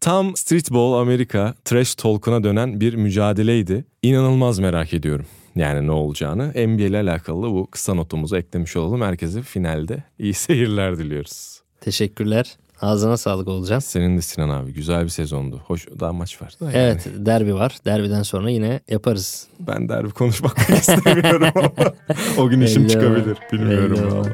Tam 0.01 0.35
streetball 0.35 0.93
Amerika 0.93 1.55
trash 1.65 1.95
talk'una 1.95 2.43
dönen 2.43 2.81
bir 2.81 2.93
mücadeleydi. 2.93 3.85
İnanılmaz 4.01 4.59
merak 4.59 4.93
ediyorum. 4.93 5.25
Yani 5.55 5.87
ne 5.87 5.91
olacağını 5.91 6.47
NBA 6.47 6.83
ile 6.83 6.99
alakalı 6.99 7.51
bu 7.51 7.67
kısa 7.71 7.93
notumuzu 7.93 8.37
eklemiş 8.37 8.77
olalım. 8.77 9.01
Herkese 9.01 9.41
finalde 9.41 10.03
iyi 10.19 10.33
seyirler 10.47 10.97
diliyoruz. 10.97 11.61
Teşekkürler. 11.81 12.57
Ağzına 12.81 13.17
sağlık 13.17 13.47
olacağım. 13.47 13.81
Senin 13.81 14.17
de 14.17 14.21
Sinan 14.21 14.49
abi 14.49 14.73
güzel 14.73 15.03
bir 15.03 15.09
sezondu. 15.09 15.61
Hoş 15.67 15.87
daha 15.99 16.13
maç 16.13 16.41
var. 16.41 16.53
da 16.61 16.65
yani. 16.65 16.75
Evet 16.77 17.07
derbi 17.15 17.55
var. 17.55 17.77
Derbiden 17.85 18.23
sonra 18.23 18.49
yine 18.49 18.79
yaparız. 18.89 19.47
Ben 19.59 19.89
derbi 19.89 20.09
konuşmak 20.09 20.69
istemiyorum 20.69 21.47
ama 21.55 21.71
o 22.37 22.49
gün 22.49 22.61
işim 22.61 22.83
Belli 22.83 22.91
çıkabilir. 22.91 23.37
Bilmiyorum. 23.51 24.25
Belli. 24.25 24.33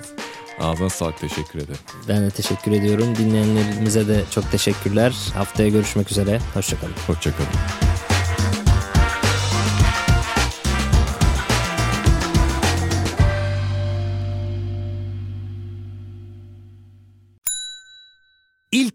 Ağzına 0.60 0.89
sağlık 0.89 1.18
teşekkür 1.20 1.60
ederim. 1.60 1.80
Ben 2.08 2.22
de 2.22 2.30
teşekkür 2.30 2.72
ediyorum. 2.72 3.16
Dinleyenlerimize 3.18 4.08
de 4.08 4.22
çok 4.32 4.52
teşekkürler. 4.52 5.16
Haftaya 5.34 5.70
görüşmek 5.70 6.12
üzere. 6.12 6.39
Hoşçakalın. 6.54 6.93
Hoşçakalın. 7.08 7.97